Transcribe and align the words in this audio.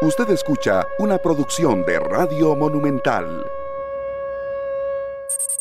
Usted 0.00 0.30
escucha 0.30 0.86
una 1.00 1.18
producción 1.18 1.84
de 1.84 1.98
Radio 1.98 2.54
Monumental. 2.54 3.44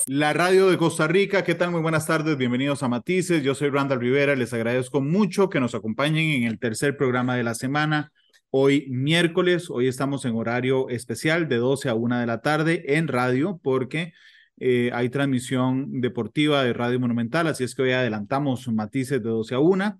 La 0.05 0.31
radio 0.31 0.69
de 0.69 0.77
Costa 0.77 1.07
Rica, 1.07 1.43
¿qué 1.43 1.55
tal? 1.55 1.71
Muy 1.71 1.81
buenas 1.81 2.05
tardes, 2.05 2.37
bienvenidos 2.37 2.83
a 2.83 2.87
Matices. 2.87 3.41
Yo 3.41 3.55
soy 3.55 3.71
Randall 3.71 3.99
Rivera, 3.99 4.35
les 4.35 4.53
agradezco 4.53 5.01
mucho 5.01 5.49
que 5.49 5.59
nos 5.59 5.73
acompañen 5.73 6.29
en 6.29 6.43
el 6.43 6.59
tercer 6.59 6.97
programa 6.97 7.35
de 7.35 7.41
la 7.41 7.55
semana. 7.55 8.11
Hoy 8.51 8.85
miércoles, 8.91 9.71
hoy 9.71 9.87
estamos 9.87 10.23
en 10.25 10.35
horario 10.35 10.87
especial 10.89 11.49
de 11.49 11.55
12 11.55 11.89
a 11.89 11.95
1 11.95 12.19
de 12.19 12.27
la 12.27 12.41
tarde 12.41 12.83
en 12.95 13.07
radio 13.07 13.59
porque 13.63 14.13
eh, 14.59 14.91
hay 14.93 15.09
transmisión 15.09 15.99
deportiva 15.99 16.63
de 16.63 16.73
Radio 16.73 16.99
Monumental, 16.99 17.47
así 17.47 17.63
es 17.63 17.73
que 17.73 17.81
hoy 17.81 17.91
adelantamos 17.91 18.67
Matices 18.67 19.23
de 19.23 19.29
12 19.29 19.55
a 19.55 19.59
1. 19.59 19.99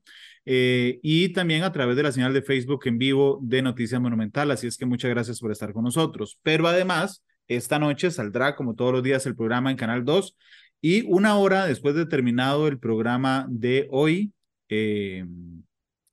Eh, 0.50 1.02
y 1.04 1.34
también 1.34 1.64
a 1.64 1.73
través 1.73 1.98
de 1.98 2.04
la 2.04 2.14
señal 2.14 2.34
de 2.34 2.41
Facebook 2.41 2.84
en 2.86 2.97
vivo 2.97 3.38
de 3.43 3.61
Noticias 3.61 4.00
Monumental. 4.00 4.50
Así 4.50 4.65
es 4.65 4.78
que 4.78 4.86
muchas 4.86 5.11
gracias 5.11 5.42
por 5.42 5.51
estar 5.51 5.73
con 5.73 5.83
nosotros. 5.83 6.39
Pero 6.42 6.68
además, 6.70 7.21
esta 7.50 7.79
noche 7.79 8.11
saldrá, 8.11 8.56
como 8.56 8.73
todos 8.73 8.93
los 8.93 9.04
días, 9.04 9.25
el 9.25 9.36
programa 9.36 9.71
en 9.71 9.78
Canal 9.78 10.06
2 10.06 10.37
y 10.79 11.01
una 11.01 11.36
hora 11.37 11.65
después 11.65 11.96
de 11.96 12.06
terminado 12.06 12.70
el 12.70 12.79
programa 12.79 13.46
de 13.50 13.87
hoy, 13.92 14.32
eh, 14.70 15.25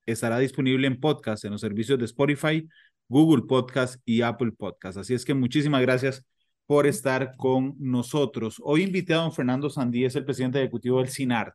estará 0.04 0.40
disponible 0.40 0.88
en 0.88 0.98
podcast 0.98 1.44
en 1.44 1.52
los 1.52 1.60
servicios 1.60 1.98
de 2.00 2.06
Spotify, 2.06 2.68
Google 3.08 3.44
Podcast 3.46 4.00
y 4.04 4.22
Apple 4.22 4.50
Podcast. 4.50 4.98
Así 4.98 5.14
es 5.14 5.24
que 5.24 5.34
muchísimas 5.34 5.80
gracias 5.82 6.24
por 6.66 6.88
estar 6.88 7.36
con 7.36 7.76
nosotros. 7.78 8.60
Hoy 8.64 8.82
invité 8.82 9.14
a 9.14 9.18
don 9.18 9.32
Fernando 9.32 9.70
Sandí, 9.70 10.04
es 10.04 10.16
el 10.16 10.24
presidente 10.24 10.58
ejecutivo 10.58 10.98
del 10.98 11.08
CINART. 11.08 11.54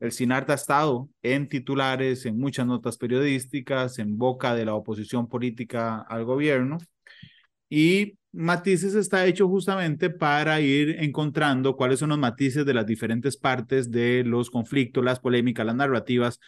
El 0.00 0.12
CINART 0.12 0.50
ha 0.50 0.54
estado 0.54 1.08
en 1.22 1.48
titulares, 1.48 2.26
en 2.26 2.38
muchas 2.38 2.66
notas 2.66 2.98
periodísticas, 2.98 3.98
en 3.98 4.18
boca 4.18 4.54
de 4.54 4.64
la 4.66 4.74
oposición 4.74 5.28
política 5.28 6.00
al 6.00 6.24
gobierno. 6.24 6.78
Y 7.68 8.18
Matices 8.36 8.94
está 8.94 9.24
hecho 9.24 9.48
justamente 9.48 10.10
para 10.10 10.60
ir 10.60 10.96
encontrando 11.00 11.74
cuáles 11.74 12.00
son 12.00 12.10
los 12.10 12.18
matices 12.18 12.66
de 12.66 12.74
las 12.74 12.84
diferentes 12.84 13.38
partes 13.38 13.90
de 13.90 14.24
los 14.24 14.50
conflictos, 14.50 15.02
las 15.02 15.20
polémicas, 15.20 15.64
las 15.64 15.74
narrativas 15.74 16.38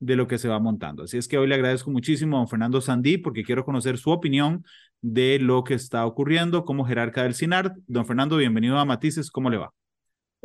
de 0.00 0.16
lo 0.16 0.26
que 0.26 0.38
se 0.38 0.48
va 0.48 0.58
montando. 0.58 1.04
Así 1.04 1.18
es 1.18 1.28
que 1.28 1.38
hoy 1.38 1.46
le 1.46 1.54
agradezco 1.54 1.92
muchísimo 1.92 2.36
a 2.36 2.40
don 2.40 2.48
Fernando 2.48 2.80
Sandí 2.80 3.18
porque 3.18 3.44
quiero 3.44 3.64
conocer 3.64 3.96
su 3.96 4.10
opinión 4.10 4.64
de 5.00 5.38
lo 5.38 5.62
que 5.62 5.74
está 5.74 6.04
ocurriendo 6.04 6.64
como 6.64 6.84
jerarca 6.84 7.22
del 7.22 7.36
CINART. 7.36 7.76
Don 7.86 8.06
Fernando, 8.06 8.36
bienvenido 8.38 8.76
a 8.78 8.84
Matices, 8.84 9.30
¿cómo 9.30 9.48
le 9.48 9.58
va? 9.58 9.72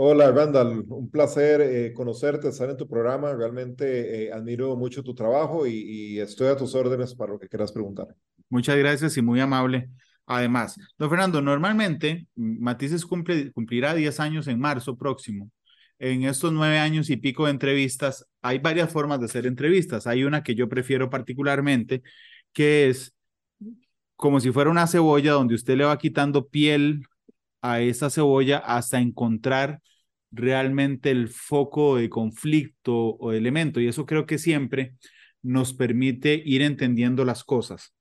Hola, 0.04 0.32
Randall, 0.32 0.84
un 0.88 1.12
placer 1.12 1.62
eh, 1.62 1.94
conocerte, 1.94 2.50
estar 2.50 2.68
en 2.68 2.76
tu 2.76 2.88
programa. 2.88 3.36
Realmente 3.36 4.24
eh, 4.24 4.34
admiro 4.34 4.76
mucho 4.76 5.04
tu 5.04 5.14
trabajo 5.14 5.68
y, 5.68 6.20
estoy 6.20 6.48
a 6.48 6.58
tus 6.58 6.74
órdenes 6.74 7.14
para 7.14 7.34
lo 7.34 7.40
que 7.40 7.48
quieras 7.48 7.72
preguntar. 7.72 8.08
Muchas 8.50 8.78
gracias 8.78 9.16
y 9.18 9.22
muy 9.22 9.40
amable. 9.40 9.92
Además, 10.26 10.76
don 10.98 11.08
Fernando, 11.08 11.40
normalmente 11.40 12.26
Matices 12.34 13.06
cumple, 13.06 13.52
cumplirá 13.52 13.94
10 13.94 14.20
años 14.20 14.48
en 14.48 14.60
marzo 14.60 14.98
próximo. 14.98 15.52
En 16.00 16.24
estos 16.24 16.52
nueve 16.52 16.80
años 16.80 17.12
y 17.12 17.18
pico 17.18 17.46
de 17.46 17.52
entrevistas, 17.52 18.26
hay 18.42 18.58
varias 18.58 18.92
formas 18.92 19.20
de 19.20 19.28
hacer 19.28 19.46
entrevistas. 19.46 20.08
Hay 20.08 20.24
una 20.24 20.42
que 20.42 20.56
yo 20.56 20.68
prefiero 20.68 21.12
particularmente, 21.12 22.02
que 22.54 22.90
es 22.90 23.14
como 24.16 24.40
si 24.40 24.52
fuera 24.52 24.72
una 24.72 24.88
cebolla 24.88 25.34
donde 25.34 25.54
usted 25.54 25.78
le 25.78 25.86
va 25.86 26.00
quitando 26.00 26.48
piel 26.48 27.04
a 27.62 27.82
esa 27.82 28.10
cebolla 28.10 28.58
hasta 28.58 29.00
encontrar 29.00 29.80
realmente 30.32 31.12
el 31.12 31.28
foco 31.28 31.98
de 31.98 32.10
conflicto 32.10 33.18
o 33.20 33.32
de 33.32 33.38
elemento. 33.38 33.80
Y 33.80 33.88
eso 33.88 34.06
creo 34.06 34.26
que 34.26 34.38
siempre 34.38 34.96
nos 35.42 35.74
permite 35.74 36.42
ir 36.46 36.62
entendiendo 36.62 37.26
las 37.26 37.44
cosas. 37.44 37.94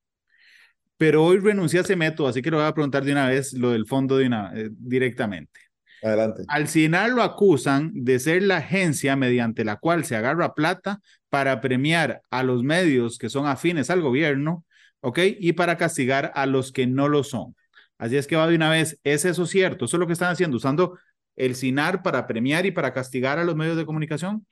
Pero 0.96 1.24
hoy 1.24 1.38
renuncié 1.38 1.80
a 1.80 1.82
ese 1.82 1.96
método, 1.96 2.28
así 2.28 2.42
que 2.42 2.50
le 2.50 2.58
voy 2.58 2.66
a 2.66 2.74
preguntar 2.74 3.04
de 3.04 3.12
una 3.12 3.26
vez 3.26 3.54
lo 3.54 3.70
del 3.70 3.86
fondo 3.86 4.18
de 4.18 4.26
una, 4.26 4.52
eh, 4.54 4.68
directamente. 4.70 5.60
Adelante. 6.02 6.44
Al 6.48 6.68
CINAR 6.68 7.10
lo 7.10 7.22
acusan 7.22 7.90
de 7.94 8.18
ser 8.18 8.42
la 8.42 8.58
agencia 8.58 9.16
mediante 9.16 9.64
la 9.64 9.76
cual 9.76 10.04
se 10.04 10.16
agarra 10.16 10.54
plata 10.54 11.00
para 11.28 11.60
premiar 11.60 12.22
a 12.30 12.42
los 12.42 12.62
medios 12.62 13.18
que 13.18 13.28
son 13.28 13.46
afines 13.46 13.90
al 13.90 14.00
gobierno, 14.02 14.64
¿ok? 15.00 15.18
Y 15.38 15.52
para 15.54 15.76
castigar 15.76 16.32
a 16.34 16.46
los 16.46 16.72
que 16.72 16.86
no 16.86 17.08
lo 17.08 17.24
son. 17.24 17.54
Así 17.98 18.16
es 18.16 18.26
que 18.26 18.36
va 18.36 18.46
de 18.46 18.56
una 18.56 18.70
vez, 18.70 18.98
¿es 19.04 19.24
eso 19.26 19.44
cierto? 19.46 19.84
¿Eso 19.84 19.96
es 19.96 20.00
lo 20.00 20.06
que 20.06 20.14
están 20.14 20.32
haciendo? 20.32 20.56
¿Usando 20.56 20.98
el 21.36 21.54
SINAR 21.54 22.02
para 22.02 22.26
premiar 22.26 22.66
y 22.66 22.70
para 22.70 22.92
castigar 22.92 23.38
a 23.38 23.44
los 23.44 23.56
medios 23.56 23.76
de 23.76 23.86
comunicación? 23.86 24.46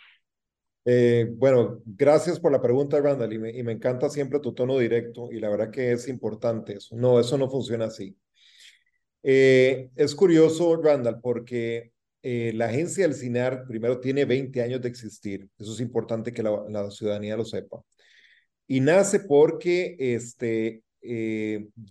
Eh, 0.91 1.29
bueno, 1.37 1.83
gracias 1.85 2.41
por 2.41 2.51
la 2.51 2.63
pregunta, 2.63 2.99
Randall, 2.99 3.33
y 3.33 3.39
me, 3.39 3.73
encanta 3.73 4.09
siempre 4.09 4.41
tu 4.41 4.55
tono 4.55 4.79
directo, 4.79 5.31
y 5.31 5.39
la 5.39 5.51
verdad 5.51 5.71
que 5.71 5.93
es 5.93 6.09
importante 6.09 6.75
eso. 6.77 6.97
No, 6.97 7.21
eso 7.21 7.37
no 7.37 7.51
funciona 7.51 7.85
así. 7.87 8.17
Eh, 9.23 9.91
es 9.97 10.15
curioso, 10.15 10.81
Randall, 10.81 11.21
porque 11.21 11.93
eh, 12.23 12.53
la 12.55 12.67
agencia 12.67 13.05
del 13.07 13.15
CINAR 13.17 13.67
primero 13.67 14.01
tiene 14.01 14.25
20 14.25 14.63
años 14.63 14.81
de 14.81 14.89
existir. 14.89 15.49
Eso 15.59 15.75
es 15.75 15.81
importante 15.81 16.33
que 16.33 16.43
la, 16.43 16.65
la 16.71 16.91
ciudadanía 16.91 17.37
lo 17.37 17.45
sepa. 17.45 17.83
Y 18.67 18.81
nace 18.81 19.21
porque 19.21 19.97
este, 19.99 20.83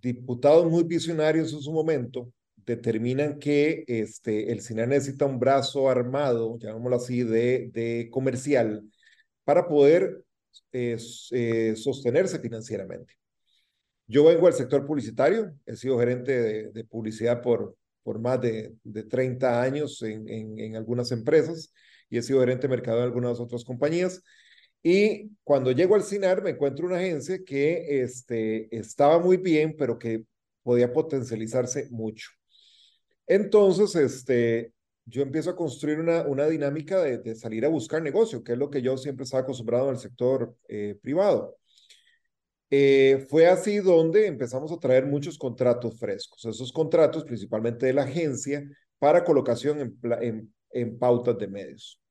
diputados 0.02 0.70
muy 0.70 0.84
visionarios 0.84 1.54
en 1.54 1.62
su 1.62 1.72
momento 1.72 2.32
determinan 2.68 3.40
que 3.40 3.86
este, 3.88 4.52
el 4.52 4.62
cine 4.62 4.86
necesita 4.86 5.26
un 5.26 5.40
brazo 5.40 5.90
armado, 5.90 6.58
llamémoslo 6.60 6.98
así, 6.98 7.24
de, 7.24 8.10
comercial 8.12 8.84
para 9.46 9.68
poder 9.68 10.24
eh, 10.74 10.98
sostenerse 11.78 12.40
financieramente. 12.40 13.14
Yo 14.06 14.26
vengo 14.26 14.48
del 14.48 14.54
sector 14.56 14.86
publicitario, 14.86 15.54
he 15.66 15.76
sido 15.78 15.98
gerente 16.00 16.70
de, 16.72 16.84
publicidad 16.86 17.42
por, 17.42 17.78
más 18.20 18.42
de, 18.42 18.76
de 18.84 19.04
30 19.04 19.62
años 19.62 20.02
en, 20.02 20.76
algunas 20.76 21.12
empresas 21.12 21.74
y 22.10 22.18
he 22.18 22.22
sido 22.22 22.42
gerente 22.42 22.68
de 22.68 22.76
mercado 22.76 23.00
en 23.00 23.06
algunas 23.06 23.40
otras 23.40 23.64
compañías. 23.64 24.22
Y 24.84 25.32
cuando 25.44 25.72
llego 25.72 25.96
al 25.96 26.04
CINAR 26.04 26.44
me 26.44 26.52
encuentro 26.52 26.86
una 26.86 26.98
agencia 26.98 27.40
que 27.46 28.02
este, 28.02 28.68
estaba 28.78 29.20
muy 29.20 29.38
bien, 29.38 29.76
pero 29.78 29.98
que 29.98 30.24
podía 30.64 30.92
potencializarse 30.92 31.88
mucho. 31.92 32.37
Entonces, 33.28 33.96
este, 33.96 34.74
yo 35.06 35.22
empiezo 35.22 35.50
a 35.50 35.56
construir 35.56 36.00
una, 36.00 36.24
una 36.24 36.48
dinámica 36.48 37.02
de, 37.02 37.36
salir 37.36 37.66
a 37.66 37.70
buscar 37.70 38.02
negocio, 38.02 38.44
que 38.44 38.54
es 38.54 38.58
lo 38.58 38.70
que 38.70 38.82
yo 38.82 38.98
siempre 38.98 39.24
estaba 39.24 39.44
acostumbrado 39.44 39.90
en 39.90 39.96
el 39.96 40.00
sector 40.00 40.56
eh, 40.68 40.98
privado. 41.02 41.58
Eh, 42.70 43.26
fue 43.30 43.48
así 43.48 43.78
donde 43.78 44.28
empezamos 44.28 44.72
a 44.72 44.80
traer 44.80 45.06
muchos 45.06 45.38
contratos 45.38 45.98
frescos, 45.98 46.44
esos 46.46 46.74
contratos 46.74 47.24
principalmente 47.24 47.86
de 47.86 47.94
la 47.94 48.04
agencia 48.04 48.62
para 49.00 49.24
colocación 49.24 49.80
en, 49.80 49.98
en, 50.22 50.54
en 50.72 51.00
pautas 51.00 51.38
de 51.38 51.48
medios. 51.48 52.02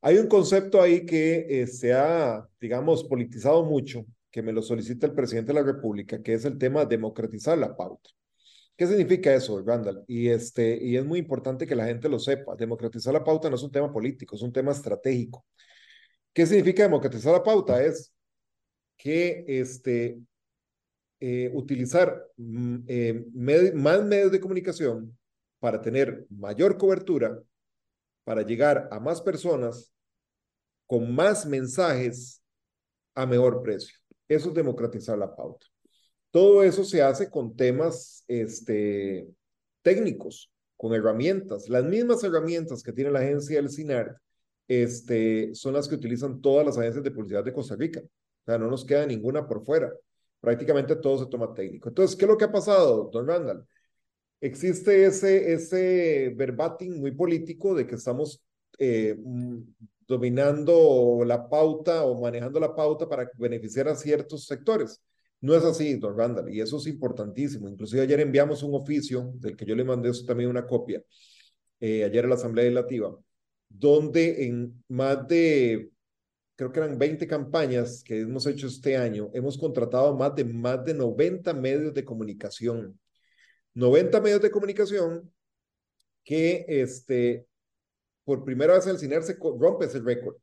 Hay 0.00 0.18
un 0.18 0.26
concepto 0.28 0.82
ahí 0.82 1.06
que 1.06 1.46
eh, 1.48 1.66
se 1.66 1.92
ha, 1.92 2.46
digamos, 2.60 3.04
politizado 3.04 3.64
mucho, 3.64 4.04
que 4.30 4.42
me 4.42 4.52
lo 4.52 4.62
solicita 4.62 5.06
el 5.06 5.14
presidente 5.14 5.52
de 5.52 5.60
la 5.60 5.66
República, 5.66 6.22
que 6.22 6.34
es 6.34 6.44
el 6.44 6.58
tema 6.58 6.80
de 6.80 6.96
democratizar 6.96 7.56
la 7.58 7.76
pauta. 7.76 8.10
¿Qué 8.76 8.86
significa 8.86 9.34
eso, 9.34 9.62
Randall? 9.62 10.04
Y, 10.08 10.28
este, 10.28 10.78
y 10.82 10.96
es 10.96 11.04
muy 11.04 11.18
importante 11.18 11.66
que 11.66 11.76
la 11.76 11.86
gente 11.86 12.08
lo 12.08 12.18
sepa. 12.18 12.56
Democratizar 12.56 13.12
la 13.12 13.22
pauta 13.22 13.48
no 13.48 13.56
es 13.56 13.62
un 13.62 13.70
tema 13.70 13.92
político, 13.92 14.34
es 14.34 14.42
un 14.42 14.52
tema 14.52 14.72
estratégico. 14.72 15.44
¿Qué 16.32 16.46
significa 16.46 16.84
democratizar 16.84 17.32
la 17.32 17.42
pauta? 17.42 17.82
Es 17.82 18.12
que 18.96 19.44
este, 19.46 20.18
eh, 21.20 21.50
utilizar 21.54 22.26
mm, 22.36 22.78
eh, 22.88 23.24
más 23.74 24.02
medios 24.04 24.32
de 24.32 24.40
comunicación 24.40 25.16
para 25.60 25.80
tener 25.80 26.26
mayor 26.30 26.76
cobertura, 26.76 27.40
para 28.24 28.42
llegar 28.42 28.88
a 28.90 28.98
más 28.98 29.20
personas 29.20 29.92
con 30.86 31.14
más 31.14 31.46
mensajes 31.46 32.42
a 33.14 33.26
mejor 33.26 33.62
precio. 33.62 33.96
Eso 34.28 34.48
es 34.48 34.54
democratizar 34.54 35.16
la 35.16 35.34
pauta. 35.34 35.66
Todo 36.32 36.62
eso 36.64 36.82
se 36.84 37.02
hace 37.02 37.30
con 37.30 37.54
temas 37.56 38.24
este, 38.26 39.28
técnicos, 39.82 40.50
con 40.78 40.94
herramientas. 40.94 41.68
Las 41.68 41.84
mismas 41.84 42.24
herramientas 42.24 42.82
que 42.82 42.92
tiene 42.92 43.10
la 43.10 43.20
agencia 43.20 43.56
del 43.56 43.70
CINART 43.70 44.16
este, 44.66 45.54
son 45.54 45.74
las 45.74 45.88
que 45.88 45.94
utilizan 45.94 46.40
todas 46.40 46.64
las 46.64 46.78
agencias 46.78 47.04
de 47.04 47.10
publicidad 47.10 47.44
de 47.44 47.52
Costa 47.52 47.76
Rica. 47.76 48.00
O 48.00 48.44
sea, 48.46 48.58
no 48.58 48.68
nos 48.68 48.84
queda 48.84 49.06
ninguna 49.06 49.46
por 49.46 49.62
fuera. 49.64 49.92
Prácticamente 50.40 50.96
todo 50.96 51.18
se 51.18 51.30
toma 51.30 51.52
técnico. 51.54 51.90
Entonces, 51.90 52.16
¿qué 52.16 52.24
es 52.24 52.28
lo 52.30 52.38
que 52.38 52.46
ha 52.46 52.52
pasado, 52.52 53.10
don 53.12 53.26
Randall? 53.26 53.66
Existe 54.40 55.04
ese, 55.04 56.30
verbatim 56.34 56.98
muy 56.98 57.12
político 57.12 57.74
de 57.74 57.86
que 57.86 57.96
estamos 57.96 58.42
eh, 58.78 59.14
mm, 59.16 59.58
dominando 60.08 61.22
la 61.26 61.48
pauta 61.48 62.04
o 62.04 62.18
manejando 62.20 62.58
la 62.58 62.74
pauta 62.74 63.06
para 63.08 63.30
beneficiar 63.36 63.88
a 63.88 63.94
ciertos 63.94 64.46
sectores. 64.46 65.00
No 65.42 65.54
es 65.54 65.64
así, 65.64 65.96
don 65.96 66.16
Randall, 66.16 66.54
y 66.54 66.60
eso 66.60 66.78
es 66.78 66.86
importantísimo. 66.86 67.68
Inclusive 67.68 68.02
ayer 68.02 68.20
enviamos 68.20 68.62
un 68.62 68.74
oficio, 68.74 69.32
del 69.34 69.56
que 69.56 69.66
yo 69.66 69.74
le 69.74 69.84
mandé 69.84 70.10
también 70.26 70.48
una 70.48 70.66
copia, 70.66 71.02
eh, 71.80 72.04
ayer 72.04 72.24
a 72.24 72.28
la 72.28 72.36
Asamblea 72.36 72.64
Legislativa, 72.64 73.16
donde 73.68 74.46
en 74.46 74.84
más 74.88 75.26
de 75.28 75.92
creo 76.56 76.72
que 76.72 76.80
eran 76.80 76.98
20 76.98 77.26
campañas 77.26 78.02
que 78.04 78.20
hemos 78.20 78.46
hecho 78.46 78.68
este 78.68 78.96
año, 78.96 79.30
hemos 79.34 79.58
contratado 79.58 80.16
más 80.16 80.34
de, 80.36 80.44
más 80.44 80.84
de 80.84 80.94
90 80.94 81.52
medios 81.54 81.94
de 81.94 82.04
comunicación. 82.04 82.98
90 83.74 84.20
medios 84.20 84.42
de 84.42 84.50
comunicación 84.50 85.32
que 86.24 86.64
este, 86.68 87.46
por 88.24 88.44
primera 88.44 88.74
vez 88.74 88.84
en 88.86 88.92
el 88.92 88.98
CINER 88.98 89.22
se 89.24 89.36
rompe 89.40 89.86
ese 89.86 90.00
récord. 90.00 90.36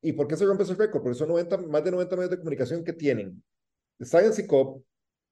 ¿Y 0.00 0.12
por 0.12 0.26
qué 0.28 0.36
se 0.36 0.46
rompe 0.46 0.62
ese 0.62 0.74
récord? 0.74 1.02
Porque 1.02 1.18
son 1.18 1.28
90, 1.28 1.58
más 1.58 1.84
de 1.84 1.90
90 1.90 2.16
medios 2.16 2.30
de 2.30 2.38
comunicación 2.38 2.84
que 2.84 2.92
tienen. 2.92 3.42
Están 3.98 4.24
en 4.24 4.32
CICOP, 4.32 4.84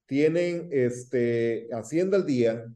tienen 0.07 0.69
este, 0.73 1.69
Hacienda 1.73 2.17
al 2.17 2.27
día, 2.27 2.67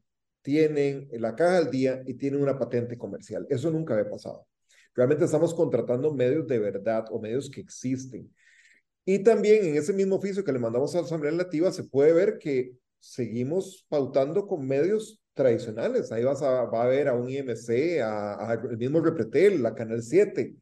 tienen 0.42 1.08
la 1.12 1.34
caja 1.34 1.58
al 1.58 1.70
día 1.70 2.02
y 2.06 2.14
tienen 2.14 2.42
una 2.42 2.58
patente 2.58 2.96
comercial. 2.96 3.46
Eso 3.50 3.70
nunca 3.70 3.94
había 3.94 4.10
pasado. 4.10 4.46
Realmente 4.94 5.24
estamos 5.24 5.54
contratando 5.54 6.12
medios 6.12 6.46
de 6.46 6.58
verdad 6.58 7.04
o 7.10 7.20
medios 7.20 7.50
que 7.50 7.60
existen. 7.60 8.34
Y 9.04 9.20
también 9.20 9.64
en 9.64 9.76
ese 9.76 9.92
mismo 9.92 10.16
oficio 10.16 10.44
que 10.44 10.52
le 10.52 10.58
mandamos 10.58 10.94
a 10.94 10.98
la 10.98 11.04
Asamblea 11.04 11.32
Legislativa 11.32 11.72
se 11.72 11.84
puede 11.84 12.12
ver 12.12 12.38
que 12.38 12.72
seguimos 12.98 13.86
pautando 13.88 14.46
con 14.46 14.66
medios 14.66 15.22
tradicionales. 15.34 16.10
Ahí 16.12 16.24
vas 16.24 16.42
a, 16.42 16.64
va 16.64 16.82
a 16.82 16.88
ver 16.88 17.08
a 17.08 17.14
un 17.14 17.30
IMC, 17.30 18.00
a, 18.02 18.58
el 18.70 18.76
mismo 18.76 19.00
Repretel, 19.00 19.62
la 19.62 19.74
Canal 19.74 20.02
7. 20.02 20.54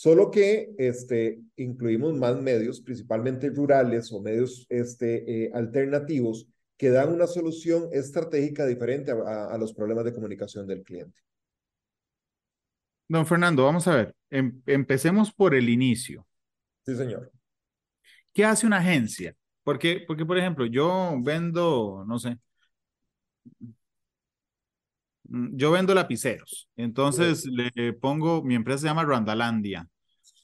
Solo 0.00 0.30
que 0.30 0.74
este, 0.78 1.42
incluimos 1.56 2.16
más 2.16 2.40
medios, 2.40 2.80
principalmente 2.80 3.50
rurales 3.50 4.10
o 4.12 4.22
medios 4.22 4.64
este, 4.70 5.44
eh, 5.44 5.50
alternativos, 5.52 6.48
que 6.78 6.88
dan 6.88 7.12
una 7.12 7.26
solución 7.26 7.90
estratégica 7.92 8.64
diferente 8.64 9.10
a, 9.10 9.52
a 9.52 9.58
los 9.58 9.74
problemas 9.74 10.06
de 10.06 10.14
comunicación 10.14 10.66
del 10.66 10.84
cliente. 10.84 11.20
Don 13.08 13.26
Fernando, 13.26 13.62
vamos 13.62 13.86
a 13.88 13.96
ver, 13.96 14.16
em, 14.30 14.62
empecemos 14.64 15.34
por 15.34 15.54
el 15.54 15.68
inicio. 15.68 16.26
Sí, 16.86 16.96
señor. 16.96 17.30
¿Qué 18.32 18.46
hace 18.46 18.66
una 18.66 18.78
agencia? 18.78 19.36
Porque, 19.62 20.02
porque, 20.06 20.24
por 20.24 20.38
ejemplo, 20.38 20.64
yo 20.64 21.14
vendo, 21.20 22.06
no 22.08 22.18
sé, 22.18 22.38
yo 25.30 25.70
vendo 25.70 25.94
lapiceros. 25.94 26.68
Entonces 26.76 27.46
le 27.46 27.92
pongo, 27.92 28.42
mi 28.42 28.54
empresa 28.54 28.80
se 28.80 28.86
llama 28.86 29.04
Randalandia. 29.04 29.88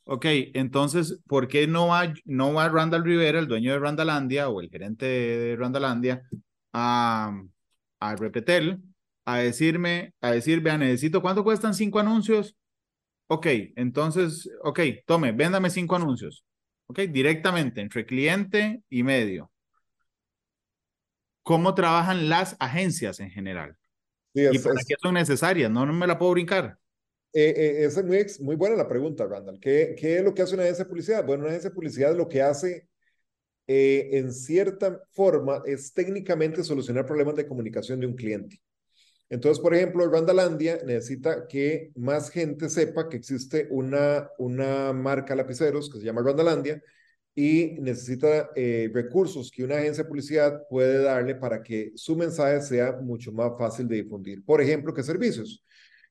Ok, 0.05 0.25
entonces, 0.55 1.21
¿por 1.27 1.49
qué 1.49 1.67
no 1.67 1.89
va, 1.89 2.15
no 2.25 2.53
va 2.53 2.69
Randall 2.69 3.05
Rivera, 3.05 3.41
el 3.41 3.49
dueño 3.49 3.73
de 3.73 3.81
Randalandia 3.81 4.49
o 4.49 4.61
el 4.61 4.71
gerente 4.71 5.05
de 5.05 5.57
Randalandia, 5.57 6.23
a, 6.73 7.33
a 7.99 8.17
Repetel 8.17 8.81
a 9.25 9.39
decirme, 9.39 10.15
a 10.21 10.31
decir, 10.31 10.61
vea, 10.61 10.79
necesito, 10.79 11.21
¿cuánto 11.21 11.43
cuestan 11.43 11.75
cinco 11.75 11.99
anuncios? 11.99 12.57
Ok, 13.27 13.47
entonces, 13.75 14.49
ok, 14.63 14.81
tome, 15.05 15.33
véndame 15.33 15.69
cinco 15.69 15.97
anuncios. 15.97 16.45
Ok, 16.87 17.01
directamente 17.01 17.81
entre 17.81 18.07
cliente 18.07 18.83
y 18.89 19.03
medio. 19.03 19.51
¿Cómo 21.43 21.75
trabajan 21.75 22.29
las 22.29 22.57
agencias 22.61 23.19
en 23.19 23.31
general? 23.31 23.77
¿Y 24.37 24.59
para 24.59 24.81
qué 24.87 24.95
son 25.01 25.15
necesarias? 25.15 25.71
No, 25.71 25.87
no 25.87 25.93
me 25.93 26.07
la 26.07 26.19
puedo 26.19 26.33
brincar. 26.33 26.79
Eh, 27.33 27.55
eh, 27.57 27.85
esa 27.85 28.01
es 28.01 28.07
muy, 28.07 28.27
muy 28.41 28.57
buena 28.57 28.77
la 28.77 28.89
pregunta, 28.89 29.27
Randall. 29.27 29.59
¿Qué, 29.61 29.95
¿Qué 29.99 30.19
es 30.19 30.25
lo 30.25 30.35
que 30.35 30.43
hace 30.43 30.55
una 30.55 30.65
agencia 30.65 30.85
de 30.85 30.89
publicidad? 30.89 31.25
Bueno, 31.25 31.43
una 31.43 31.51
agencia 31.51 31.71
de 31.71 31.75
publicidad 31.75 32.17
lo 32.17 32.29
que 32.29 32.43
hace 32.43 32.89
eh, 33.67 34.11
en 34.13 34.33
cierta 34.33 35.03
forma 35.13 35.63
es 35.67 35.93
técnicamente 35.93 36.63
solucionar 36.63 37.07
problemas 37.07 37.35
de 37.37 37.47
comunicación 37.47 38.01
de 38.01 38.07
un 38.07 38.15
cliente. 38.15 38.61
Entonces, 39.29 39.61
por 39.61 39.75
ejemplo, 39.75 40.09
Randalandia 40.09 40.81
necesita 40.85 41.49
que 41.49 41.91
más 41.97 42.31
gente 42.31 42.69
sepa 42.69 43.09
que 43.09 43.17
existe 43.17 43.67
una, 43.71 44.31
una 44.39 44.93
marca 44.93 45.35
lapiceros 45.35 45.91
que 45.91 45.99
se 45.99 46.05
llama 46.05 46.23
Randalandia 46.23 46.81
y 47.37 47.77
necesita 47.81 48.51
eh, 48.57 48.91
recursos 48.93 49.51
que 49.51 49.63
una 49.63 49.77
agencia 49.77 50.03
de 50.03 50.09
publicidad 50.09 50.63
puede 50.69 51.05
darle 51.05 51.37
para 51.37 51.63
que 51.63 51.93
su 51.95 52.17
mensaje 52.17 52.61
sea 52.63 52.93
mucho 53.01 53.31
más 53.31 53.53
fácil 53.59 53.87
de 53.87 53.97
difundir. 54.03 54.45
Por 54.45 54.61
ejemplo, 54.61 54.93
¿qué 54.93 55.05
servicios? 55.05 55.63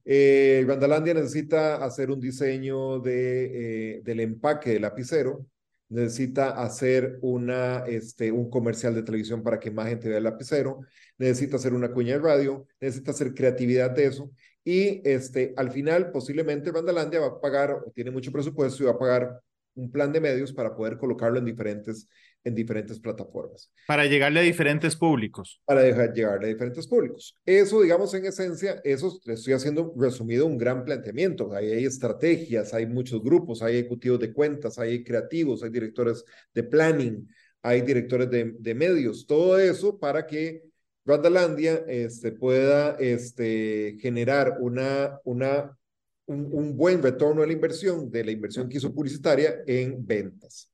Eh, 0.05 0.63
Randalandia 0.67 1.15
necesita 1.15 1.83
hacer 1.83 2.11
un 2.11 2.21
diseño 2.21 2.99
de, 2.99 3.97
eh, 3.97 4.01
del 4.03 4.21
empaque 4.21 4.69
del 4.71 4.83
lapicero 4.83 5.45
necesita 5.89 6.49
hacer 6.49 7.17
una, 7.21 7.85
este, 7.85 8.31
un 8.31 8.49
comercial 8.49 8.95
de 8.95 9.03
televisión 9.03 9.43
para 9.43 9.59
que 9.59 9.71
más 9.71 9.87
gente 9.87 10.09
vea 10.09 10.17
el 10.17 10.23
lapicero, 10.23 10.81
necesita 11.17 11.57
hacer 11.57 11.73
una 11.73 11.91
cuña 11.91 12.13
de 12.13 12.19
radio, 12.19 12.67
necesita 12.79 13.11
hacer 13.11 13.33
creatividad 13.33 13.91
de 13.91 14.05
eso. 14.05 14.31
Y 14.63 15.01
este, 15.07 15.53
al 15.57 15.71
final, 15.71 16.11
posiblemente 16.11 16.71
Bandalandia 16.71 17.19
va 17.19 17.27
a 17.27 17.39
pagar, 17.41 17.83
tiene 17.93 18.11
mucho 18.11 18.31
presupuesto 18.31 18.83
y 18.83 18.85
va 18.87 18.93
a 18.93 18.99
pagar 18.99 19.41
un 19.75 19.91
plan 19.91 20.11
de 20.11 20.21
medios 20.21 20.53
para 20.53 20.75
poder 20.75 20.97
colocarlo 20.97 21.39
en 21.39 21.45
diferentes, 21.45 22.07
en 22.43 22.55
diferentes 22.55 22.99
plataformas. 22.99 23.71
Para 23.87 24.05
llegarle 24.05 24.39
a 24.39 24.43
diferentes 24.43 24.95
públicos. 24.95 25.61
Para 25.65 25.81
dejar 25.81 26.13
llegarle 26.13 26.47
a 26.47 26.49
diferentes 26.49 26.87
públicos. 26.87 27.37
Eso, 27.45 27.81
digamos, 27.81 28.13
en 28.13 28.25
esencia, 28.25 28.81
eso 28.83 29.19
le 29.25 29.33
estoy 29.33 29.53
haciendo 29.53 29.93
resumido 29.97 30.45
un 30.45 30.57
gran 30.57 30.83
planteamiento. 30.83 31.53
Ahí 31.53 31.71
hay 31.71 31.85
estrategias, 31.85 32.73
hay 32.73 32.85
muchos 32.85 33.21
grupos, 33.21 33.61
hay 33.61 33.77
ejecutivos 33.77 34.19
de 34.19 34.33
cuentas, 34.33 34.79
hay 34.79 35.03
creativos, 35.03 35.63
hay 35.63 35.69
directores 35.69 36.23
de 36.53 36.63
planning, 36.63 37.27
hay 37.61 37.81
directores 37.81 38.29
de, 38.29 38.55
de 38.59 38.75
medios, 38.75 39.25
todo 39.25 39.59
eso 39.59 39.99
para 39.99 40.25
que 40.27 40.63
Randalandia 41.05 41.83
este, 41.87 42.31
pueda 42.31 42.95
este, 42.99 43.97
generar 43.99 44.57
una, 44.59 45.19
una 45.23 45.77
un, 46.27 46.75
buen 46.75 47.01
retorno 47.01 47.43
a 47.43 47.47
la 47.47 47.53
inversión 47.53 48.09
de 48.09 48.23
la 48.23 48.31
inversión 48.31 48.67
que 48.67 48.77
hizo 48.77 48.93
publicitaria 48.93 49.63
en 49.67 50.05
ventas. 50.05 50.71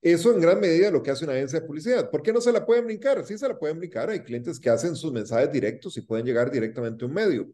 Eso 0.00 0.32
en 0.32 0.40
gran 0.40 0.58
medida 0.58 0.88
es 0.88 0.92
lo 0.92 1.02
que 1.02 1.12
hace 1.12 1.24
una 1.24 1.34
agencia 1.34 1.60
de 1.60 1.66
publicidad. 1.66 2.10
¿Por 2.10 2.22
qué 2.22 2.32
no 2.32 2.40
se 2.40 2.52
la 2.52 2.66
pueden 2.66 2.86
brincar? 2.86 3.24
Sí 3.24 3.38
se 3.38 3.46
la 3.46 3.56
pueden 3.56 3.78
brincar. 3.78 4.10
Hay 4.10 4.20
clientes 4.20 4.58
que 4.58 4.68
hacen 4.68 4.96
sus 4.96 5.12
mensajes 5.12 5.52
directos 5.52 5.96
y 5.96 6.00
pueden 6.00 6.26
llegar 6.26 6.50
directamente 6.50 7.04
a 7.04 7.08
un 7.08 7.14
medio. 7.14 7.48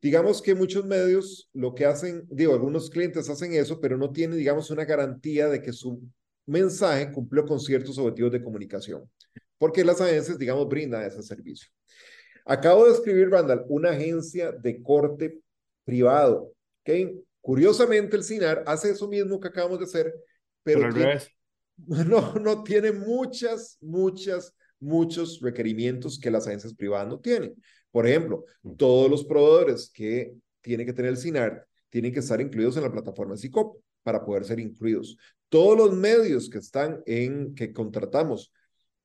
Digamos 0.00 0.40
que 0.40 0.54
muchos 0.54 0.84
medios 0.86 1.50
lo 1.52 1.74
que 1.74 1.84
hacen, 1.84 2.26
digo, 2.30 2.54
algunos 2.54 2.88
clientes 2.88 3.28
hacen 3.28 3.52
eso, 3.52 3.78
pero 3.78 3.98
no 3.98 4.10
tienen, 4.10 4.38
digamos, 4.38 4.70
una 4.70 4.84
garantía 4.84 5.48
de 5.48 5.60
que 5.60 5.72
su 5.72 6.02
mensaje 6.46 7.12
cumplió 7.12 7.44
con 7.44 7.60
ciertos 7.60 7.98
objetivos 7.98 8.32
de 8.32 8.42
comunicación, 8.42 9.08
porque 9.58 9.84
las 9.84 10.00
agencias, 10.00 10.38
digamos, 10.38 10.68
brindan 10.68 11.04
ese 11.04 11.22
servicio. 11.22 11.70
Acabo 12.44 12.86
de 12.86 12.94
escribir, 12.94 13.30
Randall, 13.30 13.64
una 13.68 13.90
agencia 13.90 14.50
de 14.50 14.82
corte 14.82 15.38
privado 15.84 16.52
Curiosamente, 17.40 18.16
el 18.16 18.24
CINAR 18.24 18.62
hace 18.66 18.90
eso 18.90 19.08
mismo 19.08 19.40
que 19.40 19.48
acabamos 19.48 19.78
de 19.80 19.84
hacer, 19.84 20.14
pero, 20.62 20.88
no, 22.06 22.34
no 22.34 22.62
tiene 22.62 22.92
muchas, 22.92 23.78
muchas, 23.80 24.54
muchos 24.78 25.40
requerimientos 25.40 26.18
que 26.18 26.30
las 26.30 26.46
agencias 26.46 26.74
privadas 26.74 27.08
no 27.08 27.18
tienen. 27.18 27.54
Por 27.90 28.06
ejemplo, 28.06 28.44
mm. 28.62 28.76
todos 28.76 29.10
los 29.10 29.24
proveedores 29.24 29.90
que 29.92 30.34
tiene 30.60 30.86
que 30.86 30.92
tener 30.92 31.10
el 31.10 31.18
CINAR 31.18 31.66
tienen 31.90 32.12
que 32.12 32.20
estar 32.20 32.40
incluidos 32.40 32.76
en 32.76 32.84
la 32.84 32.92
plataforma 32.92 33.36
SICOP 33.36 33.82
para 34.02 34.24
poder 34.24 34.44
ser 34.44 34.60
incluidos. 34.60 35.16
Todos 35.48 35.76
los 35.76 35.92
medios 35.92 36.48
que 36.48 36.58
están 36.58 37.02
en, 37.06 37.54
que 37.54 37.72
contratamos 37.72 38.52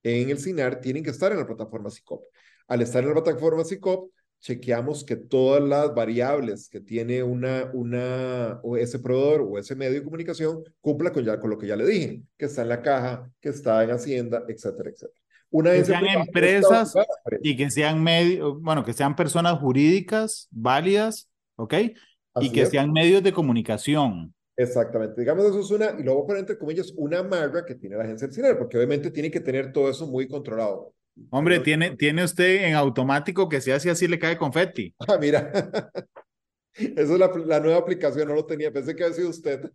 en 0.04 0.30
el 0.30 0.40
CINAR 0.40 0.80
tienen 0.80 1.04
que 1.04 1.10
estar 1.10 1.32
en 1.32 1.40
la 1.40 1.48
plataforma 1.48 1.90
SICOP. 1.90 2.24
Al 2.68 2.82
estar 2.82 3.04
en 3.04 3.10
la 3.10 3.16
plataforma 3.16 3.64
SICOP, 3.64 4.12
chequeamos 4.40 5.04
que 5.04 5.16
todas 5.16 5.62
las 5.62 5.94
variables 5.94 6.70
que 6.70 6.80
tiene 6.80 7.24
una, 7.24 7.70
una, 7.74 8.60
o 8.64 8.78
ese 8.78 9.00
proveedor 9.00 9.42
o 9.42 9.58
ese 9.58 9.76
medio 9.76 9.94
de 9.94 10.04
comunicación 10.04 10.64
cumpla 10.80 11.12
con, 11.12 11.24
ya, 11.24 11.40
con 11.40 11.50
lo 11.50 11.58
que 11.58 11.68
ya 11.68 11.76
le 11.76 11.86
dije, 11.86 12.22
que 12.38 12.46
está 12.46 12.62
en 12.62 12.70
la 12.70 12.82
caja, 12.82 13.30
que 13.40 13.50
está 13.50 13.84
en 13.84 13.92
Hacienda, 13.92 14.44
etcétera, 14.48 14.90
etcétera. 14.90 15.22
Una 15.50 15.72
que 15.72 15.86
sean 15.86 16.06
empresas 16.06 16.94
y 17.42 17.56
que 17.56 17.72
sean 17.72 18.04
medios, 18.04 18.62
bueno, 18.62 18.84
que 18.84 18.94
sean 18.94 19.16
personas 19.16 19.60
jurídicas 19.60 20.48
válidas, 20.52 21.30
¿ok? 21.56 21.74
y 22.42 22.52
que 22.52 22.66
sean 22.66 22.92
medios 22.92 23.24
de 23.24 23.34
comunicación. 23.34 24.34
Exactamente, 24.56 25.22
digamos 25.22 25.46
eso 25.46 25.60
es 25.60 25.72
una, 25.72 25.96
y 26.00 26.04
luego 26.04 26.26
por 26.26 26.38
entre 26.38 26.58
comillas, 26.58 26.92
una 26.98 27.22
marca 27.22 27.64
que 27.64 27.76
tiene 27.76 27.96
la 27.96 28.04
agencia 28.04 28.28
del 28.28 28.36
cine, 28.36 28.56
porque 28.56 28.78
obviamente 28.78 29.12
tiene 29.12 29.30
que 29.30 29.40
tener 29.40 29.72
todo 29.72 29.90
eso 29.90 30.08
muy 30.08 30.28
controlado. 30.28 30.94
Hombre, 31.30 31.60
tiene, 31.60 31.96
tiene 31.96 32.24
usted 32.24 32.66
en 32.66 32.76
automático 32.76 33.50
que 33.50 33.62
si 33.62 33.72
hace 33.72 33.90
así 33.90 34.08
le 34.08 34.20
cae 34.20 34.38
confeti. 34.38 34.94
Ah, 35.08 35.18
mira. 35.20 35.52
Esa 36.74 37.14
es 37.14 37.20
la, 37.48 37.60
nueva 37.60 37.80
aplicación, 37.80 38.28
no 38.28 38.36
lo 38.36 38.46
tenía, 38.46 38.72
pensé 38.72 38.96
que 38.96 39.04
había 39.04 39.16
sido 39.16 39.30
usted. 39.30 39.72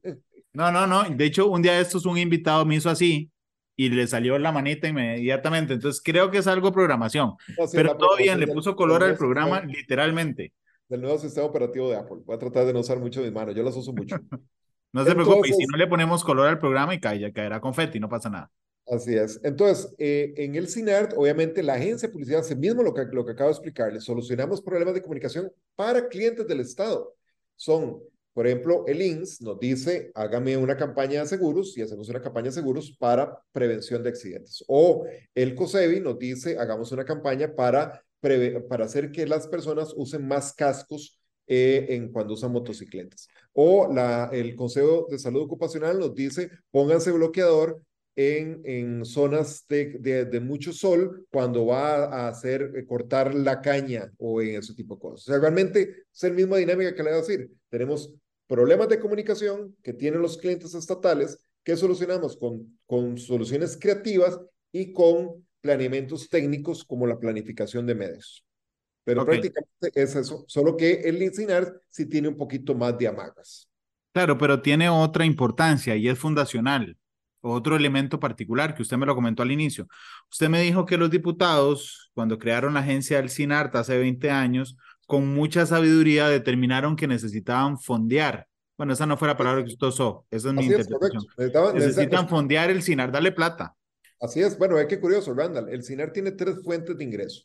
No, 0.52 0.70
no, 0.70 0.86
no. 0.86 1.02
De 1.04 1.24
hecho, 1.24 1.48
un 1.48 1.62
día 1.62 1.72
de 1.72 1.80
estos 1.80 2.06
un 2.06 2.16
invitado 2.16 2.64
me 2.64 2.76
hizo 2.76 2.90
así 2.90 3.30
y 3.74 3.88
le 3.88 4.06
salió 4.06 4.38
la 4.38 4.52
manita 4.52 4.86
inmediatamente. 4.86 5.74
Entonces 5.74 6.00
creo 6.04 6.30
que 6.30 6.38
es 6.38 6.46
algo 6.46 6.72
programación. 6.72 7.34
Pero 7.72 7.96
todo 7.96 8.16
bien, 8.16 8.38
le 8.38 8.46
puso 8.46 8.76
color 8.76 9.02
al 9.02 9.16
programa 9.16 9.62
literalmente. 9.62 10.52
Del 10.88 11.00
nuevo 11.00 11.18
sistema 11.18 11.46
operativo 11.46 11.88
de 11.88 11.96
Apple. 11.96 12.18
Voy 12.24 12.36
a 12.36 12.38
tratar 12.38 12.66
de 12.66 12.72
no 12.72 12.80
usar 12.80 12.98
mucho 12.98 13.20
mis 13.20 13.32
manos, 13.32 13.54
yo 13.54 13.62
las 13.62 13.74
uso 13.76 13.92
mucho. 13.92 14.16
no 14.92 15.04
se 15.04 15.14
preocupe, 15.14 15.48
y 15.48 15.52
si 15.54 15.66
no 15.66 15.76
le 15.76 15.86
ponemos 15.86 16.22
color 16.22 16.48
al 16.48 16.58
programa 16.58 16.94
y 16.94 17.00
cae, 17.00 17.18
ya 17.18 17.32
caerá 17.32 17.60
confeti, 17.60 17.98
no 17.98 18.08
pasa 18.08 18.28
nada. 18.28 18.50
Así 18.86 19.14
es. 19.14 19.40
Entonces, 19.44 19.94
eh, 19.98 20.34
en 20.36 20.56
el 20.56 20.68
CINART, 20.68 21.14
obviamente, 21.16 21.62
la 21.62 21.74
agencia 21.74 22.08
de 22.08 22.12
publicidad 22.12 22.40
hace 22.40 22.56
mismo 22.56 22.82
lo 22.82 22.92
que, 22.92 23.04
lo 23.12 23.24
que 23.24 23.32
acabo 23.32 23.48
de 23.48 23.54
explicarles. 23.54 24.04
Solucionamos 24.04 24.60
problemas 24.60 24.94
de 24.94 25.02
comunicación 25.02 25.50
para 25.76 26.08
clientes 26.08 26.46
del 26.46 26.60
Estado. 26.60 27.14
Son 27.56 28.00
Por 28.34 28.46
ejemplo, 28.46 28.84
el 28.86 29.02
INS 29.02 29.40
nos 29.42 29.58
dice, 29.60 30.10
hágame 30.14 30.56
una 30.56 30.76
campaña 30.76 31.20
de 31.20 31.26
seguros 31.28 31.76
y 31.76 31.82
hacemos 31.82 32.08
una 32.08 32.20
campaña 32.22 32.46
de 32.46 32.52
seguros 32.52 32.96
para 32.98 33.38
prevención 33.52 34.02
de 34.02 34.08
accidentes. 34.10 34.64
O 34.68 35.04
el 35.34 35.54
COSEBI 35.54 36.00
nos 36.00 36.18
dice, 36.18 36.58
hagamos 36.58 36.90
una 36.92 37.04
campaña 37.04 37.54
para, 37.54 38.02
para 38.68 38.84
hacer 38.84 39.12
que 39.12 39.26
las 39.26 39.46
personas 39.48 39.92
usen 39.96 40.26
más 40.26 40.54
cascos 40.54 41.20
eh, 41.46 41.86
en 41.90 42.10
cuando 42.10 42.34
usan 42.34 42.52
motocicletas. 42.52 43.28
O 43.52 43.92
la, 43.92 44.30
el 44.32 44.56
Consejo 44.56 45.06
de 45.10 45.18
Salud 45.18 45.42
Ocupacional 45.42 45.98
nos 45.98 46.14
dice, 46.14 46.50
pónganse 46.70 47.12
bloqueador 47.12 47.82
en, 48.14 48.60
en 48.64 49.04
zonas 49.04 49.66
de, 49.68 49.98
de, 50.26 50.40
mucho 50.40 50.72
sol 50.72 51.26
cuando 51.30 51.66
va 51.66 52.04
a 52.04 52.28
hacer 52.28 52.72
eh, 52.76 52.84
cortar 52.84 53.34
la 53.34 53.60
caña 53.60 54.12
o 54.18 54.42
en 54.42 54.56
ese 54.56 54.74
tipo 54.74 54.96
de 54.96 55.00
cosas. 55.00 55.28
O 55.28 55.32
sea, 55.32 55.40
realmente 55.40 56.04
es 56.12 56.22
la 56.22 56.30
misma 56.30 56.58
dinámica 56.58 56.94
que 56.94 57.02
le 57.02 57.10
voy 57.10 57.18
a 57.18 57.22
decir. 57.22 57.50
Tenemos 57.70 58.12
problemas 58.46 58.88
de 58.88 59.00
comunicación 59.00 59.74
que 59.82 59.94
tienen 59.94 60.20
los 60.20 60.36
clientes 60.36 60.74
estatales 60.74 61.38
que 61.64 61.76
solucionamos 61.76 62.36
con, 62.36 62.78
con 62.86 63.16
soluciones 63.16 63.78
creativas 63.80 64.38
y 64.72 64.92
con 64.92 65.46
planeamientos 65.60 66.28
técnicos 66.28 66.84
como 66.84 67.06
la 67.06 67.18
planificación 67.18 67.86
de 67.86 67.94
medios. 67.94 68.44
Pero 69.04 69.24
prácticamente 69.24 69.90
es 69.94 70.14
eso, 70.14 70.44
solo 70.46 70.76
que 70.76 71.00
el 71.00 71.20
INSINAR 71.20 71.80
sí 71.88 72.06
tiene 72.06 72.28
un 72.28 72.36
poquito 72.36 72.74
más 72.74 72.96
de 72.98 73.08
amagas. 73.08 73.68
Claro, 74.12 74.38
pero 74.38 74.60
tiene 74.60 74.88
otra 74.88 75.24
importancia 75.24 75.96
y 75.96 76.08
es 76.08 76.18
fundacional. 76.18 76.96
Otro 77.42 77.76
elemento 77.76 78.20
particular 78.20 78.74
que 78.74 78.82
usted 78.82 78.96
me 78.96 79.06
lo 79.06 79.14
comentó 79.14 79.42
al 79.42 79.50
inicio. 79.50 79.88
Usted 80.30 80.48
me 80.48 80.62
dijo 80.62 80.86
que 80.86 80.96
los 80.96 81.10
diputados, 81.10 82.10
cuando 82.14 82.38
crearon 82.38 82.74
la 82.74 82.80
agencia 82.80 83.16
del 83.16 83.30
SINART 83.30 83.74
hace 83.74 83.98
20 83.98 84.30
años, 84.30 84.76
con 85.06 85.34
mucha 85.34 85.66
sabiduría 85.66 86.28
determinaron 86.28 86.94
que 86.96 87.08
necesitaban 87.08 87.78
fondear. 87.78 88.46
Bueno, 88.78 88.92
esa 88.92 89.06
no 89.06 89.16
fue 89.16 89.28
la 89.28 89.36
palabra 89.36 89.62
que 89.64 89.72
usted 89.72 89.86
usó, 89.86 90.24
esa 90.30 90.48
es 90.48 90.54
mi 90.54 90.64
interpretación. 90.66 91.24
Necesitan 91.74 92.28
fondear 92.28 92.70
el 92.70 92.82
SINAR, 92.82 93.12
darle 93.12 93.32
plata. 93.32 93.74
Así 94.20 94.40
es, 94.40 94.56
bueno, 94.56 94.78
es 94.78 94.86
que 94.86 95.00
curioso, 95.00 95.34
Randall. 95.34 95.68
El 95.68 95.82
SINAR 95.82 96.12
tiene 96.12 96.30
tres 96.30 96.62
fuentes 96.62 96.96
de 96.96 97.04
ingreso. 97.04 97.42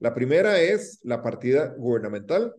La 0.00 0.14
primera 0.14 0.60
es 0.60 0.98
la 1.04 1.22
partida 1.22 1.74
gubernamental, 1.78 2.54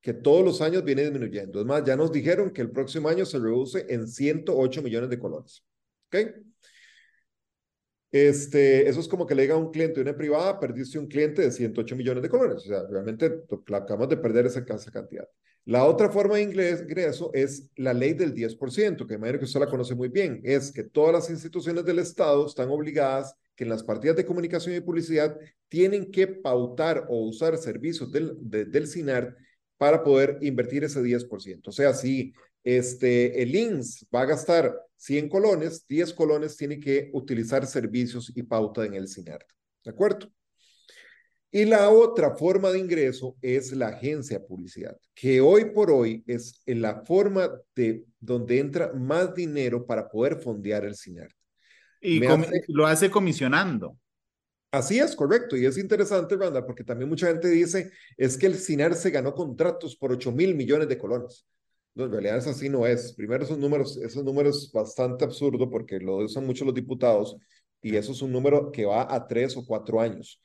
que 0.00 0.12
todos 0.12 0.44
los 0.44 0.60
años 0.60 0.84
viene 0.84 1.02
disminuyendo. 1.02 1.60
Es 1.60 1.66
más, 1.66 1.84
ya 1.84 1.96
nos 1.96 2.12
dijeron 2.12 2.50
que 2.50 2.62
el 2.62 2.70
próximo 2.70 3.08
año 3.08 3.24
se 3.24 3.38
reduce 3.38 3.86
en 3.88 4.06
108 4.06 4.82
millones 4.82 5.10
de 5.10 5.18
colones. 5.18 5.64
¿Ok? 6.06 6.16
Este, 8.12 8.88
eso 8.88 9.00
es 9.00 9.08
como 9.08 9.26
que 9.26 9.34
le 9.34 9.42
diga 9.42 9.54
a 9.54 9.58
un 9.58 9.70
cliente 9.70 9.96
de 9.96 10.02
una 10.02 10.16
privada, 10.16 10.58
perdiste 10.58 10.98
un 10.98 11.06
cliente 11.06 11.42
de 11.42 11.50
108 11.50 11.96
millones 11.96 12.22
de 12.22 12.28
colones. 12.30 12.58
O 12.58 12.68
sea, 12.68 12.82
realmente 12.88 13.42
acabamos 13.72 14.08
de 14.08 14.16
perder 14.16 14.46
esa, 14.46 14.60
esa 14.60 14.90
cantidad. 14.90 15.28
La 15.64 15.84
otra 15.84 16.08
forma 16.08 16.36
de 16.36 16.42
ingreso 16.42 17.30
es 17.34 17.70
la 17.74 17.92
ley 17.92 18.14
del 18.14 18.32
10%, 18.32 19.06
que 19.06 19.14
imagino 19.14 19.38
que 19.40 19.44
usted 19.46 19.60
la 19.60 19.68
conoce 19.68 19.94
muy 19.96 20.08
bien. 20.08 20.40
Es 20.44 20.70
que 20.70 20.84
todas 20.84 21.12
las 21.12 21.28
instituciones 21.28 21.84
del 21.84 21.98
Estado 21.98 22.46
están 22.46 22.70
obligadas 22.70 23.34
que 23.56 23.64
en 23.64 23.70
las 23.70 23.82
partidas 23.82 24.16
de 24.16 24.24
comunicación 24.24 24.76
y 24.76 24.80
publicidad 24.80 25.36
tienen 25.68 26.10
que 26.10 26.28
pautar 26.28 27.06
o 27.08 27.24
usar 27.26 27.58
servicios 27.58 28.12
del, 28.12 28.36
del 28.40 28.86
CINAR 28.86 29.36
para 29.76 30.04
poder 30.04 30.38
invertir 30.40 30.84
ese 30.84 31.02
10%. 31.02 31.68
O 31.68 31.72
sea, 31.72 31.92
si 31.92 32.32
este, 32.66 33.40
el 33.42 33.54
INS 33.54 34.08
va 34.12 34.22
a 34.22 34.26
gastar 34.26 34.76
100 34.96 35.28
colones, 35.28 35.86
10 35.86 36.12
colones 36.14 36.56
tiene 36.56 36.80
que 36.80 37.10
utilizar 37.12 37.64
servicios 37.64 38.32
y 38.34 38.42
pauta 38.42 38.84
en 38.84 38.94
el 38.94 39.08
CINART. 39.08 39.48
¿De 39.84 39.90
acuerdo? 39.92 40.28
Y 41.52 41.64
la 41.64 41.90
otra 41.90 42.36
forma 42.36 42.72
de 42.72 42.80
ingreso 42.80 43.36
es 43.40 43.70
la 43.70 43.88
agencia 43.88 44.40
de 44.40 44.44
publicidad, 44.44 44.96
que 45.14 45.40
hoy 45.40 45.66
por 45.66 45.92
hoy 45.92 46.24
es 46.26 46.60
la 46.66 47.04
forma 47.04 47.48
de 47.76 48.04
donde 48.18 48.58
entra 48.58 48.92
más 48.92 49.32
dinero 49.32 49.86
para 49.86 50.08
poder 50.08 50.40
fondear 50.40 50.84
el 50.84 50.96
CINART. 50.96 51.32
Y 52.00 52.20
lo 52.66 52.84
hace 52.84 53.08
comisionando. 53.08 53.96
Así 54.72 54.98
es, 54.98 55.14
correcto. 55.14 55.56
Y 55.56 55.66
es 55.66 55.78
interesante, 55.78 56.36
Randall, 56.36 56.66
porque 56.66 56.82
también 56.82 57.08
mucha 57.08 57.28
gente 57.28 57.48
dice, 57.48 57.92
es 58.16 58.36
que 58.36 58.46
el 58.46 58.56
CINAR 58.56 58.96
se 58.96 59.10
ganó 59.10 59.32
contratos 59.34 59.94
por 59.94 60.10
8 60.10 60.32
mil 60.32 60.56
millones 60.56 60.88
de 60.88 60.98
colones. 60.98 61.46
No, 61.96 62.04
en 62.04 62.12
realidad 62.12 62.36
eso 62.36 62.50
así 62.50 62.68
no 62.68 62.86
es. 62.86 63.14
Primero, 63.14 63.44
esos 63.44 63.58
números, 63.58 63.96
esos 63.96 64.22
números 64.22 64.70
bastante 64.72 65.24
absurdo 65.24 65.70
porque 65.70 65.98
lo 65.98 66.18
usan 66.18 66.46
mucho 66.46 66.66
los 66.66 66.74
diputados 66.74 67.38
y 67.80 67.96
eso 67.96 68.12
es 68.12 68.20
un 68.22 68.32
número 68.32 68.70
que 68.70 68.84
va 68.84 69.12
a 69.14 69.26
tres 69.26 69.56
o 69.56 69.64
cuatro 69.66 70.00
años. 70.00 70.42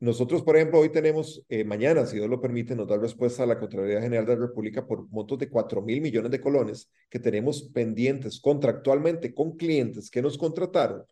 Nosotros, 0.00 0.42
por 0.42 0.56
ejemplo, 0.56 0.80
hoy 0.80 0.90
tenemos, 0.90 1.44
eh, 1.48 1.64
mañana, 1.64 2.04
si 2.06 2.16
Dios 2.16 2.28
lo 2.28 2.40
permite, 2.40 2.74
nos 2.74 2.88
da 2.88 2.98
respuesta 2.98 3.44
a 3.44 3.46
la 3.46 3.58
Contraloría 3.58 4.02
General 4.02 4.26
de 4.26 4.34
la 4.34 4.46
República 4.48 4.86
por 4.86 5.08
montos 5.08 5.38
de 5.38 5.48
cuatro 5.48 5.80
mil 5.80 6.02
millones 6.02 6.30
de 6.30 6.40
colones 6.40 6.90
que 7.08 7.18
tenemos 7.18 7.62
pendientes 7.72 8.40
contractualmente 8.40 9.32
con 9.32 9.56
clientes 9.56 10.10
que 10.10 10.20
nos 10.20 10.36
contrataron 10.36 11.04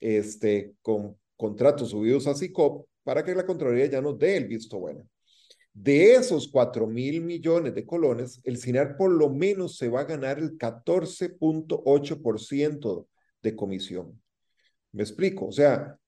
este, 0.00 0.74
con 0.82 1.16
contratos 1.36 1.90
subidos 1.90 2.26
a 2.26 2.34
SICOP 2.34 2.86
para 3.02 3.24
que 3.24 3.34
la 3.34 3.46
Contraloría 3.46 3.86
ya 3.86 4.02
nos 4.02 4.18
dé 4.18 4.36
el 4.36 4.46
visto 4.46 4.78
bueno. 4.78 5.08
De 5.78 6.14
esos 6.14 6.48
4 6.48 6.86
mil 6.86 7.20
millones 7.20 7.74
de 7.74 7.84
colones, 7.84 8.40
el 8.44 8.56
SINAR 8.56 8.96
por 8.96 9.10
lo 9.10 9.28
menos 9.28 9.76
se 9.76 9.90
va 9.90 10.00
a 10.00 10.04
ganar 10.04 10.38
el 10.38 10.56
14.8% 10.56 13.06
de 13.42 13.54
comisión. 13.54 14.18
Me 14.92 15.02
explico, 15.02 15.48
o 15.48 15.52
sea, 15.52 15.98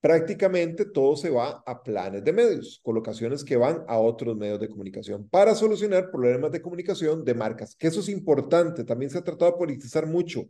prácticamente 0.00 0.86
todo 0.86 1.16
se 1.16 1.28
va 1.28 1.62
a 1.66 1.82
planes 1.82 2.24
de 2.24 2.32
medios, 2.32 2.80
colocaciones 2.82 3.44
que 3.44 3.58
van 3.58 3.84
a 3.88 3.98
otros 3.98 4.38
medios 4.38 4.58
de 4.58 4.70
comunicación 4.70 5.28
para 5.28 5.54
solucionar 5.54 6.10
problemas 6.10 6.50
de 6.50 6.62
comunicación 6.62 7.22
de 7.22 7.34
marcas, 7.34 7.76
que 7.76 7.88
eso 7.88 8.00
es 8.00 8.08
importante, 8.08 8.84
también 8.84 9.10
se 9.10 9.18
ha 9.18 9.22
tratado 9.22 9.52
de 9.52 9.58
politizar 9.58 10.06
mucho. 10.06 10.46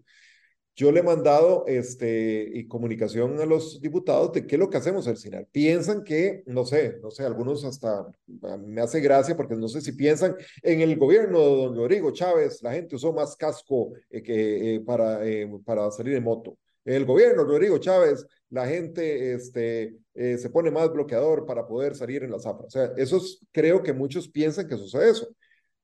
Yo 0.81 0.91
le 0.91 1.01
he 1.01 1.03
mandado 1.03 1.67
este, 1.67 2.51
y 2.55 2.67
comunicación 2.67 3.39
a 3.39 3.45
los 3.45 3.83
diputados 3.83 4.33
de 4.33 4.47
qué 4.47 4.55
es 4.55 4.59
lo 4.59 4.71
que 4.71 4.79
hacemos 4.79 5.07
al 5.07 5.19
final. 5.19 5.47
Piensan 5.53 6.03
que, 6.03 6.43
no 6.47 6.65
sé, 6.65 6.97
no 7.03 7.11
sé, 7.11 7.23
algunos 7.23 7.67
hasta 7.67 8.11
me 8.27 8.81
hace 8.81 9.03
gracia 9.03 9.37
porque 9.37 9.57
no 9.57 9.69
sé 9.69 9.83
si 9.83 9.93
piensan 9.93 10.35
en 10.63 10.81
el 10.81 10.97
gobierno 10.97 11.39
de 11.39 11.45
don 11.45 11.77
Rodrigo 11.77 12.13
Chávez, 12.13 12.63
la 12.63 12.73
gente 12.73 12.97
usó 12.97 13.13
más 13.13 13.37
casco 13.37 13.93
eh, 14.09 14.23
que, 14.23 14.77
eh, 14.77 14.81
para, 14.81 15.23
eh, 15.29 15.47
para 15.67 15.91
salir 15.91 16.15
en 16.15 16.25
moto. 16.25 16.57
El 16.83 17.05
gobierno 17.05 17.45
de 17.45 17.51
Rodrigo 17.51 17.77
Chávez, 17.77 18.27
la 18.49 18.67
gente 18.67 19.35
este, 19.35 19.99
se 20.15 20.49
pone 20.49 20.71
más 20.71 20.91
bloqueador 20.91 21.45
para 21.45 21.67
poder 21.67 21.95
salir 21.95 22.23
en 22.23 22.31
la 22.31 22.39
zafra. 22.39 22.65
O 22.65 22.71
sea, 22.71 22.91
eso 22.97 23.21
creo 23.53 23.83
que 23.83 23.93
muchos 23.93 24.31
piensan 24.31 24.67
que 24.67 24.79
sucede 24.79 25.11
eso. 25.11 25.29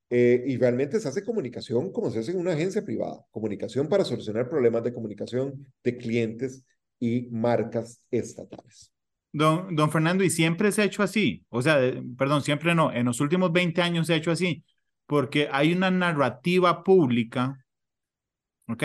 Eh, 0.08 0.44
y 0.46 0.56
realmente 0.56 1.00
se 1.00 1.08
hace 1.08 1.24
comunicación 1.24 1.90
como 1.90 2.10
se 2.10 2.20
hace 2.20 2.30
en 2.30 2.38
una 2.38 2.52
agencia 2.52 2.84
privada, 2.84 3.24
comunicación 3.32 3.88
para 3.88 4.04
solucionar 4.04 4.48
problemas 4.48 4.84
de 4.84 4.94
comunicación 4.94 5.66
de 5.82 5.96
clientes 5.96 6.64
y 7.00 7.28
marcas 7.30 8.00
estatales. 8.10 8.92
Don, 9.32 9.74
don 9.74 9.90
Fernando, 9.90 10.22
¿y 10.22 10.30
siempre 10.30 10.70
se 10.70 10.82
ha 10.82 10.84
hecho 10.84 11.02
así? 11.02 11.44
O 11.48 11.60
sea, 11.60 11.78
perdón, 12.16 12.42
siempre 12.42 12.74
no, 12.74 12.92
en 12.92 13.06
los 13.06 13.20
últimos 13.20 13.52
20 13.52 13.82
años 13.82 14.06
se 14.06 14.14
ha 14.14 14.16
hecho 14.16 14.30
así, 14.30 14.64
porque 15.06 15.48
hay 15.50 15.72
una 15.72 15.90
narrativa 15.90 16.84
pública, 16.84 17.58
¿ok? 18.68 18.84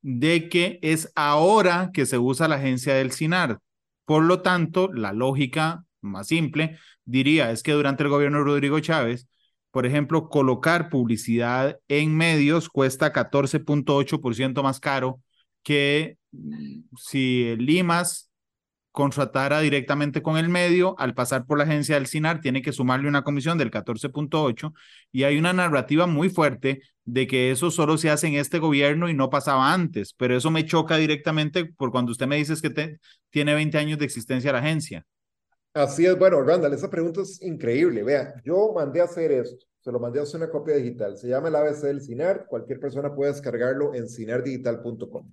De 0.00 0.48
que 0.48 0.78
es 0.82 1.12
ahora 1.14 1.90
que 1.92 2.06
se 2.06 2.18
usa 2.18 2.48
la 2.48 2.56
agencia 2.56 2.94
del 2.94 3.12
CINAR. 3.12 3.58
Por 4.04 4.24
lo 4.24 4.42
tanto, 4.42 4.90
la 4.92 5.12
lógica 5.12 5.84
más 6.00 6.26
simple 6.26 6.78
diría 7.04 7.50
es 7.50 7.62
que 7.62 7.72
durante 7.72 8.02
el 8.02 8.08
gobierno 8.08 8.38
de 8.38 8.44
Rodrigo 8.44 8.80
Chávez 8.80 9.28
por 9.74 9.86
ejemplo, 9.86 10.28
colocar 10.28 10.88
publicidad 10.88 11.80
en 11.88 12.16
medios 12.16 12.68
cuesta 12.68 13.12
14.8% 13.12 14.62
más 14.62 14.78
caro 14.78 15.20
que 15.64 16.16
mm, 16.30 16.82
si 16.96 17.56
Limas 17.56 18.30
contratara 18.92 19.58
directamente 19.58 20.22
con 20.22 20.36
el 20.36 20.48
medio, 20.48 20.94
al 21.00 21.14
pasar 21.14 21.44
por 21.44 21.58
la 21.58 21.64
agencia 21.64 21.96
del 21.96 22.06
CINAR, 22.06 22.40
tiene 22.40 22.62
que 22.62 22.72
sumarle 22.72 23.08
una 23.08 23.24
comisión 23.24 23.58
del 23.58 23.72
14.8 23.72 24.72
y 25.10 25.24
hay 25.24 25.38
una 25.38 25.52
narrativa 25.52 26.06
muy 26.06 26.30
fuerte 26.30 26.80
de 27.04 27.26
que 27.26 27.50
eso 27.50 27.72
solo 27.72 27.98
se 27.98 28.10
hace 28.10 28.28
en 28.28 28.34
este 28.34 28.60
gobierno 28.60 29.08
y 29.08 29.14
no 29.14 29.28
pasaba 29.28 29.72
antes, 29.72 30.14
pero 30.16 30.36
eso 30.36 30.52
me 30.52 30.64
choca 30.66 30.98
directamente 30.98 31.64
por 31.64 31.90
cuando 31.90 32.12
usted 32.12 32.28
me 32.28 32.36
dice 32.36 32.54
que 32.62 32.98
tiene 33.30 33.54
20 33.54 33.76
años 33.76 33.98
de 33.98 34.04
existencia 34.04 34.52
la 34.52 34.60
agencia. 34.60 35.04
Así 35.74 36.06
es, 36.06 36.16
bueno, 36.16 36.40
Randall, 36.40 36.72
esa 36.72 36.88
pregunta 36.88 37.22
es 37.22 37.42
increíble. 37.42 38.04
Vea, 38.04 38.40
yo 38.44 38.72
mandé 38.72 39.00
a 39.00 39.04
hacer 39.04 39.32
esto, 39.32 39.66
se 39.80 39.90
lo 39.90 39.98
mandé 39.98 40.20
a 40.20 40.22
hacer 40.22 40.40
una 40.40 40.48
copia 40.48 40.76
digital. 40.76 41.16
Se 41.18 41.26
llama 41.26 41.48
el 41.48 41.56
ABC 41.56 41.82
del 41.82 42.00
CINAR, 42.00 42.46
cualquier 42.46 42.78
persona 42.78 43.12
puede 43.12 43.32
descargarlo 43.32 43.92
en 43.92 44.08
cinardigital.com. 44.08 45.32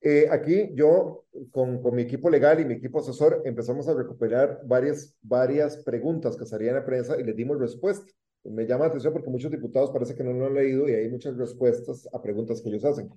Eh, 0.00 0.26
aquí 0.30 0.70
yo, 0.74 1.26
con, 1.52 1.80
con, 1.80 1.94
mi 1.94 2.02
equipo 2.02 2.28
legal 2.28 2.58
y 2.58 2.64
mi 2.64 2.74
equipo 2.74 2.98
asesor, 2.98 3.40
empezamos 3.44 3.86
a 3.86 3.94
recuperar 3.94 4.60
varias, 4.64 5.16
varias 5.22 5.76
preguntas 5.78 6.36
que 6.36 6.44
salían 6.44 6.74
la 6.74 6.84
prensa 6.84 7.18
y 7.18 7.22
les 7.22 7.36
dimos 7.36 7.60
respuesta. 7.60 8.12
Me 8.42 8.66
llama 8.66 8.84
la 8.84 8.88
atención 8.88 9.12
porque 9.12 9.30
muchos 9.30 9.50
diputados 9.50 9.92
parece 9.92 10.16
que 10.16 10.24
no 10.24 10.32
lo 10.32 10.46
han 10.46 10.54
leído 10.54 10.88
y 10.88 10.92
hay 10.92 11.08
muchas 11.08 11.36
respuestas 11.36 12.08
a 12.12 12.20
preguntas 12.20 12.60
que 12.60 12.68
ellos 12.68 12.84
hacen. 12.84 13.08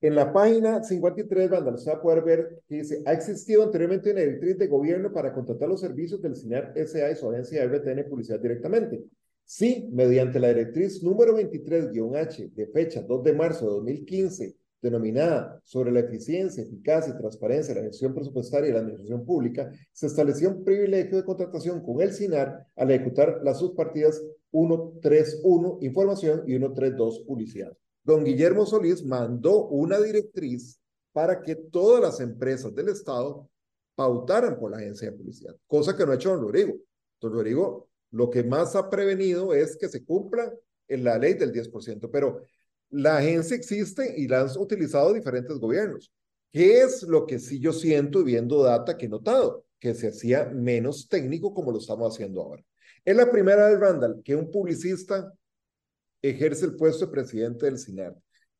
En 0.00 0.14
la 0.14 0.32
página 0.32 0.82
53, 0.82 1.50
Randall, 1.50 1.74
usted 1.74 1.92
va 1.92 1.96
a 1.96 2.02
poder 2.02 2.22
ver 2.22 2.62
que 2.68 2.76
dice, 2.76 3.02
ha 3.06 3.12
existido 3.12 3.62
anteriormente 3.62 4.10
una 4.10 4.20
directriz 4.20 4.58
de 4.58 4.66
gobierno 4.66 5.12
para 5.12 5.32
contratar 5.32 5.68
los 5.68 5.80
servicios 5.80 6.20
del 6.20 6.36
CINAR 6.36 6.72
SA 6.86 7.10
y 7.10 7.16
su 7.16 7.30
agencia 7.30 7.64
RTN 7.64 8.08
Publicidad 8.08 8.40
directamente. 8.40 9.04
Sí, 9.44 9.88
mediante 9.92 10.40
la 10.40 10.48
directriz 10.48 11.02
número 11.02 11.36
23-H 11.38 12.50
de 12.54 12.66
fecha 12.68 13.02
2 13.02 13.22
de 13.22 13.32
marzo 13.34 13.66
de 13.66 13.72
2015, 13.72 14.56
denominada 14.80 15.60
sobre 15.64 15.92
la 15.92 16.00
eficiencia, 16.00 16.62
eficacia 16.62 17.14
y 17.14 17.18
transparencia 17.18 17.74
de 17.74 17.80
la 17.80 17.86
gestión 17.86 18.14
presupuestaria 18.14 18.70
y 18.70 18.72
la 18.72 18.80
administración 18.80 19.24
pública, 19.24 19.70
se 19.92 20.06
estableció 20.06 20.50
un 20.50 20.64
privilegio 20.64 21.16
de 21.16 21.24
contratación 21.24 21.82
con 21.82 22.00
el 22.00 22.12
SINAR 22.12 22.66
al 22.76 22.90
ejecutar 22.90 23.40
las 23.42 23.58
subpartidas 23.58 24.22
131 24.50 25.78
información 25.80 26.42
y 26.46 26.52
132 26.52 27.24
publicidad. 27.26 27.76
Don 28.04 28.22
Guillermo 28.22 28.66
Solís 28.66 29.04
mandó 29.04 29.66
una 29.68 29.98
directriz 29.98 30.78
para 31.12 31.42
que 31.42 31.56
todas 31.56 32.02
las 32.02 32.20
empresas 32.20 32.74
del 32.74 32.90
Estado 32.90 33.48
pautaran 33.94 34.58
por 34.58 34.70
la 34.70 34.76
agencia 34.78 35.10
de 35.10 35.16
publicidad, 35.16 35.56
cosa 35.66 35.96
que 35.96 36.04
no 36.04 36.12
ha 36.12 36.16
hecho 36.16 36.30
don 36.30 36.42
Rodrigo. 36.42 36.74
Don 37.20 37.32
Rodrigo 37.32 37.88
lo 38.10 38.30
que 38.30 38.44
más 38.44 38.76
ha 38.76 38.88
prevenido 38.90 39.54
es 39.54 39.76
que 39.76 39.88
se 39.88 40.04
cumpla 40.04 40.52
en 40.86 41.02
la 41.02 41.18
ley 41.18 41.34
del 41.34 41.52
10%, 41.52 42.08
pero 42.12 42.42
la 42.90 43.16
agencia 43.18 43.56
existe 43.56 44.14
y 44.16 44.28
la 44.28 44.42
han 44.42 44.50
utilizado 44.56 45.12
diferentes 45.12 45.58
gobiernos. 45.58 46.12
¿Qué 46.52 46.82
es 46.82 47.02
lo 47.02 47.26
que 47.26 47.40
sí 47.40 47.58
yo 47.58 47.72
siento 47.72 48.22
viendo 48.22 48.62
data 48.62 48.96
que 48.96 49.06
he 49.06 49.08
notado? 49.08 49.64
Que 49.80 49.94
se 49.94 50.08
hacía 50.08 50.44
menos 50.44 51.08
técnico 51.08 51.52
como 51.52 51.72
lo 51.72 51.78
estamos 51.78 52.14
haciendo 52.14 52.42
ahora. 52.42 52.62
Es 53.04 53.16
la 53.16 53.28
primera 53.28 53.68
vez, 53.68 53.80
Randall, 53.80 54.22
que 54.22 54.36
un 54.36 54.48
publicista 54.48 55.32
ejerce 56.30 56.64
el 56.64 56.76
puesto 56.76 57.06
de 57.06 57.12
presidente 57.12 57.66
del 57.66 57.78
CINER. 57.78 58.14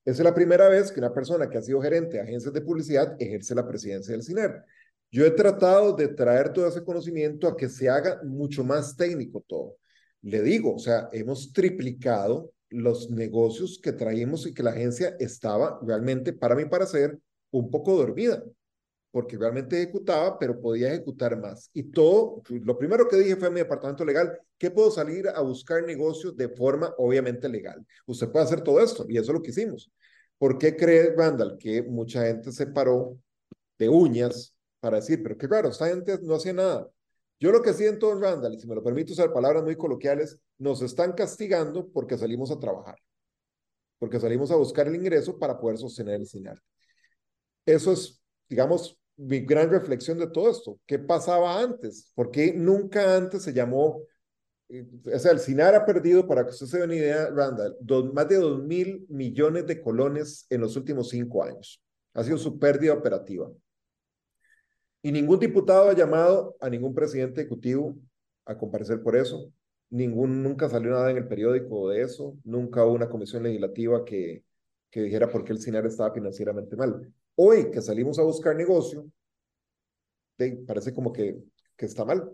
Es 0.05 0.19
la 0.19 0.35
primera 0.35 0.69
vez 0.69 0.93
que 0.93 1.01
una 1.01 1.15
persona 1.15 1.49
que 1.49 1.59
ha 1.59 1.63
sido 1.63 1.81
gerente 1.81 2.17
de 2.17 2.23
agencias 2.23 2.53
de 2.53 2.61
publicidad 2.61 3.17
ejerce 3.19 3.55
la 3.55 3.67
presidencia 3.67 4.13
del 4.13 4.23
CINER. 4.23 4.63
Yo 5.11 5.25
he 5.25 5.31
tratado 5.31 5.95
de 5.95 6.09
traer 6.09 6.53
todo 6.53 6.69
ese 6.69 6.85
conocimiento 6.85 7.49
a 7.49 7.57
que 7.57 7.69
se 7.69 7.89
haga 7.89 8.21
mucho 8.23 8.65
más 8.65 8.97
técnico 8.97 9.43
todo. 9.47 9.77
Le 10.23 10.43
digo, 10.43 10.75
o 10.75 10.79
sea, 10.79 11.09
hemos 11.13 11.53
triplicado 11.53 12.53
los 12.69 13.11
negocios 13.11 13.79
que 13.83 13.93
traímos 13.93 14.47
y 14.47 14.53
que 14.53 14.63
la 14.63 14.71
agencia 14.71 15.17
estaba 15.19 15.79
realmente, 15.83 16.33
para 16.33 16.57
mi 16.57 16.65
parecer, 16.65 17.19
un 17.51 17.71
poco 17.71 17.97
dormida, 17.97 18.43
porque 19.15 19.39
realmente 19.39 19.81
ejecutaba, 19.81 20.37
pero 20.41 20.61
podía 20.61 20.89
ejecutar 20.89 21.41
más. 21.41 21.71
Y 21.73 21.85
todo, 21.85 22.43
lo 22.49 22.77
primero 22.77 23.07
que 23.07 23.17
dije 23.17 23.37
fue 23.37 23.47
a 23.47 23.51
mi 23.53 23.61
departamento 23.61 24.05
legal, 24.05 24.37
¿qué 24.59 24.73
puedo 24.73 24.91
salir 24.91 25.29
a 25.29 25.41
buscar 25.41 25.85
negocios 25.85 26.37
de 26.37 26.49
forma 26.49 26.93
obviamente 26.99 27.49
legal? 27.49 27.87
Usted 28.07 28.29
puede 28.33 28.45
hacer 28.45 28.63
todo 28.63 28.81
esto, 28.81 29.07
y 29.09 29.17
eso 29.17 29.31
es 29.31 29.35
lo 29.35 29.41
que 29.41 29.51
hicimos. 29.51 29.89
¿Por 30.37 30.59
qué 30.59 30.75
cree 30.75 31.15
Randall 31.17 31.57
que 31.59 31.81
mucha 31.85 32.27
gente 32.27 32.51
se 32.51 32.67
paró 32.67 33.17
de 33.79 33.89
uñas 33.89 34.57
para 34.81 34.97
decir, 34.97 35.23
pero 35.23 35.39
qué 35.39 35.47
raro, 35.47 35.69
esta 35.69 35.87
gente 35.87 36.19
no 36.21 36.35
hacía 36.35 36.53
nada. 36.53 36.91
Yo 37.39 37.53
lo 37.53 37.63
que 37.63 37.73
siento 37.73 38.11
en 38.11 38.21
Randall, 38.21 38.55
y 38.55 38.59
si 38.59 38.67
me 38.67 38.75
lo 38.75 38.83
permito 38.83 39.13
usar 39.13 39.33
palabras 39.33 39.63
muy 39.63 39.77
coloquiales, 39.77 40.41
nos 40.59 40.83
están 40.83 41.13
castigando 41.13 41.89
porque 41.89 42.19
salimos 42.19 42.51
a 42.51 42.59
trabajar, 42.59 42.97
porque 43.97 44.19
salimos 44.19 44.51
a 44.51 44.57
buscar 44.57 44.89
el 44.89 44.97
ingreso 44.97 45.39
para 45.39 45.57
poder 45.57 45.79
sostener 45.79 46.17
el 46.17 46.27
CINAR. 46.27 46.59
Eso 47.65 47.93
es, 47.93 48.21
digamos, 48.49 48.99
mi 49.17 49.41
gran 49.41 49.71
reflexión 49.71 50.19
de 50.19 50.29
todo 50.29 50.51
esto. 50.51 50.79
¿Qué 50.87 50.99
pasaba 50.99 51.61
antes? 51.61 52.11
¿Por 52.15 52.31
qué 52.31 52.53
nunca 52.53 53.17
antes 53.17 53.43
se 53.43 53.53
llamó 53.53 54.03
eh, 54.69 54.87
o 55.15 55.19
sea, 55.19 55.33
el 55.33 55.41
CINAR 55.41 55.75
ha 55.75 55.85
perdido, 55.85 56.27
para 56.27 56.45
que 56.45 56.51
usted 56.51 56.67
se 56.67 56.79
dé 56.79 56.85
una 56.85 56.95
idea, 56.95 57.31
Randall, 57.31 57.77
más 58.13 58.29
de 58.29 58.37
2 58.37 58.63
mil 58.65 59.07
millones 59.09 59.67
de 59.67 59.81
colones 59.81 60.47
en 60.51 60.61
los 60.61 60.77
últimos 60.77 61.11
cinco 61.11 61.45
años. 61.45 61.83
Ha 62.15 62.25
sido 62.25 62.39
su 62.39 62.59
pérdida 62.59 62.95
operativa. 62.95 63.51
Y 65.03 65.13
ningún 65.13 65.39
diputado 65.39 65.91
ha 65.91 65.95
llamado 65.95 66.57
a 66.61 66.71
ningún 66.71 66.95
presidente 66.95 67.43
ejecutivo 67.43 67.97
a 68.47 68.57
comparecer 68.57 69.03
por 69.03 69.17
eso. 69.17 69.53
Ningún, 69.91 70.43
nunca 70.43 70.69
salió 70.69 70.91
nada 70.91 71.11
en 71.11 71.19
el 71.19 71.29
periódico 71.29 71.91
de 71.91 72.03
eso. 72.03 72.37
Nunca 72.43 72.85
hubo 72.85 72.95
una 72.95 73.09
comisión 73.11 73.43
legislativa 73.43 74.05
que, 74.05 74.45
que 74.91 75.03
dijera 75.03 75.29
por 75.29 75.45
qué 75.45 75.53
el 75.53 75.61
CINAR 75.61 75.87
estaba 75.87 76.13
financieramente 76.13 76.75
mal. 76.75 77.13
Hoy 77.37 77.71
que 77.71 77.81
salimos 77.81 78.19
a 78.19 78.23
buscar 78.23 78.55
negocio, 78.57 79.07
parece 80.67 80.93
como 80.93 81.13
que, 81.13 81.37
que 81.77 81.87
está 81.87 82.05
mal. 82.05 82.31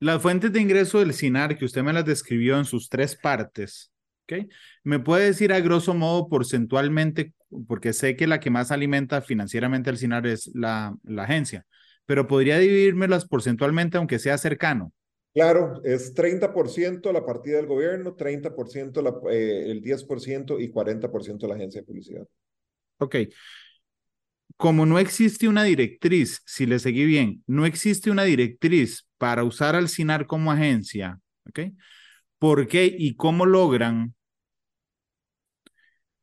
Las 0.00 0.20
fuentes 0.20 0.52
de 0.52 0.60
ingreso 0.60 0.98
del 0.98 1.14
CINAR 1.14 1.56
que 1.56 1.64
usted 1.64 1.82
me 1.82 1.92
las 1.92 2.04
describió 2.04 2.58
en 2.58 2.64
sus 2.64 2.88
tres 2.88 3.16
partes, 3.16 3.92
¿ok? 4.24 4.48
¿Me 4.82 4.98
puede 4.98 5.26
decir 5.26 5.52
a 5.52 5.60
grosso 5.60 5.94
modo 5.94 6.28
porcentualmente 6.28 7.34
porque 7.66 7.92
sé 7.92 8.16
que 8.16 8.26
la 8.26 8.40
que 8.40 8.50
más 8.50 8.70
alimenta 8.70 9.20
financieramente 9.20 9.90
al 9.90 9.98
CINAR 9.98 10.26
es 10.26 10.50
la, 10.54 10.96
la 11.04 11.24
agencia, 11.24 11.66
pero 12.06 12.26
podría 12.26 12.58
dividírmelas 12.58 13.26
porcentualmente 13.26 13.98
aunque 13.98 14.18
sea 14.18 14.38
cercano. 14.38 14.92
Claro, 15.34 15.80
es 15.82 16.14
30% 16.14 17.10
la 17.10 17.24
partida 17.24 17.56
del 17.56 17.66
gobierno, 17.66 18.14
30% 18.16 19.00
la, 19.00 19.14
eh, 19.32 19.70
el 19.70 19.80
10% 19.80 20.60
y 20.60 20.70
40% 20.70 21.46
la 21.46 21.54
agencia 21.54 21.80
de 21.80 21.86
publicidad. 21.86 22.26
Ok. 22.98 23.16
Como 24.62 24.86
no 24.86 25.00
existe 25.00 25.48
una 25.48 25.64
directriz, 25.64 26.40
si 26.46 26.66
le 26.66 26.78
seguí 26.78 27.04
bien, 27.04 27.42
no 27.48 27.66
existe 27.66 28.12
una 28.12 28.22
directriz 28.22 29.08
para 29.18 29.42
usar 29.42 29.74
al 29.74 29.88
CINAR 29.88 30.28
como 30.28 30.52
agencia, 30.52 31.18
¿ok? 31.48 31.72
¿Por 32.38 32.68
qué 32.68 32.94
y 32.96 33.16
cómo 33.16 33.44
logran 33.44 34.14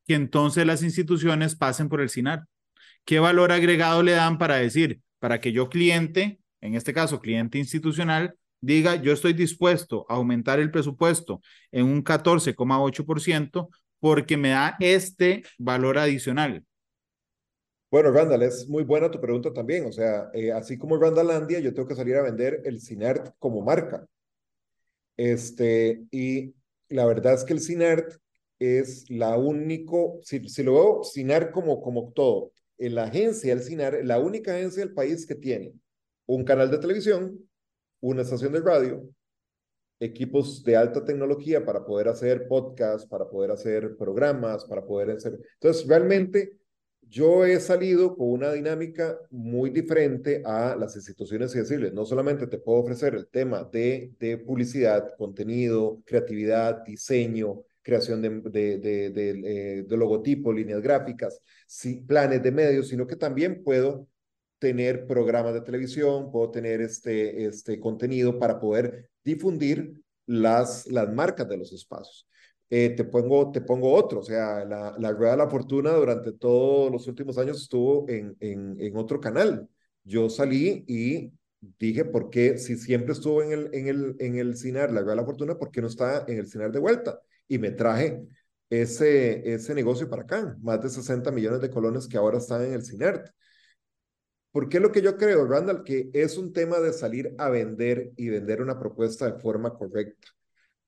que 0.07 0.13
entonces 0.13 0.65
las 0.65 0.83
instituciones 0.83 1.57
pasen 1.57 1.89
por 1.89 1.99
el 1.99 2.07
SINAR. 2.09 2.45
¿Qué 3.03 3.19
valor 3.19 3.51
agregado 3.51 4.03
le 4.03 4.13
dan 4.13 4.37
para 4.37 4.55
decir, 4.55 5.01
para 5.19 5.41
que 5.41 5.51
yo 5.51 5.67
cliente, 5.67 6.39
en 6.61 6.75
este 6.75 6.93
caso 6.93 7.19
cliente 7.19 7.57
institucional, 7.57 8.35
diga, 8.61 8.95
yo 8.95 9.11
estoy 9.11 9.33
dispuesto 9.33 10.05
a 10.07 10.13
aumentar 10.13 10.61
el 10.61 10.71
presupuesto 10.71 11.41
en 11.73 11.87
un 11.87 12.05
14,8% 12.05 13.67
porque 13.99 14.37
me 14.37 14.51
da 14.51 14.77
este 14.79 15.43
valor 15.57 15.97
adicional? 15.97 16.63
Bueno, 17.91 18.11
Randall, 18.11 18.43
es 18.43 18.67
muy 18.69 18.83
buena 18.83 19.09
tu 19.09 19.19
pregunta 19.19 19.51
también. 19.51 19.85
O 19.85 19.91
sea, 19.91 20.29
eh, 20.33 20.51
así 20.51 20.77
como 20.77 20.97
Randalandia, 20.97 21.59
yo 21.59 21.73
tengo 21.73 21.87
que 21.87 21.95
salir 21.95 22.15
a 22.17 22.21
vender 22.21 22.61
el 22.65 22.81
CINERT 22.81 23.33
como 23.39 23.61
marca. 23.61 24.05
Este, 25.17 26.05
y 26.11 26.53
la 26.89 27.05
verdad 27.05 27.33
es 27.33 27.43
que 27.43 27.53
el 27.53 27.61
CINERT 27.61 28.13
es 28.59 29.09
la 29.09 29.37
único, 29.37 30.19
si, 30.23 30.39
lo 30.63 30.73
veo 30.73 31.03
CINAR 31.03 31.51
como, 31.51 31.81
como 31.81 32.11
todo, 32.13 32.51
en 32.77 32.95
la 32.95 33.05
agencia 33.05 33.55
del 33.55 33.63
CINAR, 33.63 34.01
la 34.03 34.19
única 34.19 34.53
agencia 34.53 34.83
del 34.83 34.93
país 34.93 35.25
que 35.25 35.35
tiene 35.35 35.73
un 36.25 36.43
canal 36.43 36.69
de 36.69 36.77
televisión, 36.77 37.39
una 38.01 38.21
estación 38.21 38.53
de 38.53 38.61
radio, 38.61 39.09
equipos 39.99 40.63
de 40.63 40.77
alta 40.77 41.03
tecnología 41.03 41.65
para 41.65 41.83
poder 41.85 42.07
hacer 42.07 42.47
podcasts, 42.47 43.07
para 43.07 43.27
poder 43.27 43.51
hacer 43.51 43.97
programas, 43.97 44.63
para 44.65 44.85
poder 44.85 45.11
hacer... 45.11 45.39
Entonces, 45.55 45.87
realmente 45.87 46.58
yo 47.09 47.43
he 47.43 47.59
salido 47.59 48.15
con 48.15 48.29
una 48.29 48.51
dinámica 48.51 49.17
muy 49.31 49.71
diferente 49.71 50.43
a 50.45 50.75
las 50.75 50.95
instituciones 50.95 51.55
y 51.55 51.59
no 51.91 52.05
solamente 52.05 52.45
te 52.47 52.59
puedo 52.59 52.79
ofrecer 52.79 53.15
el 53.15 53.27
tema 53.27 53.63
de, 53.63 54.13
publicidad, 54.45 55.15
contenido, 55.17 56.01
creatividad, 56.05 56.83
diseño, 56.83 57.63
creación 57.81 58.21
de, 58.21 58.77
de, 58.79 59.83
de 59.87 59.97
logotipos, 59.97 60.53
líneas 60.53 60.81
gráficas, 60.81 61.41
planes 62.07 62.43
de 62.43 62.51
medios, 62.51 62.87
sino 62.89 63.07
que 63.07 63.15
también 63.15 63.63
puedo 63.63 64.07
tener 64.59 65.07
programas 65.07 65.53
de 65.53 65.61
televisión, 65.61 66.31
puedo 66.31 66.51
tener 66.51 66.81
este, 66.81 67.45
este 67.45 67.79
contenido 67.79 68.37
para 68.37 68.59
poder 68.59 69.09
difundir 69.23 69.99
las 70.27 70.85
marcas 71.11 71.49
de 71.49 71.57
los 71.57 71.73
espacios. 71.73 72.27
Eh, 72.71 72.91
te, 72.91 73.03
pongo, 73.03 73.51
te 73.51 73.61
pongo 73.61 73.93
otro, 73.93 74.19
o 74.19 74.23
sea, 74.23 74.63
la, 74.63 74.95
la 74.99 75.11
Rueda 75.11 75.31
de 75.31 75.37
la 75.37 75.49
Fortuna 75.49 75.91
durante 75.93 76.33
todos 76.33 76.91
los 76.91 77.07
últimos 77.07 77.37
años 77.39 77.61
estuvo 77.61 78.07
en, 78.07 78.35
en, 78.39 78.75
en 78.79 78.95
otro 78.97 79.19
canal. 79.19 79.67
Yo 80.03 80.29
salí 80.29 80.83
y 80.87 81.31
dije, 81.79 82.05
¿por 82.05 82.29
qué 82.29 82.57
si 82.59 82.77
siempre 82.77 83.13
estuvo 83.13 83.41
en 83.41 83.51
el, 83.53 83.69
en 83.73 83.87
el, 83.87 84.15
en 84.19 84.37
el 84.37 84.55
CINAR, 84.55 84.91
la 84.91 85.01
Rueda 85.01 85.15
de 85.15 85.21
la 85.21 85.25
Fortuna, 85.25 85.57
por 85.57 85.71
qué 85.71 85.81
no 85.81 85.87
está 85.87 86.25
en 86.27 86.37
el 86.37 86.47
CINAR 86.47 86.71
de 86.71 86.79
vuelta? 86.79 87.19
y 87.51 87.57
me 87.57 87.71
traje 87.71 88.27
ese, 88.69 89.53
ese 89.53 89.73
negocio 89.73 90.09
para 90.09 90.21
acá, 90.23 90.55
más 90.61 90.81
de 90.81 90.89
60 90.89 91.31
millones 91.31 91.61
de 91.61 91.69
colones 91.71 92.07
que 92.07 92.17
ahora 92.17 92.37
están 92.37 92.63
en 92.63 92.73
el 92.73 92.85
CINERT. 92.85 93.27
¿Por 94.51 94.69
qué 94.69 94.79
lo 94.79 94.91
que 94.91 95.01
yo 95.01 95.17
creo, 95.17 95.45
Randall? 95.45 95.83
Que 95.83 96.09
es 96.13 96.37
un 96.37 96.53
tema 96.53 96.79
de 96.79 96.93
salir 96.93 97.33
a 97.37 97.49
vender 97.49 98.11
y 98.15 98.29
vender 98.29 98.61
una 98.61 98.79
propuesta 98.79 99.25
de 99.31 99.39
forma 99.39 99.73
correcta. 99.73 100.27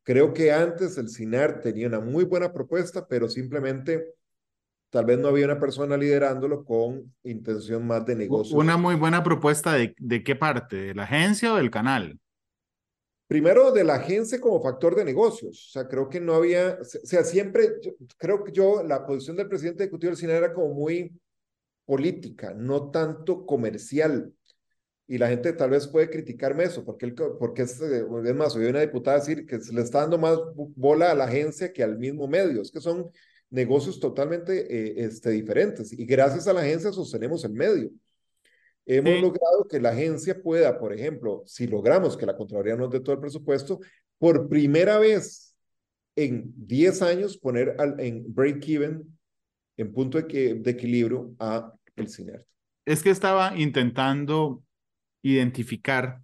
Creo 0.04 0.34
que 0.34 0.52
antes 0.52 0.98
el 0.98 1.10
CINERT 1.10 1.62
tenía 1.62 1.88
una 1.88 2.00
muy 2.00 2.24
buena 2.24 2.52
propuesta, 2.52 3.08
pero 3.08 3.30
simplemente 3.30 4.16
tal 4.90 5.06
vez 5.06 5.20
no 5.20 5.30
había 5.30 5.46
una 5.46 5.60
persona 5.60 5.96
liderándolo 5.96 6.66
con 6.66 7.14
intención 7.24 7.86
más 7.86 8.06
de 8.06 8.16
negocio. 8.16 8.58
Una 8.58 8.78
muy 8.78 8.96
buena 8.96 9.24
propuesta 9.24 9.74
de, 9.74 9.96
de 9.98 10.24
qué 10.24 10.36
parte, 10.36 10.76
de 10.76 10.96
la 10.96 11.04
agencia 11.04 11.54
o 11.54 11.58
del 11.58 11.72
canal? 11.72 12.20
Primero, 13.28 13.72
de 13.72 13.86
la 13.86 13.96
agencia 13.96 14.42
como 14.42 14.62
factor 14.62 14.94
de 14.94 15.06
negocios. 15.06 15.68
O 15.70 15.72
sea, 15.72 15.88
creo 15.88 16.10
que 16.10 16.20
no 16.20 16.34
había, 16.34 16.80
o 16.82 16.84
sea, 16.84 17.24
siempre, 17.24 17.70
creo 18.18 18.44
que 18.44 18.52
yo, 18.52 18.84
la 18.84 19.06
posición 19.06 19.38
del 19.38 19.48
presidente 19.48 19.84
ejecutivo 19.84 20.10
del 20.10 20.18
cine 20.18 20.34
era 20.34 20.52
como 20.52 20.74
muy 20.74 21.18
política, 21.86 22.54
no 22.54 22.92
tanto 22.92 23.46
comercial. 23.46 24.34
Y 25.12 25.18
la 25.18 25.28
gente 25.28 25.52
tal 25.52 25.72
vez 25.72 25.88
puede 25.88 26.10
criticarme 26.10 26.64
eso, 26.64 26.86
porque, 26.86 27.06
el, 27.06 27.14
porque 27.14 27.64
es, 27.64 27.82
eh, 27.82 28.06
es 28.24 28.34
más, 28.34 28.56
oí 28.56 28.64
una 28.64 28.80
diputada 28.80 29.20
decir 29.20 29.46
que 29.46 29.60
se 29.60 29.74
le 29.74 29.82
está 29.82 30.00
dando 30.00 30.18
más 30.18 30.40
bola 30.56 31.12
a 31.12 31.14
la 31.14 31.26
agencia 31.26 31.74
que 31.74 31.84
al 31.84 31.98
mismo 31.98 32.30
medio, 32.30 32.62
es 32.62 32.72
que 32.72 32.80
son 32.80 33.12
negocios 33.50 34.00
totalmente 34.00 34.74
eh, 34.74 35.04
este, 35.04 35.32
diferentes 35.32 35.92
y 35.92 36.06
gracias 36.06 36.48
a 36.48 36.54
la 36.54 36.62
agencia 36.62 36.94
sostenemos 36.94 37.44
el 37.44 37.52
medio. 37.52 37.92
Hemos 38.86 39.20
logrado 39.22 39.68
que 39.70 39.82
la 39.82 39.90
agencia 39.90 40.42
pueda, 40.42 40.80
por 40.80 40.94
ejemplo, 40.94 41.44
si 41.46 41.68
logramos 41.68 42.16
que 42.16 42.26
la 42.26 42.38
Contraloría 42.38 42.78
nos 42.78 42.90
dé 42.90 43.02
todo 43.02 43.16
el 43.16 43.22
presupuesto, 43.22 43.82
por 44.18 44.48
primera 44.48 44.98
vez 44.98 45.54
en 46.16 46.54
10 46.56 47.02
años 47.02 47.38
poner 47.38 47.76
al, 47.80 48.00
en 48.00 48.34
break-even, 48.34 49.04
en 49.76 49.92
punto 49.92 50.22
de, 50.22 50.54
de 50.54 50.72
equilibrio 50.72 51.36
a 51.38 51.74
el 51.98 52.08
CINERT. 52.08 52.48
Es 52.86 53.04
que 53.04 53.10
estaba 53.10 53.58
intentando 53.58 54.64
identificar 55.22 56.22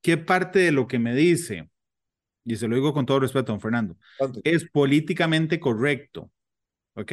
qué 0.00 0.16
parte 0.16 0.58
de 0.58 0.72
lo 0.72 0.86
que 0.86 0.98
me 0.98 1.14
dice, 1.14 1.70
y 2.44 2.56
se 2.56 2.68
lo 2.68 2.74
digo 2.74 2.92
con 2.92 3.06
todo 3.06 3.20
respeto, 3.20 3.52
don 3.52 3.60
Fernando, 3.60 3.96
es 4.44 4.68
políticamente 4.68 5.60
correcto, 5.60 6.30
¿ok? 6.94 7.12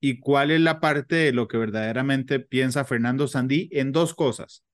Y 0.00 0.20
cuál 0.20 0.50
es 0.50 0.60
la 0.60 0.80
parte 0.80 1.16
de 1.16 1.32
lo 1.32 1.48
que 1.48 1.56
verdaderamente 1.56 2.40
piensa 2.40 2.84
Fernando 2.84 3.26
Sandí 3.28 3.68
en 3.72 3.92
dos 3.92 4.14
cosas. 4.14 4.64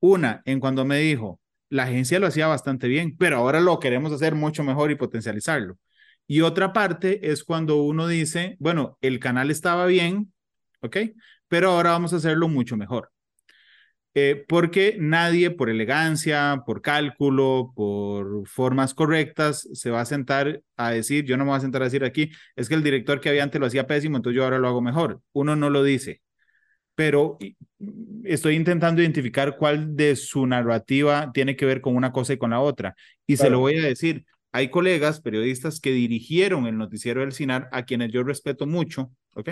Una, 0.00 0.42
en 0.44 0.60
cuando 0.60 0.84
me 0.84 0.98
dijo, 0.98 1.40
la 1.68 1.84
agencia 1.84 2.20
lo 2.20 2.26
hacía 2.26 2.46
bastante 2.46 2.86
bien, 2.86 3.16
pero 3.16 3.38
ahora 3.38 3.60
lo 3.60 3.80
queremos 3.80 4.12
hacer 4.12 4.34
mucho 4.34 4.62
mejor 4.62 4.90
y 4.90 4.96
potencializarlo. 4.96 5.78
Y 6.28 6.40
otra 6.40 6.72
parte 6.72 7.30
es 7.30 7.44
cuando 7.44 7.76
uno 7.82 8.06
dice, 8.06 8.56
bueno, 8.58 8.98
el 9.00 9.18
canal 9.20 9.50
estaba 9.50 9.86
bien, 9.86 10.32
¿ok? 10.80 10.96
Pero 11.48 11.70
ahora 11.70 11.90
vamos 11.90 12.12
a 12.12 12.16
hacerlo 12.16 12.48
mucho 12.48 12.76
mejor. 12.76 13.10
Eh, 14.18 14.46
porque 14.48 14.96
nadie 14.98 15.50
por 15.50 15.68
elegancia, 15.68 16.62
por 16.64 16.80
cálculo, 16.80 17.74
por 17.76 18.48
formas 18.48 18.94
correctas, 18.94 19.68
se 19.74 19.90
va 19.90 20.00
a 20.00 20.06
sentar 20.06 20.62
a 20.78 20.90
decir, 20.90 21.26
yo 21.26 21.36
no 21.36 21.44
me 21.44 21.50
voy 21.50 21.58
a 21.58 21.60
sentar 21.60 21.82
a 21.82 21.84
decir 21.84 22.02
aquí, 22.02 22.30
es 22.56 22.70
que 22.70 22.76
el 22.76 22.82
director 22.82 23.20
que 23.20 23.28
había 23.28 23.42
antes 23.42 23.60
lo 23.60 23.66
hacía 23.66 23.86
pésimo, 23.86 24.16
entonces 24.16 24.36
yo 24.38 24.44
ahora 24.44 24.58
lo 24.58 24.68
hago 24.68 24.80
mejor. 24.80 25.20
Uno 25.34 25.54
no 25.54 25.68
lo 25.68 25.82
dice, 25.82 26.22
pero 26.94 27.36
estoy 28.24 28.54
intentando 28.54 29.02
identificar 29.02 29.58
cuál 29.58 29.94
de 29.96 30.16
su 30.16 30.46
narrativa 30.46 31.30
tiene 31.34 31.54
que 31.54 31.66
ver 31.66 31.82
con 31.82 31.94
una 31.94 32.10
cosa 32.10 32.32
y 32.32 32.38
con 32.38 32.52
la 32.52 32.60
otra. 32.60 32.96
Y 33.26 33.36
se 33.36 33.50
lo 33.50 33.58
voy 33.58 33.76
a 33.76 33.86
decir, 33.86 34.24
hay 34.50 34.70
colegas 34.70 35.20
periodistas 35.20 35.78
que 35.78 35.92
dirigieron 35.92 36.66
el 36.66 36.78
noticiero 36.78 37.20
del 37.20 37.34
CINAR, 37.34 37.68
a 37.70 37.84
quienes 37.84 38.12
yo 38.12 38.22
respeto 38.22 38.66
mucho, 38.66 39.10
¿ok? 39.34 39.50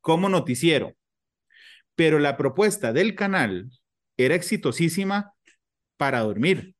Como 0.00 0.28
noticiero. 0.28 0.96
Pero 1.94 2.18
la 2.18 2.36
propuesta 2.36 2.92
del 2.92 3.14
canal 3.14 3.70
era 4.24 4.34
exitosísima 4.34 5.34
para 5.96 6.20
dormir. 6.20 6.74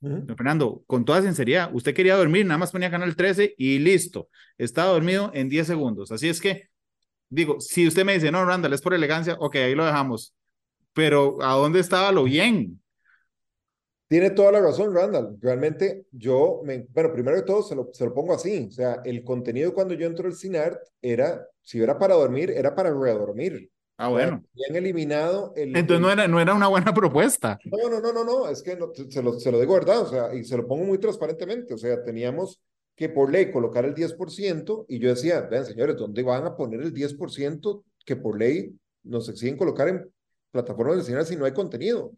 Fernando, 0.00 0.84
con 0.86 1.04
toda 1.04 1.22
sinceridad, 1.22 1.70
usted 1.72 1.94
quería 1.94 2.16
dormir, 2.16 2.46
nada 2.46 2.58
más 2.58 2.70
ponía 2.70 2.90
Canal 2.90 3.16
13 3.16 3.54
y 3.56 3.78
listo, 3.78 4.28
estaba 4.56 4.92
dormido 4.92 5.30
en 5.34 5.48
10 5.48 5.66
segundos. 5.66 6.12
Así 6.12 6.28
es 6.28 6.40
que, 6.40 6.68
digo, 7.28 7.60
si 7.60 7.88
usted 7.88 8.04
me 8.04 8.14
dice, 8.14 8.30
no, 8.30 8.44
Randall, 8.44 8.72
es 8.72 8.82
por 8.82 8.94
elegancia, 8.94 9.36
ok, 9.40 9.56
ahí 9.56 9.74
lo 9.74 9.84
dejamos. 9.84 10.34
Pero, 10.92 11.42
¿a 11.42 11.54
dónde 11.54 11.80
estaba 11.80 12.12
lo 12.12 12.24
bien? 12.24 12.80
Tiene 14.08 14.30
toda 14.30 14.52
la 14.52 14.60
razón, 14.60 14.94
Randall. 14.94 15.36
Realmente 15.40 16.06
yo, 16.12 16.60
me, 16.64 16.86
bueno, 16.90 17.12
primero 17.12 17.36
de 17.36 17.42
todo 17.42 17.62
se 17.62 17.74
lo, 17.74 17.90
se 17.92 18.04
lo 18.04 18.14
pongo 18.14 18.34
así. 18.34 18.68
O 18.68 18.70
sea, 18.70 19.00
el 19.04 19.24
contenido 19.24 19.74
cuando 19.74 19.94
yo 19.94 20.06
entro 20.06 20.28
al 20.28 20.36
CINART 20.36 20.78
era, 21.02 21.44
si 21.60 21.82
era 21.82 21.98
para 21.98 22.14
dormir, 22.14 22.50
era 22.50 22.74
para 22.74 22.90
redormir. 22.90 23.68
Ah, 23.98 24.08
bueno. 24.08 24.44
han 24.68 24.76
eliminado 24.76 25.52
el... 25.56 25.74
Entonces 25.74 26.00
no 26.00 26.10
era, 26.10 26.28
no 26.28 26.38
era 26.38 26.54
una 26.54 26.68
buena 26.68 26.92
propuesta. 26.92 27.58
No, 27.64 27.88
no, 27.88 28.00
no, 28.00 28.12
no, 28.12 28.24
no, 28.24 28.48
es 28.48 28.62
que 28.62 28.78
se, 29.08 29.22
lo, 29.22 29.32
se 29.38 29.50
lo 29.50 29.58
digo 29.58 29.74
verdad, 29.74 30.00
o 30.00 30.06
sea, 30.06 30.34
y 30.34 30.44
se 30.44 30.56
lo 30.56 30.66
pongo 30.66 30.84
muy 30.84 30.98
transparentemente, 30.98 31.72
o 31.72 31.78
sea, 31.78 32.02
teníamos 32.02 32.60
que 32.94 33.08
por 33.08 33.30
ley 33.30 33.50
colocar 33.50 33.84
el 33.84 33.94
10% 33.94 34.86
y 34.88 34.98
yo 34.98 35.10
decía, 35.10 35.42
vean 35.42 35.66
señores, 35.66 35.96
¿dónde 35.96 36.22
van 36.22 36.46
a 36.46 36.56
poner 36.56 36.80
el 36.80 36.92
10% 36.92 37.84
que 38.04 38.16
por 38.16 38.38
ley 38.38 38.74
nos 39.02 39.28
exigen 39.28 39.56
colocar 39.56 39.88
en 39.88 40.10
plataformas 40.50 40.96
de 40.96 41.02
señal 41.04 41.26
si 41.26 41.36
no 41.36 41.44
hay 41.44 41.52
contenido? 41.52 42.12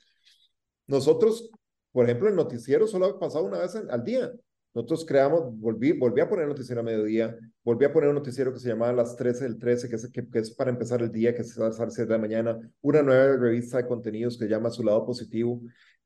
Nosotros, 0.87 1.51
por 1.93 2.05
ejemplo, 2.05 2.29
el 2.29 2.37
noticiero 2.37 2.87
solo 2.87 3.07
ha 3.07 3.19
pasado 3.19 3.45
una 3.45 3.59
vez 3.59 3.75
al 3.75 4.05
día. 4.05 4.33
Nosotros 4.79 5.05
creamos, 5.05 5.59
volví, 5.59 5.91
volví 5.91 6.21
a 6.21 6.29
poner 6.29 6.47
noticiero 6.47 6.83
a 6.83 6.85
mediodía, 6.85 7.37
volví 7.65 7.85
a 7.85 7.93
poner 7.93 8.11
un 8.11 8.15
noticiero 8.15 8.53
que 8.53 8.61
se 8.61 8.69
llamaba 8.69 8.93
Las 8.93 9.17
13 9.17 9.43
del 9.43 9.59
13, 9.59 9.89
que 9.89 9.97
es, 9.97 10.09
que, 10.09 10.25
es 10.35 10.53
para 10.53 10.71
empezar 10.71 11.03
el 11.03 11.11
día, 11.11 11.35
que 11.35 11.43
va 11.59 11.67
a 11.67 11.71
hacer 11.71 11.91
7 11.91 12.07
de 12.07 12.17
la 12.17 12.21
mañana, 12.21 12.57
una 12.81 13.03
nueva 13.03 13.37
revista 13.37 13.79
de 13.79 13.89
contenidos 13.89 14.39
que 14.39 14.45
se 14.45 14.51
llama 14.51 14.71
Su 14.71 14.85
Lado 14.85 15.05
Positivo, 15.05 15.61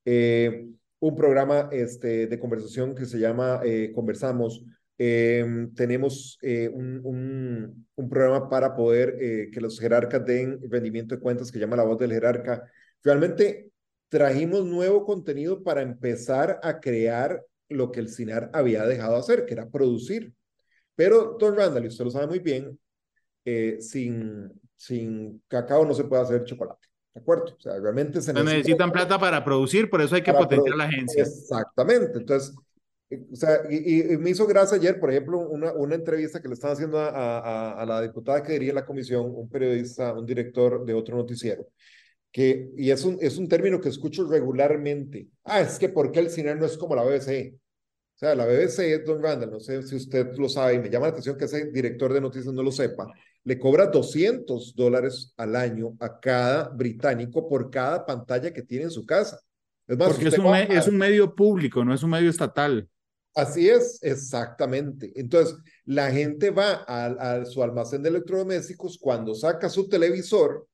eh, 0.07 0.71
un 1.01 1.15
programa 1.15 1.69
este, 1.71 2.27
de 2.27 2.41
conversación 2.41 2.95
que 2.95 3.05
se 3.05 3.19
llama 3.19 3.61
eh, 3.63 3.93
Conversamos, 3.95 4.65
em, 4.97 5.75
tenemos 5.75 6.39
eh, 6.41 6.71
un, 6.73 6.99
un, 7.05 7.87
un, 7.95 8.09
programa 8.09 8.49
para 8.49 8.75
poder 8.75 9.51
que 9.51 9.61
los 9.61 9.79
jerarcas 9.79 10.25
den 10.25 10.59
rendimiento 10.71 11.15
de 11.15 11.21
cuentas 11.21 11.53
que 11.53 11.59
llama 11.59 11.77
La 11.77 11.85
Voz 11.85 11.99
del 11.99 12.13
Jerarca. 12.13 12.65
Realmente 13.05 13.71
trajimos 14.09 14.65
nuevo 14.65 15.05
contenido 15.05 15.63
para 15.63 15.83
empezar 15.83 16.59
a 16.63 16.81
crear 16.81 17.43
lo 17.73 17.91
que 17.91 18.01
el 18.01 18.09
CINAR 18.09 18.51
había 18.53 18.85
dejado 18.87 19.17
hacer, 19.17 19.45
que 19.45 19.55
era 19.55 19.69
producir. 19.69 20.33
Pero, 20.95 21.37
don 21.39 21.57
Randall, 21.57 21.85
y 21.85 21.89
usted 21.89 22.05
lo 22.05 22.11
sabe 22.11 22.27
muy 22.27 22.39
bien, 22.39 22.79
eh, 23.45 23.79
sin, 23.81 24.53
sin 24.77 25.43
cacao 25.49 25.85
no 25.85 25.95
se 25.95 26.05
puede 26.05 26.23
hacer 26.23 26.45
chocolate. 26.45 26.87
¿De 27.15 27.21
acuerdo? 27.21 27.55
O 27.57 27.61
sea, 27.61 27.79
realmente 27.79 28.23
se 28.23 28.33
necesitan 28.33 28.91
plata 28.91 29.19
para 29.19 29.45
producir, 29.45 29.91
por 29.91 30.01
eso 30.01 30.15
hay 30.15 30.23
que 30.23 30.33
potenciar 30.33 30.77
la 30.77 30.85
agencia. 30.85 31.23
Exactamente. 31.23 32.19
Entonces, 32.19 32.55
eh, 33.11 33.27
o 33.31 33.37
sea, 33.37 33.61
y, 33.69 34.17
me 34.17 34.31
hizo 34.31 34.47
gracia 34.47 34.79
ayer, 34.79 34.99
por 34.99 35.11
ejemplo, 35.11 35.39
una, 35.39 35.73
una 35.73 35.95
entrevista 35.95 36.41
que 36.41 36.49
le 36.49 36.55
están 36.55 36.73
haciendo 36.73 36.99
a, 36.99 37.09
a, 37.09 37.83
a 37.83 37.87
la 37.87 38.01
diputada 38.01 38.43
que 38.43 38.55
diría 38.55 38.73
la 38.73 38.87
comisión, 38.87 39.31
un 39.35 39.49
periodista, 39.51 40.15
un 40.15 40.25
director 40.25 40.85
de 40.87 40.95
otro 40.95 41.17
noticiero, 41.17 41.67
que, 42.31 42.71
y 42.77 42.91
es 42.91 43.05
un, 43.05 43.19
es 43.21 43.37
un 43.37 43.47
término 43.47 43.81
que 43.81 43.91
escucho 43.91 44.27
regularmente. 44.27 45.29
Ah, 45.45 45.61
es 45.61 45.79
que 45.79 45.91
¿por 45.91 46.11
qué 46.13 46.21
el 46.21 46.31
cine 46.31 46.55
no 46.55 46.65
es 46.65 46.79
como 46.79 46.97
la 46.97 47.03
BBC? 47.03 47.55
O 48.23 48.25
sea, 48.25 48.37
la 48.37 48.47
BBC, 48.47 49.05
Don 49.05 49.21
Randall, 49.21 49.51
no 49.51 49.59
sé 49.59 49.83
si 49.83 49.97
usted 49.97 50.37
lo 50.37 50.49
sabe, 50.49 50.75
y 50.75 50.79
me 50.79 50.89
llama 50.89 51.07
la 51.07 51.11
atención 51.11 51.37
que 51.37 51.47
ese 51.47 51.73
director 51.73 52.13
de 52.13 52.21
noticias 52.21 52.55
no 52.55 52.63
lo 52.63 52.71
sepa, 52.71 53.09
le 53.43 53.59
cobra 53.59 53.87
200 53.87 54.77
dólares 54.77 55.35
al 55.37 55.57
año 55.57 55.97
a 55.99 56.21
cada 56.21 56.69
británico 56.69 57.49
por 57.49 57.69
cada 57.69 58.07
pantalla 58.07 58.53
que 58.53 58.63
tiene 58.63 58.85
en 58.85 58.91
su 58.93 59.05
casa. 59.05 59.41
Es 59.89 59.99
más, 59.99 60.11
Porque 60.11 60.29
es 60.29 60.39
un, 60.39 60.55
es 60.55 60.87
un 60.87 60.99
medio 60.99 61.35
público, 61.35 61.85
no 61.85 61.93
es 61.93 62.05
un 62.05 62.11
medio 62.11 62.31
estatal. 62.31 62.89
Así 63.35 63.69
es, 63.69 63.99
exactamente. 64.03 65.11
Entonces, 65.17 65.57
la 65.85 66.09
gente 66.13 66.51
va 66.51 66.85
a, 66.87 67.07
a, 67.07 67.45
su 67.45 67.61
almacén 67.61 68.05
de 68.05 68.11
electrodomésticos 68.11 68.99
cuando 68.99 69.35
saca 69.35 69.69
su 69.69 69.89
televisor 69.89 70.69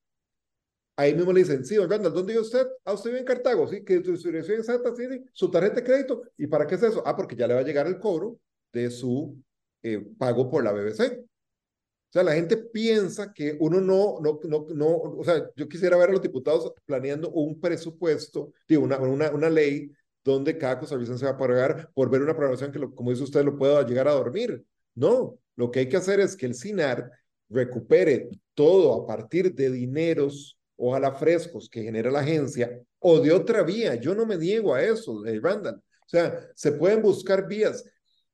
Ahí 0.98 1.14
mismo 1.14 1.32
le 1.32 1.42
dicen, 1.42 1.64
sí, 1.64 1.76
don 1.76 1.88
Randall, 1.88 2.12
¿dónde 2.12 2.32
vive 2.32 2.42
usted? 2.42 2.66
Ah, 2.84 2.92
usted 2.92 3.10
vive 3.10 3.20
en 3.20 3.24
Cartago, 3.24 3.68
sí, 3.68 3.84
que 3.84 4.02
su 4.02 4.16
dirección 4.16 4.58
exacta, 4.58 4.92
sí, 4.96 5.04
sí, 5.08 5.24
su 5.32 5.48
tarjeta 5.48 5.76
de 5.76 5.84
crédito. 5.84 6.22
¿Y 6.36 6.48
para 6.48 6.66
qué 6.66 6.74
es 6.74 6.82
eso? 6.82 7.04
Ah, 7.06 7.14
porque 7.14 7.36
ya 7.36 7.46
le 7.46 7.54
va 7.54 7.60
a 7.60 7.62
llegar 7.62 7.86
el 7.86 8.00
cobro 8.00 8.40
de 8.72 8.90
su 8.90 9.40
eh, 9.84 10.04
pago 10.18 10.50
por 10.50 10.64
la 10.64 10.72
BBC. 10.72 11.20
O 11.20 12.12
sea, 12.12 12.24
la 12.24 12.32
gente 12.34 12.56
piensa 12.56 13.32
que 13.32 13.56
uno 13.60 13.80
no, 13.80 14.18
no, 14.20 14.40
no, 14.42 14.66
no, 14.74 14.88
o 14.88 15.22
sea, 15.22 15.48
yo 15.54 15.68
quisiera 15.68 15.96
ver 15.96 16.08
a 16.08 16.12
los 16.14 16.22
diputados 16.22 16.72
planeando 16.84 17.30
un 17.30 17.60
presupuesto, 17.60 18.52
digo, 18.66 18.82
una, 18.82 18.98
una, 18.98 19.30
una 19.30 19.50
ley 19.50 19.92
donde 20.24 20.58
cada 20.58 20.80
costarricense 20.80 21.24
va 21.24 21.30
a 21.30 21.38
pagar 21.38 21.92
por 21.94 22.10
ver 22.10 22.22
una 22.22 22.34
programación 22.34 22.72
que, 22.72 22.80
como 22.92 23.10
dice 23.10 23.22
usted, 23.22 23.44
lo 23.44 23.56
pueda 23.56 23.86
llegar 23.86 24.08
a 24.08 24.14
dormir. 24.14 24.64
No, 24.96 25.38
lo 25.54 25.70
que 25.70 25.78
hay 25.78 25.88
que 25.88 25.98
hacer 25.98 26.18
es 26.18 26.34
que 26.34 26.46
el 26.46 26.56
CINAR 26.56 27.08
recupere 27.48 28.30
todo 28.54 29.00
a 29.00 29.06
partir 29.06 29.54
de 29.54 29.70
dineros 29.70 30.57
ojalá 30.78 31.12
frescos 31.12 31.68
que 31.68 31.82
genera 31.82 32.10
la 32.10 32.20
agencia, 32.20 32.80
o 33.00 33.20
de 33.20 33.32
otra 33.32 33.62
vía. 33.62 33.96
Yo 33.96 34.14
no 34.14 34.24
me 34.24 34.36
niego 34.36 34.74
a 34.74 34.82
eso, 34.82 35.26
eh, 35.26 35.38
Randall. 35.42 35.76
O 35.76 36.08
sea, 36.08 36.40
se 36.54 36.72
pueden 36.72 37.02
buscar 37.02 37.46
vías. 37.46 37.84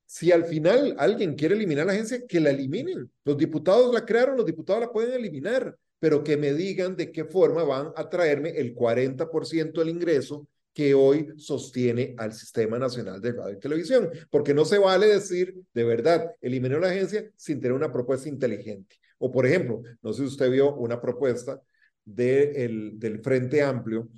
Si 0.06 0.30
al 0.30 0.44
final 0.44 0.94
alguien 0.98 1.34
quiere 1.34 1.54
eliminar 1.56 1.86
la 1.86 1.92
agencia, 1.92 2.24
que 2.28 2.38
la 2.38 2.50
eliminen. 2.50 3.10
Los 3.24 3.36
diputados 3.36 3.92
la 3.92 4.04
crearon, 4.04 4.36
los 4.36 4.46
diputados 4.46 4.82
la 4.82 4.92
pueden 4.92 5.14
eliminar, 5.14 5.76
pero 5.98 6.22
que 6.22 6.36
me 6.36 6.52
digan 6.52 6.94
de 6.96 7.10
qué 7.10 7.24
forma 7.24 7.64
van 7.64 7.92
a 7.96 8.08
traerme 8.08 8.50
el 8.50 8.74
40% 8.74 9.72
del 9.72 9.88
ingreso 9.88 10.46
que 10.74 10.92
hoy 10.92 11.28
sostiene 11.36 12.14
al 12.18 12.32
Sistema 12.32 12.78
Nacional 12.78 13.20
de 13.20 13.32
Radio 13.32 13.56
y 13.56 13.60
Televisión. 13.60 14.10
Porque 14.30 14.52
no 14.52 14.64
se 14.64 14.78
vale 14.78 15.06
decir, 15.06 15.54
de 15.72 15.84
verdad, 15.84 16.30
eliminó 16.40 16.78
la 16.78 16.88
agencia 16.88 17.30
sin 17.36 17.60
tener 17.60 17.72
una 17.72 17.92
propuesta 17.92 18.28
inteligente. 18.28 18.96
O, 19.18 19.32
por 19.32 19.46
ejemplo, 19.46 19.82
no 20.02 20.12
sé 20.12 20.22
si 20.22 20.28
usted 20.28 20.50
vio 20.50 20.74
una 20.74 21.00
propuesta 21.00 21.60
de 22.04 22.64
el, 22.64 22.98
del 22.98 23.20
Frente 23.20 23.62
Amplio 23.62 24.08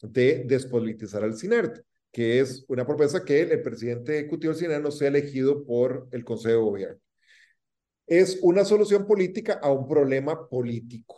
de 0.00 0.44
despolitizar 0.46 1.22
al 1.22 1.36
CINERT, 1.36 1.80
que 2.10 2.40
es 2.40 2.64
una 2.68 2.86
propuesta 2.86 3.24
que 3.24 3.40
el, 3.40 3.62
presidente 3.62 4.18
ejecutivo 4.18 4.52
del 4.52 4.60
CINERT 4.60 4.82
no 4.82 4.90
sea 4.90 5.08
elegido 5.08 5.64
por 5.64 6.08
el 6.10 6.24
Consejo 6.24 6.56
de 6.56 6.62
Gobierno. 6.62 7.00
Es 8.06 8.38
una 8.42 8.64
solución 8.64 9.06
política 9.06 9.60
a 9.62 9.72
un 9.72 9.88
problema 9.88 10.48
político. 10.48 11.16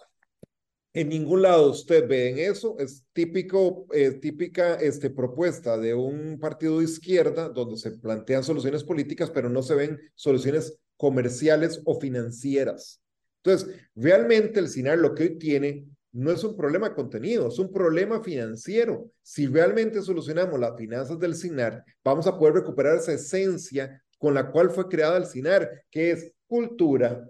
En 0.93 1.09
ningún 1.09 1.43
lado 1.43 1.73
usted 1.73 2.07
ve 2.07 2.31
en 2.31 2.39
eso, 2.39 2.77
es 2.79 3.05
típico, 3.13 3.87
eh, 3.93 4.13
típica 4.13 4.75
este, 4.77 5.11
propuesta 5.11 5.77
de 5.77 5.93
un 5.93 6.39
partido 6.39 6.79
de 6.79 6.85
izquierda 6.85 7.49
donde 7.49 7.77
se 7.79 7.91
plantean 7.99 8.45
soluciones 8.45 8.85
políticas, 8.85 9.29
pero 9.31 9.49
no 9.49 9.63
se 9.63 9.75
ven 9.75 9.99
soluciones 10.15 10.79
comerciales 10.97 11.83
o 11.85 11.99
financieras. 11.99 13.03
Entonces, 13.43 13.77
realmente 13.97 14.61
el 14.61 14.69
SINAR 14.69 14.99
lo 14.99 15.15
que 15.15 15.25
hoy 15.25 15.39
tiene 15.39 15.89
no 16.15 16.31
es 16.31 16.45
un 16.45 16.57
problema 16.57 16.89
de 16.89 16.95
contenido, 16.95 17.49
es 17.49 17.59
un 17.59 17.73
problema 17.73 18.23
financiero. 18.23 19.11
Si 19.21 19.49
realmente 19.49 20.01
solucionamos 20.01 20.61
las 20.61 20.77
finanzas 20.77 21.19
del 21.19 21.35
SINAR, 21.35 21.85
vamos 22.05 22.29
a 22.29 22.39
poder 22.39 22.55
recuperar 22.55 22.97
esa 22.97 23.13
esencia 23.13 24.01
con 24.17 24.33
la 24.33 24.51
cual 24.53 24.71
fue 24.71 24.89
creada 24.89 25.17
el 25.17 25.27
SINAR, 25.27 25.69
que 25.91 26.13
es 26.13 26.33
cultura, 26.47 27.29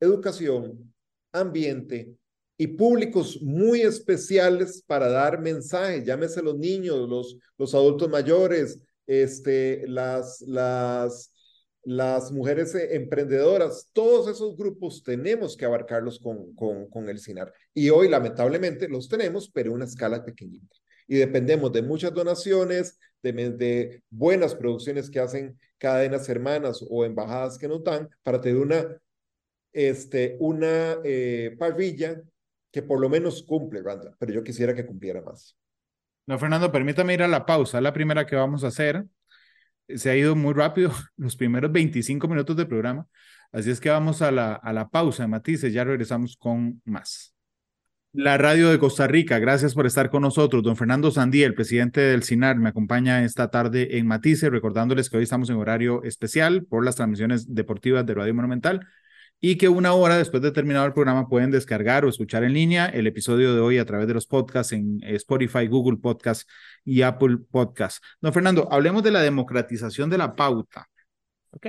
educación, 0.00 0.92
ambiente 1.30 2.14
y 2.56 2.68
públicos 2.68 3.40
muy 3.42 3.82
especiales 3.82 4.82
para 4.86 5.10
dar 5.10 5.38
mensajes, 5.38 6.04
llámese 6.04 6.42
los 6.42 6.56
niños, 6.56 7.06
los, 7.06 7.36
los 7.58 7.74
adultos 7.74 8.08
mayores, 8.08 8.80
este, 9.06 9.86
las, 9.86 10.40
las, 10.40 11.32
las 11.90 12.30
mujeres 12.30 12.72
eh, 12.76 12.94
emprendedoras, 12.94 13.90
todos 13.92 14.28
esos 14.28 14.56
grupos 14.56 15.02
tenemos 15.02 15.56
que 15.56 15.64
abarcarlos 15.64 16.20
con, 16.20 16.54
con, 16.54 16.88
con 16.88 17.08
el 17.08 17.18
CINAR. 17.18 17.52
Y 17.74 17.90
hoy, 17.90 18.08
lamentablemente, 18.08 18.88
los 18.88 19.08
tenemos, 19.08 19.50
pero 19.50 19.72
a 19.72 19.74
una 19.74 19.86
escala 19.86 20.24
pequeñita. 20.24 20.76
Y 21.08 21.16
dependemos 21.16 21.72
de 21.72 21.82
muchas 21.82 22.14
donaciones, 22.14 22.96
de, 23.24 23.32
de 23.32 24.02
buenas 24.08 24.54
producciones 24.54 25.10
que 25.10 25.18
hacen 25.18 25.58
cadenas 25.78 26.28
hermanas 26.28 26.84
o 26.88 27.04
embajadas 27.04 27.58
que 27.58 27.66
nos 27.66 27.82
dan 27.82 28.08
para 28.22 28.40
tener 28.40 28.58
una, 28.58 28.86
este, 29.72 30.36
una 30.38 30.98
eh, 31.02 31.56
parrilla 31.58 32.22
que 32.70 32.82
por 32.82 33.00
lo 33.00 33.08
menos 33.08 33.42
cumple, 33.42 33.82
Randa, 33.82 34.14
pero 34.20 34.32
yo 34.32 34.44
quisiera 34.44 34.74
que 34.74 34.86
cumpliera 34.86 35.22
más. 35.22 35.56
No, 36.26 36.38
Fernando, 36.38 36.70
permítame 36.70 37.14
ir 37.14 37.24
a 37.24 37.28
la 37.28 37.44
pausa, 37.44 37.80
la 37.80 37.92
primera 37.92 38.26
que 38.26 38.36
vamos 38.36 38.62
a 38.62 38.68
hacer 38.68 39.06
se 39.96 40.10
ha 40.10 40.16
ido 40.16 40.36
muy 40.36 40.54
rápido 40.54 40.92
los 41.16 41.36
primeros 41.36 41.72
25 41.72 42.28
minutos 42.28 42.56
del 42.56 42.68
programa. 42.68 43.06
Así 43.52 43.70
es 43.70 43.80
que 43.80 43.90
vamos 43.90 44.22
a 44.22 44.30
la, 44.30 44.54
a 44.54 44.72
la 44.72 44.88
pausa 44.88 45.26
matices, 45.26 45.72
ya 45.72 45.84
regresamos 45.84 46.36
con 46.36 46.80
más. 46.84 47.34
La 48.12 48.36
radio 48.38 48.70
de 48.70 48.78
Costa 48.80 49.06
Rica, 49.06 49.38
gracias 49.38 49.74
por 49.74 49.86
estar 49.86 50.10
con 50.10 50.22
nosotros. 50.22 50.64
Don 50.64 50.76
Fernando 50.76 51.12
Sandí, 51.12 51.44
el 51.44 51.54
presidente 51.54 52.00
del 52.00 52.24
CINAR, 52.24 52.56
me 52.56 52.68
acompaña 52.68 53.24
esta 53.24 53.50
tarde 53.50 53.98
en 53.98 54.06
Matices, 54.08 54.50
recordándoles 54.50 55.08
que 55.08 55.16
hoy 55.16 55.22
estamos 55.22 55.48
en 55.48 55.56
horario 55.56 56.02
especial 56.02 56.64
por 56.64 56.84
las 56.84 56.96
transmisiones 56.96 57.54
deportivas 57.54 58.04
de 58.04 58.14
Radio 58.14 58.34
Monumental 58.34 58.80
y 59.40 59.56
que 59.56 59.68
una 59.68 59.94
hora 59.94 60.18
después 60.18 60.42
de 60.42 60.52
terminado 60.52 60.86
el 60.86 60.92
programa 60.92 61.28
pueden 61.28 61.50
descargar 61.50 62.04
o 62.04 62.08
escuchar 62.08 62.44
en 62.44 62.52
línea 62.52 62.86
el 62.86 63.06
episodio 63.06 63.54
de 63.54 63.60
hoy 63.60 63.78
a 63.78 63.86
través 63.86 64.06
de 64.06 64.14
los 64.14 64.26
podcasts 64.26 64.72
en 64.72 65.00
Spotify, 65.02 65.66
Google 65.66 65.98
Podcasts 65.98 66.46
y 66.84 67.02
Apple 67.02 67.38
Podcasts. 67.50 68.00
Don 68.20 68.32
Fernando, 68.32 68.68
hablemos 68.70 69.02
de 69.02 69.10
la 69.12 69.22
democratización 69.22 70.10
de 70.10 70.18
la 70.18 70.34
pauta. 70.34 70.88
¿Ok? 71.50 71.66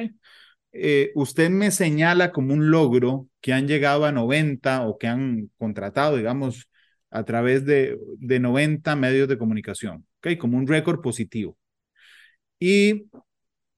Eh, 0.74 1.12
usted 1.16 1.50
me 1.50 1.72
señala 1.72 2.32
como 2.32 2.54
un 2.54 2.72
logro 2.72 3.28
que 3.42 3.54
han 3.54 3.68
llegado 3.68 4.06
a 4.06 4.12
90 4.12 4.88
o 4.88 4.98
que 4.98 5.08
han 5.08 5.50
contratado, 5.58 6.18
digamos, 6.18 6.70
a 7.10 7.24
través 7.26 7.66
de, 7.66 7.98
de 8.18 8.40
90 8.40 8.96
medios 8.96 9.28
de 9.28 9.38
comunicación, 9.38 10.06
¿ok? 10.20 10.38
Como 10.38 10.58
un 10.58 10.68
récord 10.68 11.02
positivo. 11.02 11.58
Y 12.60 13.10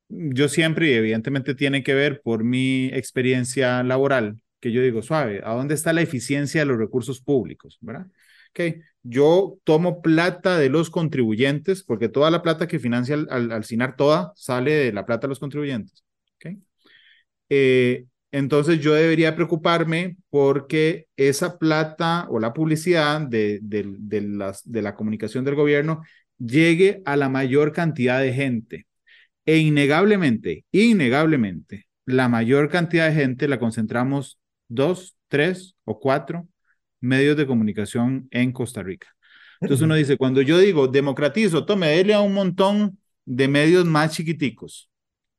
yo 0.10 0.50
siempre, 0.50 0.90
y 0.90 0.94
evidentemente 0.94 1.56
tiene 1.56 1.84
que 1.84 1.94
ver 1.94 2.22
por 2.22 2.44
mi 2.44 2.88
experiencia 2.88 3.84
laboral, 3.84 4.42
que 4.60 4.72
yo 4.72 4.82
digo, 4.82 5.02
suave, 5.02 5.42
¿a 5.44 5.54
dónde 5.54 5.74
está 5.74 5.94
la 5.94 6.02
eficiencia 6.02 6.62
de 6.62 6.66
los 6.66 6.78
recursos 6.78 7.22
públicos? 7.22 7.78
¿Verdad? 7.82 8.08
Okay. 8.52 8.82
Yo 9.02 9.58
tomo 9.64 10.02
plata 10.02 10.60
de 10.60 10.70
los 10.70 10.90
contribuyentes, 10.92 11.84
porque 11.84 12.08
toda 12.08 12.30
la 12.32 12.44
plata 12.44 12.68
que 12.68 12.80
financia 12.80 13.16
al, 13.16 13.52
al, 13.52 13.66
CINAR, 13.66 13.96
toda 13.96 14.32
sale 14.36 14.72
de 14.74 14.94
la 14.94 15.06
plata 15.06 15.28
de 15.28 15.30
los 15.30 15.40
contribuyentes. 15.40 16.04
Okay. 16.36 16.60
Eh, 17.50 18.06
entonces 18.32 18.80
yo 18.80 18.94
debería 18.94 19.36
preocuparme 19.36 20.18
porque 20.30 21.08
esa 21.18 21.58
plata 21.58 22.28
o 22.30 22.40
la 22.40 22.54
publicidad 22.54 23.22
de, 23.22 23.60
de, 23.62 23.86
de, 24.00 24.22
las, 24.22 24.70
de 24.70 24.82
la 24.82 24.96
comunicación 24.96 25.46
del 25.46 25.56
gobierno 25.56 26.04
llegue 26.38 27.02
a 27.06 27.16
la 27.16 27.30
mayor 27.30 27.74
cantidad 27.74 28.22
de 28.22 28.34
gente. 28.34 28.88
E 29.46 29.58
innegablemente, 29.58 30.66
innegablemente, 30.72 31.88
la 32.06 32.30
mayor 32.30 32.70
cantidad 32.70 33.10
de 33.10 33.16
gente 33.16 33.48
la 33.48 33.60
concentramos 33.60 34.40
dos, 34.68 35.16
tres 35.28 35.76
o 35.84 36.00
cuatro 36.00 36.48
medios 37.02 37.36
de 37.36 37.46
comunicación 37.46 38.28
en 38.32 38.52
Costa 38.52 38.82
Rica. 38.84 39.08
Entonces 39.60 39.84
uno 39.84 39.96
dice, 39.96 40.18
cuando 40.18 40.42
yo 40.42 40.58
digo 40.60 40.88
democratizo, 40.88 41.66
tome, 41.66 41.88
dele 41.88 42.14
a 42.14 42.22
un 42.22 42.34
montón 42.34 42.98
de 43.26 43.48
medios 43.48 43.86
más 43.86 44.14
chiquiticos. 44.16 44.90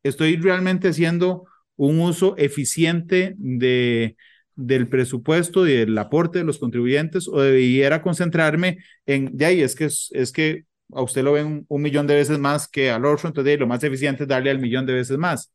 Estoy 0.03 0.37
realmente 0.37 0.89
haciendo 0.89 1.47
un 1.77 2.01
uso 2.01 2.37
eficiente 2.37 3.35
de, 3.37 4.17
del 4.55 4.89
presupuesto 4.89 5.67
y 5.67 5.73
del 5.73 5.97
aporte 5.99 6.39
de 6.39 6.45
los 6.45 6.59
contribuyentes 6.59 7.29
o 7.29 7.41
debiera 7.41 8.03
concentrarme 8.03 8.79
en, 9.07 9.37
ya, 9.37 9.53
y 9.53 9.63
es 9.63 9.75
que, 9.75 9.87
es 9.87 10.33
que 10.33 10.65
a 10.93 11.03
usted 11.03 11.23
lo 11.23 11.33
ven 11.33 11.65
un 11.69 11.83
millón 11.83 12.07
de 12.07 12.15
veces 12.15 12.39
más 12.39 12.69
que 12.69 12.91
al 12.91 13.05
otro, 13.05 13.29
entonces 13.29 13.59
lo 13.59 13.67
más 13.67 13.83
eficiente 13.83 14.25
es 14.25 14.29
darle 14.29 14.51
al 14.51 14.59
millón 14.59 14.87
de 14.87 14.95
veces 14.95 15.19
más. 15.19 15.53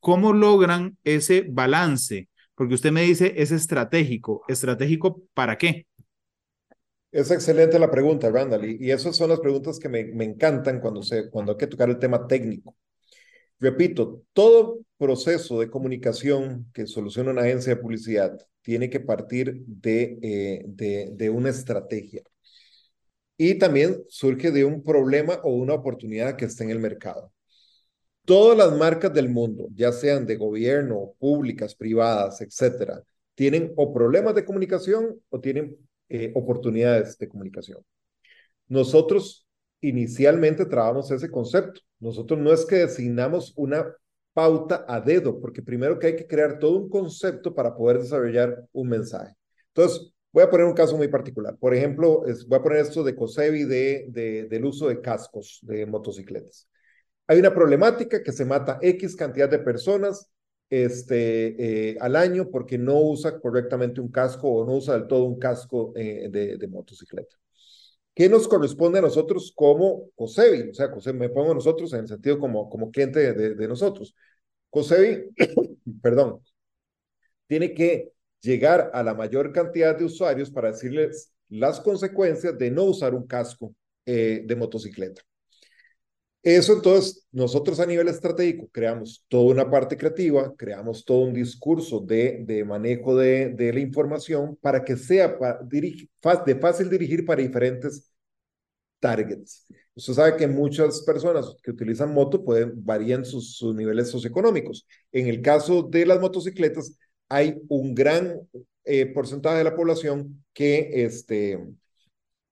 ¿Cómo 0.00 0.32
logran 0.32 0.96
ese 1.04 1.46
balance? 1.48 2.28
Porque 2.54 2.74
usted 2.74 2.92
me 2.92 3.02
dice 3.02 3.34
es 3.36 3.50
estratégico. 3.50 4.42
¿Estratégico 4.48 5.22
para 5.34 5.58
qué? 5.58 5.86
Es 7.10 7.30
excelente 7.30 7.78
la 7.78 7.90
pregunta, 7.90 8.30
Randall, 8.30 8.64
y, 8.64 8.90
esas 8.90 9.16
son 9.16 9.30
las 9.30 9.40
preguntas 9.40 9.78
que 9.78 9.88
me, 9.88 10.04
me 10.04 10.24
encantan 10.24 10.80
cuando, 10.80 11.02
se, 11.02 11.30
cuando 11.30 11.52
hay 11.52 11.58
que 11.58 11.66
tocar 11.66 11.88
el 11.88 11.98
tema 11.98 12.26
técnico. 12.26 12.76
Repito, 13.58 14.22
todo 14.32 14.80
proceso 14.98 15.60
de 15.60 15.70
comunicación 15.70 16.70
que 16.74 16.86
soluciona 16.86 17.30
una 17.30 17.42
agencia 17.42 17.74
de 17.74 17.80
publicidad 17.80 18.38
tiene 18.60 18.90
que 18.90 19.00
partir 19.00 19.62
de, 19.66 20.18
eh, 20.22 20.64
de, 20.66 21.10
de 21.14 21.30
una 21.30 21.48
estrategia 21.50 22.22
y 23.36 23.58
también 23.58 24.02
surge 24.08 24.50
de 24.50 24.64
un 24.64 24.82
problema 24.82 25.40
o 25.42 25.50
una 25.50 25.74
oportunidad 25.74 26.36
que 26.36 26.46
está 26.46 26.64
en 26.64 26.70
el 26.70 26.78
mercado. 26.78 27.32
Todas 28.24 28.58
las 28.58 28.76
marcas 28.76 29.12
del 29.14 29.28
mundo, 29.28 29.68
ya 29.74 29.92
sean 29.92 30.26
de 30.26 30.36
gobierno, 30.36 31.12
públicas, 31.18 31.74
privadas, 31.74 32.40
etcétera, 32.40 33.02
tienen 33.34 33.72
o 33.76 33.92
problemas 33.92 34.34
de 34.34 34.44
comunicación 34.44 35.20
o 35.28 35.40
tienen 35.40 35.76
eh, 36.08 36.32
oportunidades 36.34 37.18
de 37.18 37.28
comunicación. 37.28 37.78
Nosotros 38.68 39.46
inicialmente 39.80 40.66
trabajamos 40.66 41.10
ese 41.10 41.30
concepto. 41.30 41.80
Nosotros 42.00 42.40
no 42.40 42.52
es 42.52 42.64
que 42.64 42.76
designamos 42.76 43.52
una 43.56 43.86
pauta 44.32 44.84
a 44.88 45.00
dedo, 45.00 45.40
porque 45.40 45.62
primero 45.62 45.98
que 45.98 46.08
hay 46.08 46.16
que 46.16 46.26
crear 46.26 46.58
todo 46.58 46.76
un 46.76 46.88
concepto 46.88 47.54
para 47.54 47.74
poder 47.74 48.00
desarrollar 48.00 48.66
un 48.72 48.88
mensaje. 48.88 49.34
Entonces, 49.68 50.12
Voy 50.36 50.42
a 50.44 50.50
poner 50.50 50.66
un 50.66 50.74
caso 50.74 50.98
muy 50.98 51.08
particular. 51.08 51.56
Por 51.58 51.74
ejemplo, 51.74 52.26
es, 52.26 52.46
voy 52.46 52.58
a 52.58 52.62
poner 52.62 52.80
esto 52.80 53.02
de 53.02 53.16
COSEBI 53.16 53.64
de, 53.64 54.04
de, 54.10 54.44
del 54.44 54.66
uso 54.66 54.86
de 54.86 55.00
cascos 55.00 55.60
de 55.62 55.86
motocicletas. 55.86 56.68
Hay 57.26 57.38
una 57.38 57.54
problemática 57.54 58.22
que 58.22 58.32
se 58.32 58.44
mata 58.44 58.78
X 58.82 59.16
cantidad 59.16 59.48
de 59.48 59.60
personas 59.60 60.30
este, 60.68 61.92
eh, 61.92 61.96
al 62.02 62.16
año 62.16 62.50
porque 62.50 62.76
no 62.76 63.00
usa 63.00 63.40
correctamente 63.40 64.02
un 64.02 64.10
casco 64.10 64.50
o 64.50 64.66
no 64.66 64.74
usa 64.74 64.98
del 64.98 65.06
todo 65.06 65.24
un 65.24 65.38
casco 65.38 65.94
eh, 65.96 66.28
de, 66.30 66.58
de, 66.58 66.68
motocicleta. 66.68 67.34
¿Qué 68.14 68.28
nos 68.28 68.46
corresponde 68.46 68.98
a 68.98 69.02
nosotros 69.02 69.54
como 69.56 70.10
COSEBI? 70.16 70.68
O 70.68 70.74
sea, 70.74 70.90
COSEBI, 70.90 71.18
me 71.18 71.30
pongo 71.30 71.54
nosotros 71.54 71.94
en 71.94 72.00
el 72.00 72.08
sentido 72.08 72.38
como, 72.38 72.68
como 72.68 72.90
cliente 72.90 73.32
de, 73.32 73.54
de 73.54 73.68
nosotros. 73.68 74.14
COSEBI, 74.68 75.30
perdón, 76.02 76.42
tiene 77.46 77.72
que 77.72 78.15
llegar 78.46 78.90
a 78.94 79.02
la 79.02 79.14
mayor 79.14 79.52
cantidad 79.52 79.96
de 79.96 80.04
usuarios 80.04 80.50
para 80.50 80.70
decirles 80.70 81.32
las 81.48 81.80
consecuencias 81.80 82.56
de 82.56 82.70
no 82.70 82.84
usar 82.84 83.14
un 83.14 83.26
casco 83.26 83.74
eh, 84.06 84.42
de 84.46 84.56
motocicleta. 84.56 85.22
Eso 86.42 86.74
entonces, 86.74 87.26
nosotros 87.32 87.80
a 87.80 87.86
nivel 87.86 88.06
estratégico 88.06 88.68
creamos 88.72 89.24
toda 89.26 89.52
una 89.52 89.68
parte 89.68 89.96
creativa, 89.96 90.54
creamos 90.56 91.04
todo 91.04 91.22
un 91.22 91.34
discurso 91.34 91.98
de, 91.98 92.44
de 92.46 92.64
manejo 92.64 93.16
de, 93.16 93.48
de, 93.48 93.72
la 93.72 93.80
información 93.80 94.56
para 94.62 94.84
que 94.84 94.96
sea 94.96 95.36
dirigir, 95.64 96.08
de 96.46 96.54
fácil 96.54 96.88
dirigir 96.88 97.26
para 97.26 97.42
diferentes 97.42 98.12
targets. 99.00 99.66
Usted 99.96 100.12
sabe 100.12 100.36
que 100.36 100.46
muchas 100.46 101.02
personas 101.02 101.56
que 101.62 101.72
utilizan 101.72 102.14
moto 102.14 102.44
pueden 102.44 102.84
varían 102.84 103.24
sus, 103.24 103.56
sus 103.56 103.74
niveles 103.74 104.10
socioeconómicos. 104.10 104.86
En 105.10 105.26
el 105.26 105.42
caso 105.42 105.82
de 105.82 106.06
las 106.06 106.20
motocicletas, 106.20 106.96
hay 107.28 107.60
un 107.68 107.94
gran 107.94 108.40
eh, 108.84 109.06
porcentaje 109.06 109.58
de 109.58 109.64
la 109.64 109.74
población 109.74 110.44
que, 110.52 111.04
este, 111.04 111.58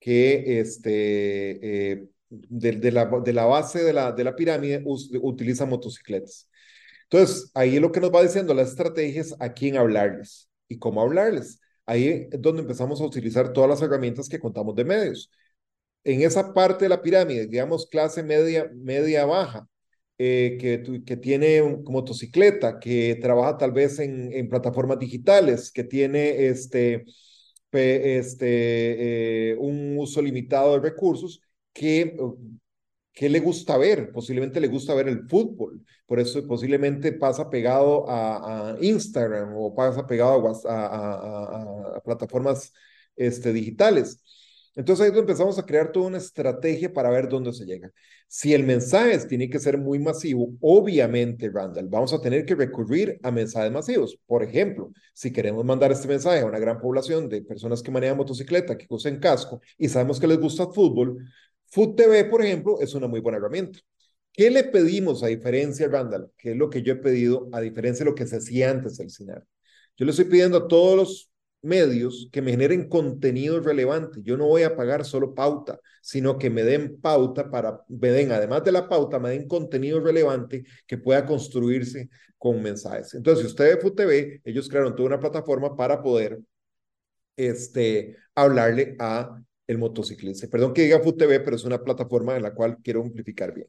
que 0.01 0.61
este, 0.61 1.93
eh, 1.93 2.09
de, 2.29 2.73
de, 2.73 2.93
la, 2.93 3.07
de, 3.07 3.33
la, 3.33 3.45
base 3.47 3.83
de 3.83 3.93
la, 3.93 4.13
de 4.13 4.25
la 4.25 4.37
pirámide 4.37 4.83
utiliza 4.85 5.67
motocicletas. 5.67 6.49
Entonces, 7.05 7.51
ahí 7.55 7.79
lo 7.79 7.93
que 7.93 8.01
nos 8.01 8.13
va 8.13 8.23
diciendo 8.23 8.55
la 8.55 8.63
estrategia 8.63 9.21
es 9.21 9.35
a 9.41 9.53
quién 9.53 9.77
hablarles 9.77 10.51
y 10.69 10.79
cómo 10.79 11.03
hablarles. 11.03 11.61
Ahí 11.87 12.29
es 12.33 12.41
donde 12.41 12.63
empezamos 12.63 13.01
a 13.01 13.05
utilizar 13.05 13.53
todas 13.53 13.71
las 13.71 13.83
herramientas 13.83 14.29
que 14.29 14.41
contamos 14.41 14.75
de 14.75 14.85
medios. 14.85 15.31
En 16.05 16.23
esa 16.23 16.53
parte 16.55 16.87
de 16.87 16.89
la 16.91 17.03
pirámide, 17.03 17.47
digamos 17.47 17.87
clase 17.87 18.23
media, 18.23 18.71
media 18.75 19.25
baja, 19.27 19.69
eh, 20.19 20.57
que, 20.61 21.03
que 21.05 21.17
tiene 21.17 21.63
motocicleta, 21.85 22.79
que 22.79 23.19
trabaja 23.21 23.59
tal 23.59 23.73
vez 23.73 23.99
en, 23.99 24.33
en 24.33 24.49
plataformas 24.49 24.99
digitales, 24.99 25.73
que 25.73 25.85
tiene 25.85 26.47
este, 26.47 27.05
este, 27.73 29.53
eh, 29.53 29.57
un 29.59 29.97
uso 29.99 30.23
limitado 30.23 30.75
de 30.75 30.81
recursos, 30.91 31.41
que 31.73 32.17
¿Qué 33.15 33.29
le 33.29 33.39
gusta 33.39 33.79
ver? 33.79 34.11
Posiblemente 34.11 34.61
le 34.61 34.67
gusta 34.67 34.93
ver 34.93 35.07
el 35.09 35.29
fútbol, 35.29 35.85
por 36.05 36.19
eso 36.19 36.45
posiblemente 36.49 37.13
pasa 37.13 37.49
pegado 37.49 38.07
a, 38.11 38.77
Instagram 38.81 39.55
o 39.57 39.73
pasa 39.73 40.05
pegado 40.05 40.49
a, 40.69 41.97
a, 41.97 42.01
plataformas 42.03 42.73
este, 43.15 43.53
digitales. 43.53 44.21
Entonces 44.77 45.07
ahí 45.07 45.19
empezamos 45.19 45.59
a 45.59 45.65
crear 45.65 45.93
toda 45.93 46.07
una 46.07 46.19
estrategia 46.19 46.93
para 46.93 47.11
ver 47.11 47.29
dónde 47.29 47.53
se 47.53 47.65
llega. 47.65 47.93
Si 48.27 48.53
el 48.55 48.65
mensaje 48.65 49.17
tiene 49.27 49.49
que 49.49 49.61
ser 49.61 49.79
muy 49.79 49.99
masivo, 50.01 50.53
obviamente, 50.61 51.49
Randall, 51.49 51.89
vamos 51.89 52.13
a 52.13 52.21
tener 52.21 52.45
que 52.45 52.57
recurrir 52.57 53.21
a 53.23 53.31
mensajes 53.31 53.71
masivos. 53.71 54.19
Por 54.27 54.43
ejemplo, 54.43 54.91
si 55.13 55.33
queremos 55.33 55.65
mandar 55.65 55.93
este 55.93 56.09
mensaje 56.09 56.41
a 56.41 56.47
una 56.47 56.59
gran 56.59 56.81
población 56.81 57.29
de 57.29 57.43
personas 57.43 57.83
que 57.83 57.93
manejan 57.93 58.17
motocicleta, 58.17 58.77
que 58.77 58.87
usan 58.89 59.21
casco 59.21 59.61
y 59.79 59.89
sabemos 59.89 60.19
que 60.19 60.27
les 60.27 60.39
gusta 60.39 60.65
el 60.65 60.73
fútbol, 60.73 61.19
Food 61.71 61.97
TV, 61.97 62.25
por 62.27 62.43
ejemplo, 62.45 62.81
es 62.81 62.95
una 62.95 63.09
muy 63.09 63.21
buena 63.21 63.39
herramienta. 63.39 63.81
¿Qué 64.33 64.51
le 64.51 64.65
pedimos 64.65 65.23
a 65.23 65.29
diferencia, 65.29 65.87
Randall? 65.89 66.31
¿Qué 66.37 66.53
es 66.53 66.57
lo 66.57 66.69
que 66.69 66.83
yo 66.83 66.95
he 66.95 66.97
pedido 66.97 67.49
a 67.53 67.61
diferencia 67.61 68.05
de 68.05 68.11
lo 68.11 68.17
que 68.17 68.27
se 68.27 68.37
hacía 68.37 68.71
antes 68.71 68.97
del 68.97 69.11
CINAR? 69.11 69.45
Yo 69.97 70.05
le 70.05 70.11
estoy 70.11 70.27
pidiendo 70.27 70.59
a 70.59 70.69
todos 70.69 70.97
los 70.97 71.31
medios 71.65 72.29
que 72.31 72.43
me 72.43 72.51
generen 72.51 72.89
contenido 72.89 73.61
relevante. 73.61 74.21
Yo 74.23 74.37
no 74.37 74.47
voy 74.47 74.63
a 74.63 74.77
pagar 74.77 75.05
solo 75.05 75.35
pauta, 75.35 75.81
sino 76.03 76.39
que 76.39 76.51
me 76.51 76.63
den 76.63 77.01
pauta 77.01 77.51
para, 77.51 77.81
me 77.89 78.11
den, 78.11 78.33
además 78.33 78.63
de 78.65 78.73
la 78.73 78.89
pauta, 78.89 79.19
me 79.19 79.31
den 79.31 79.49
contenido 79.49 80.01
relevante 80.01 80.65
que 80.87 80.99
pueda 80.99 81.27
construirse 81.27 82.09
con 82.39 82.63
mensajes. 82.63 83.15
Entonces, 83.15 83.45
si 83.45 83.51
usted 83.51 83.75
ve 83.75 83.81
Food 83.81 83.95
TV, 83.95 84.41
ellos 84.45 84.69
crearon 84.69 84.95
toda 84.95 85.09
una 85.09 85.21
plataforma 85.21 85.75
para 85.75 86.03
poder 86.03 86.39
este, 87.37 88.17
hablarle 88.35 88.97
a 88.99 89.41
el 89.67 89.79
motociclista. 89.79 90.47
Perdón 90.49 90.75
que 90.75 90.83
diga 90.83 91.01
FUTV, 91.01 91.41
pero 91.43 91.57
es 91.57 91.65
una 91.65 91.83
plataforma 91.83 92.37
en 92.37 92.43
la 92.43 92.53
cual 92.53 92.79
quiero 92.83 93.03
amplificar 93.03 93.55
bien. 93.55 93.69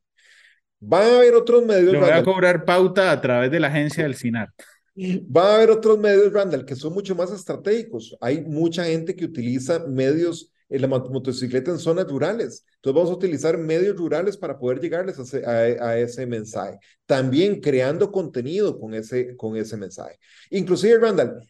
Van 0.80 1.04
a 1.04 1.18
haber 1.18 1.34
otros 1.36 1.66
medios. 1.66 1.94
Le 1.94 2.00
voy 2.00 2.10
a 2.10 2.24
cobrar 2.24 2.66
pauta 2.66 3.12
a 3.12 3.22
través 3.22 3.50
de 3.50 3.60
la 3.60 3.68
agencia 3.68 4.04
del 4.04 4.16
SINAR. 4.16 4.50
Va 4.98 5.52
a 5.52 5.56
haber 5.56 5.72
otros 5.72 6.00
medios, 6.00 6.32
Randall, 6.32 6.66
que 6.66 6.76
son 6.76 6.94
mucho 6.94 7.16
más 7.16 7.32
estratégicos. 7.32 8.16
Hay 8.22 8.42
mucha 8.42 8.86
gente 8.86 9.16
que 9.16 9.26
utiliza 9.26 9.86
medios 9.88 10.54
en 10.70 10.82
la 10.82 10.88
motocicleta 10.88 11.72
en 11.72 11.80
zonas 11.80 12.08
rurales. 12.08 12.66
Entonces 12.76 12.96
vamos 12.96 13.12
a 13.12 13.16
utilizar 13.16 13.58
medios 13.58 13.98
rurales 13.98 14.38
para 14.38 14.58
poder 14.58 14.80
llegarles 14.80 15.18
a, 15.36 15.98
ese 15.98 16.26
mensaje. 16.26 16.80
También 17.06 17.60
creando 17.60 18.12
contenido 18.12 18.80
con 18.80 18.94
ese, 18.94 19.36
con 19.36 19.58
ese 19.58 19.76
mensaje. 19.76 20.18
Inclusive, 20.50 20.98
Randall, 20.98 21.42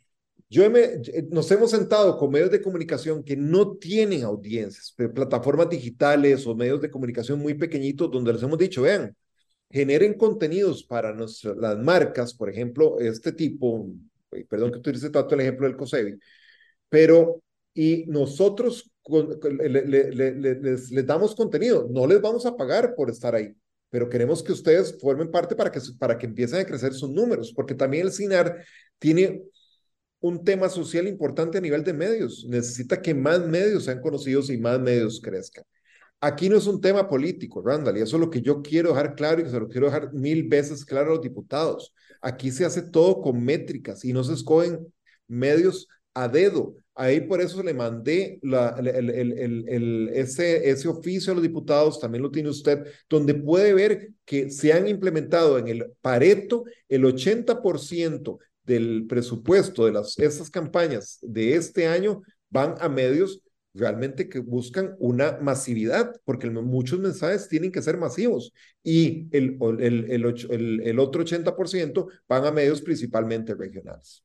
yo 0.49 0.69
me, 0.69 1.01
nos 1.29 1.49
hemos 1.51 1.71
sentado 1.71 2.17
con 2.17 2.31
medios 2.31 2.51
de 2.51 2.61
comunicación 2.61 3.23
que 3.23 3.35
no 3.35 3.77
tienen 3.77 4.23
audiencias, 4.23 4.93
plataformas 5.13 5.69
digitales 5.69 6.45
o 6.47 6.55
medios 6.55 6.81
de 6.81 6.89
comunicación 6.89 7.39
muy 7.39 7.53
pequeñitos 7.53 8.09
donde 8.09 8.33
les 8.33 8.43
hemos 8.43 8.57
dicho, 8.57 8.81
vean, 8.81 9.15
generen 9.75 10.13
contenidos 10.13 10.85
para 10.85 11.13
nuestras, 11.13 11.57
las 11.57 11.77
marcas, 11.77 12.33
por 12.33 12.49
ejemplo, 12.49 12.97
este 12.97 13.33
tipo, 13.33 13.89
perdón 14.47 14.71
que 14.71 14.77
utilice 14.77 15.09
tanto 15.09 15.35
el 15.35 15.41
ejemplo 15.41 15.67
del 15.67 15.75
COSEBI, 15.75 16.17
pero 16.87 17.43
y 17.73 18.05
nosotros 18.07 18.89
les, 19.59 20.91
les, 20.91 21.05
damos 21.05 21.35
contenido, 21.35 21.89
no 21.91 22.07
les 22.07 22.21
vamos 22.21 22.45
a 22.45 22.55
pagar 22.55 22.95
por 22.95 23.09
estar 23.09 23.35
ahí, 23.35 23.53
pero 23.89 24.07
queremos 24.07 24.41
que 24.41 24.53
ustedes 24.53 24.97
formen 24.97 25.29
parte 25.29 25.57
para 25.57 25.69
que, 25.69 25.81
para 25.99 26.17
que 26.17 26.25
empiecen 26.25 26.61
a 26.61 26.65
crecer 26.65 26.93
sus 26.93 27.09
números, 27.09 27.51
porque 27.53 27.75
también 27.75 28.05
el 28.05 28.13
CINAR 28.13 28.63
tiene 28.97 29.43
un 30.21 30.45
tema 30.45 30.69
social 30.69 31.05
importante 31.05 31.57
a 31.57 31.61
nivel 31.61 31.83
de 31.83 31.91
medios. 31.91 32.45
Necesita 32.47 33.01
que 33.01 33.13
más 33.13 33.45
medios 33.45 33.83
sean 33.83 33.99
conocidos 33.99 34.49
y 34.49 34.57
más 34.57 34.79
medios 34.79 35.19
crezcan. 35.21 35.65
Aquí 36.25 36.49
no 36.49 36.57
es 36.57 36.65
un 36.65 36.81
tema 36.81 37.07
político, 37.07 37.61
Randall, 37.61 37.99
y 37.99 38.01
eso 38.01 38.15
es 38.15 38.19
lo 38.19 38.31
que 38.31 38.41
yo 38.41 38.63
quiero 38.63 38.89
dejar 38.89 39.13
claro 39.13 39.45
y 39.45 39.49
se 39.49 39.59
lo 39.59 39.69
quiero 39.69 39.85
dejar 39.85 40.11
mil 40.11 40.47
veces 40.47 40.83
claro 40.83 41.11
a 41.11 41.15
los 41.17 41.21
diputados. 41.21 41.93
Aquí 42.19 42.49
se 42.49 42.65
hace 42.65 42.81
todo 42.81 43.21
con 43.21 43.43
métricas 43.45 44.03
y 44.03 44.11
no 44.11 44.23
se 44.23 44.33
escogen 44.33 44.91
medios 45.27 45.87
a 46.15 46.27
dedo. 46.27 46.73
Ahí 46.95 47.21
por 47.21 47.41
eso 47.41 47.61
le 47.61 47.75
mandé 47.75 48.39
ese, 50.15 50.87
oficio 50.87 51.31
a 51.31 51.35
los 51.35 51.43
diputados, 51.43 51.99
también 51.99 52.23
lo 52.23 52.31
tiene 52.31 52.49
usted, 52.49 52.87
donde 53.07 53.35
puede 53.35 53.75
ver 53.75 54.09
que 54.25 54.49
se 54.49 54.73
han 54.73 54.87
implementado 54.87 55.59
en 55.59 55.67
el 55.67 55.91
Pareto 56.01 56.63
el 56.89 57.03
80% 57.03 58.39
del 58.63 59.05
presupuesto 59.07 59.85
de 59.85 59.91
las, 59.91 60.17
estas 60.17 60.49
campañas 60.49 61.19
de 61.21 61.53
este 61.53 61.85
año 61.85 62.23
van 62.49 62.73
a 62.79 62.89
medios 62.89 63.41
realmente 63.75 64.29
que 64.29 64.39
buscan 64.39 64.95
una 64.99 65.37
masividad, 65.41 66.13
porque 66.23 66.49
muchos 66.49 66.99
mensajes 66.99 67.49
tienen 67.49 67.71
que 67.71 67.81
ser 67.81 67.97
masivos 67.97 68.53
y 68.83 69.27
el, 69.35 69.57
el, 69.79 70.81
el, 70.83 70.99
otro 70.99 71.23
80% 71.23 72.07
van 72.27 72.45
a 72.45 72.51
medios 72.51 72.81
principalmente 72.81 73.53
regionales. 73.53 74.23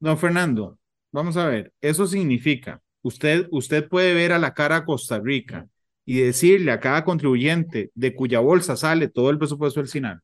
Don 0.00 0.18
Fernando, 0.18 0.78
vamos 1.12 1.36
a 1.36 1.46
ver, 1.46 1.72
eso 1.80 2.06
significa, 2.06 2.82
usted, 3.02 3.46
usted 3.50 3.88
puede 3.88 4.14
ver 4.14 4.32
a 4.32 4.38
la 4.38 4.54
cara 4.54 4.84
Costa 4.84 5.20
Rica 5.20 5.66
y 6.04 6.20
decirle 6.20 6.72
a 6.72 6.80
cada 6.80 7.04
contribuyente 7.04 7.90
de 7.94 8.14
cuya 8.14 8.40
bolsa 8.40 8.76
sale 8.76 9.08
todo 9.08 9.30
el 9.30 9.38
presupuesto 9.38 9.80
del 9.80 9.88
SINAR, 9.88 10.20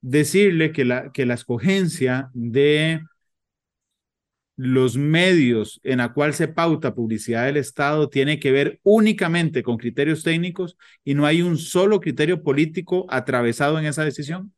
decirle 0.00 0.72
que 0.72 0.84
la, 0.84 1.12
que 1.12 1.24
la 1.24 1.34
escogencia 1.34 2.30
de 2.34 3.02
los 4.56 4.96
medios 4.96 5.80
en 5.82 5.98
la 5.98 6.12
cual 6.12 6.34
se 6.34 6.48
pauta 6.48 6.94
publicidad 6.94 7.46
del 7.46 7.56
Estado 7.56 8.08
tiene 8.08 8.38
que 8.38 8.52
ver 8.52 8.80
únicamente 8.82 9.62
con 9.62 9.78
criterios 9.78 10.22
técnicos 10.22 10.76
y 11.04 11.14
no 11.14 11.26
hay 11.26 11.42
un 11.42 11.58
solo 11.58 12.00
criterio 12.00 12.42
político 12.42 13.06
atravesado 13.08 13.78
en 13.78 13.86
esa 13.86 14.04
decisión? 14.04 14.52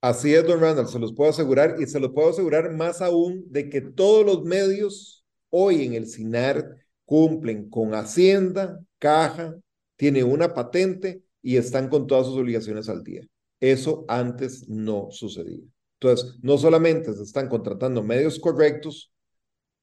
Así 0.00 0.32
es, 0.32 0.46
don 0.46 0.60
Randall, 0.60 0.88
se 0.88 0.98
los 0.98 1.12
puedo 1.12 1.30
asegurar 1.30 1.76
y 1.80 1.86
se 1.86 1.98
los 1.98 2.12
puedo 2.12 2.30
asegurar 2.30 2.72
más 2.72 3.02
aún 3.02 3.44
de 3.50 3.68
que 3.68 3.80
todos 3.80 4.24
los 4.24 4.44
medios 4.44 5.24
hoy 5.50 5.84
en 5.84 5.94
el 5.94 6.06
CINAR 6.06 6.76
cumplen 7.04 7.68
con 7.68 7.94
Hacienda, 7.94 8.78
Caja, 8.98 9.56
tienen 9.96 10.24
una 10.30 10.54
patente 10.54 11.22
y 11.42 11.56
están 11.56 11.88
con 11.88 12.06
todas 12.06 12.26
sus 12.26 12.36
obligaciones 12.36 12.88
al 12.88 13.02
día. 13.02 13.22
Eso 13.60 14.04
antes 14.08 14.68
no 14.68 15.08
sucedía. 15.10 15.64
Entonces, 16.00 16.36
no 16.42 16.58
solamente 16.58 17.12
se 17.12 17.22
están 17.22 17.48
contratando 17.48 18.02
medios 18.02 18.38
correctos, 18.38 19.12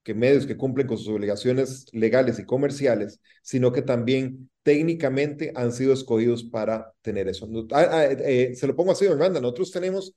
que 0.04 0.14
medios 0.14 0.46
que 0.46 0.56
cumplen 0.56 0.88
con 0.88 0.98
sus 0.98 1.08
obligaciones 1.10 1.88
legales 1.92 2.38
y 2.40 2.46
comerciales, 2.46 3.20
sino 3.42 3.72
que 3.72 3.82
también 3.82 4.50
técnicamente 4.62 5.52
han 5.56 5.72
sido 5.74 5.94
escogidos 5.94 6.44
para 6.44 6.94
tener 7.02 7.28
eso. 7.28 7.50
Ah, 7.72 7.88
ah, 7.92 8.06
eh, 8.06 8.56
se 8.56 8.68
lo 8.68 8.76
pongo 8.76 8.92
así, 8.92 9.06
Hernanda, 9.06 9.42
nosotros 9.42 9.72
tenemos 9.72 10.14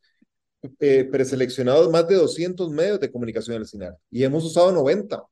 eh, 0.81 1.05
preseleccionados 1.05 1.91
más 1.91 2.07
de 2.09 2.17
200 2.17 2.71
medios 2.71 3.01
de 3.01 3.11
comunicación 3.11 3.57
en 3.57 3.63
el 3.63 3.69
CINAR 3.69 3.97
y 4.11 4.25
hemos 4.25 4.45
usado 4.45 4.73
90. 4.73 5.23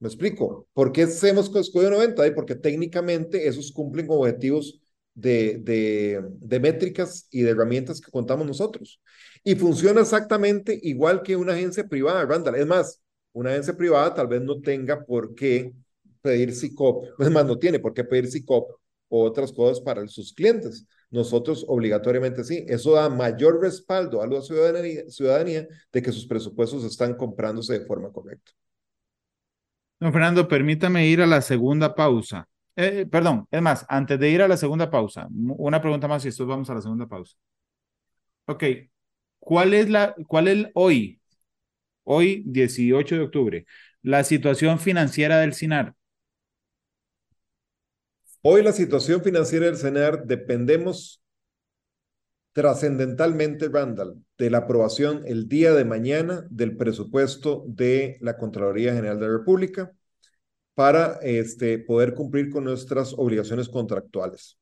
¿Me 0.00 0.08
explico? 0.08 0.68
¿Por 0.72 0.92
qué 0.92 1.08
hemos 1.22 1.54
escogido 1.56 1.90
90? 1.90 2.34
Porque 2.34 2.54
técnicamente 2.54 3.48
esos 3.48 3.72
cumplen 3.72 4.06
con 4.06 4.18
objetivos 4.18 4.80
de, 5.14 6.22
métricas 6.60 7.26
y 7.30 7.42
de 7.42 7.50
herramientas 7.50 8.00
que 8.00 8.10
contamos 8.10 8.46
nosotros. 8.46 9.00
Y 9.44 9.54
funciona 9.54 10.00
exactamente 10.00 10.78
igual 10.82 11.22
que 11.22 11.36
una 11.36 11.54
agencia 11.54 11.86
privada, 11.86 12.24
Randall. 12.24 12.56
Es 12.56 12.66
más, 12.66 13.02
una 13.32 13.50
agencia 13.50 13.76
privada 13.76 14.14
tal 14.14 14.26
vez 14.26 14.42
no 14.42 14.60
tenga 14.60 15.04
por 15.04 15.34
qué 15.34 15.72
pedir 16.22 16.54
SICOP, 16.54 17.06
es 17.20 17.30
más, 17.30 17.46
no 17.46 17.58
tiene 17.58 17.78
por 17.78 17.94
qué 17.94 18.04
pedir 18.04 18.30
SICOP 18.30 18.70
o 19.08 19.24
otras 19.24 19.52
cosas 19.52 19.80
para 19.80 20.06
sus 20.08 20.32
clientes. 20.32 20.86
Nosotros 21.10 21.64
obligatoriamente 21.66 22.44
sí. 22.44 22.64
Eso 22.68 22.92
da 22.92 23.08
mayor 23.08 23.60
respaldo 23.60 24.20
a 24.20 24.26
la 24.26 24.42
ciudadanía, 24.42 25.08
ciudadanía 25.08 25.66
de 25.90 26.02
que 26.02 26.12
sus 26.12 26.26
presupuestos 26.26 26.84
están 26.84 27.14
comprándose 27.14 27.78
de 27.78 27.86
forma 27.86 28.12
correcta. 28.12 28.52
Don 30.00 30.12
Fernando, 30.12 30.46
permítame 30.46 31.06
ir 31.08 31.22
a 31.22 31.26
la 31.26 31.40
segunda 31.40 31.94
pausa. 31.94 32.46
Eh, 32.76 33.06
perdón, 33.10 33.46
es 33.50 33.60
más, 33.60 33.84
antes 33.88 34.20
de 34.20 34.30
ir 34.30 34.42
a 34.42 34.46
la 34.48 34.56
segunda 34.56 34.88
pausa, 34.88 35.26
una 35.32 35.80
pregunta 35.80 36.06
más 36.06 36.24
y 36.24 36.28
después 36.28 36.48
vamos 36.48 36.70
a 36.70 36.74
la 36.74 36.82
segunda 36.82 37.06
pausa. 37.08 37.36
Ok, 38.46 38.62
¿cuál 39.38 39.74
es 39.74 39.88
la, 39.88 40.14
cuál 40.26 40.48
es 40.48 40.66
hoy, 40.74 41.20
hoy 42.04 42.42
18 42.46 43.14
de 43.14 43.20
octubre, 43.22 43.66
la 44.02 44.24
situación 44.24 44.78
financiera 44.78 45.38
del 45.38 45.54
SINAR? 45.54 45.94
Hoy 48.42 48.62
la 48.62 48.72
situación 48.72 49.22
financiera 49.22 49.66
del 49.66 49.76
SINAR 49.76 50.24
dependemos 50.24 51.20
trascendentalmente, 52.52 53.68
Randall, 53.68 54.24
de 54.36 54.50
la 54.50 54.58
aprobación 54.58 55.22
el 55.26 55.48
día 55.48 55.72
de 55.72 55.84
mañana 55.84 56.46
del 56.50 56.76
presupuesto 56.76 57.64
de 57.68 58.18
la 58.20 58.36
Contraloría 58.36 58.94
General 58.94 59.20
de 59.20 59.26
la 59.26 59.38
República 59.38 59.92
para 60.74 61.18
este, 61.22 61.78
poder 61.78 62.14
cumplir 62.14 62.50
con 62.50 62.64
nuestras 62.64 63.12
obligaciones 63.12 63.68
contractuales. 63.68 64.58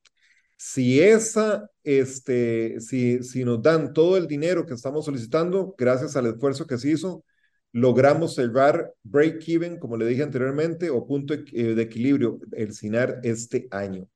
Si 0.57 1.01
esa, 1.01 1.71
este, 1.85 2.81
si, 2.81 3.23
si 3.23 3.45
nos 3.45 3.63
dan 3.63 3.93
todo 3.93 4.17
el 4.17 4.27
dinero 4.27 4.65
que 4.67 4.75
estamos 4.75 5.05
solicitando, 5.05 5.75
gracias 5.77 6.17
al 6.17 6.27
esfuerzo 6.27 6.67
que 6.67 6.79
se 6.79 6.91
hizo, 6.91 7.25
logramos 7.73 8.35
cerrar 8.35 8.93
break-even, 9.03 9.79
como 9.79 9.97
le 9.99 10.07
dije 10.07 10.23
anteriormente, 10.23 10.89
o 10.91 11.07
punto 11.07 11.35
de 11.37 11.83
equilibrio, 11.83 12.41
el 12.53 12.73
SINAR 12.73 13.21
este 13.23 13.69
año. 13.71 14.09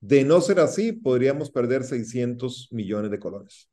De 0.00 0.24
no 0.24 0.40
ser 0.40 0.60
así, 0.60 0.92
podríamos 0.92 1.50
perder 1.50 1.84
600 1.84 2.68
millones 2.72 3.10
de 3.10 3.18
colones. 3.18 3.68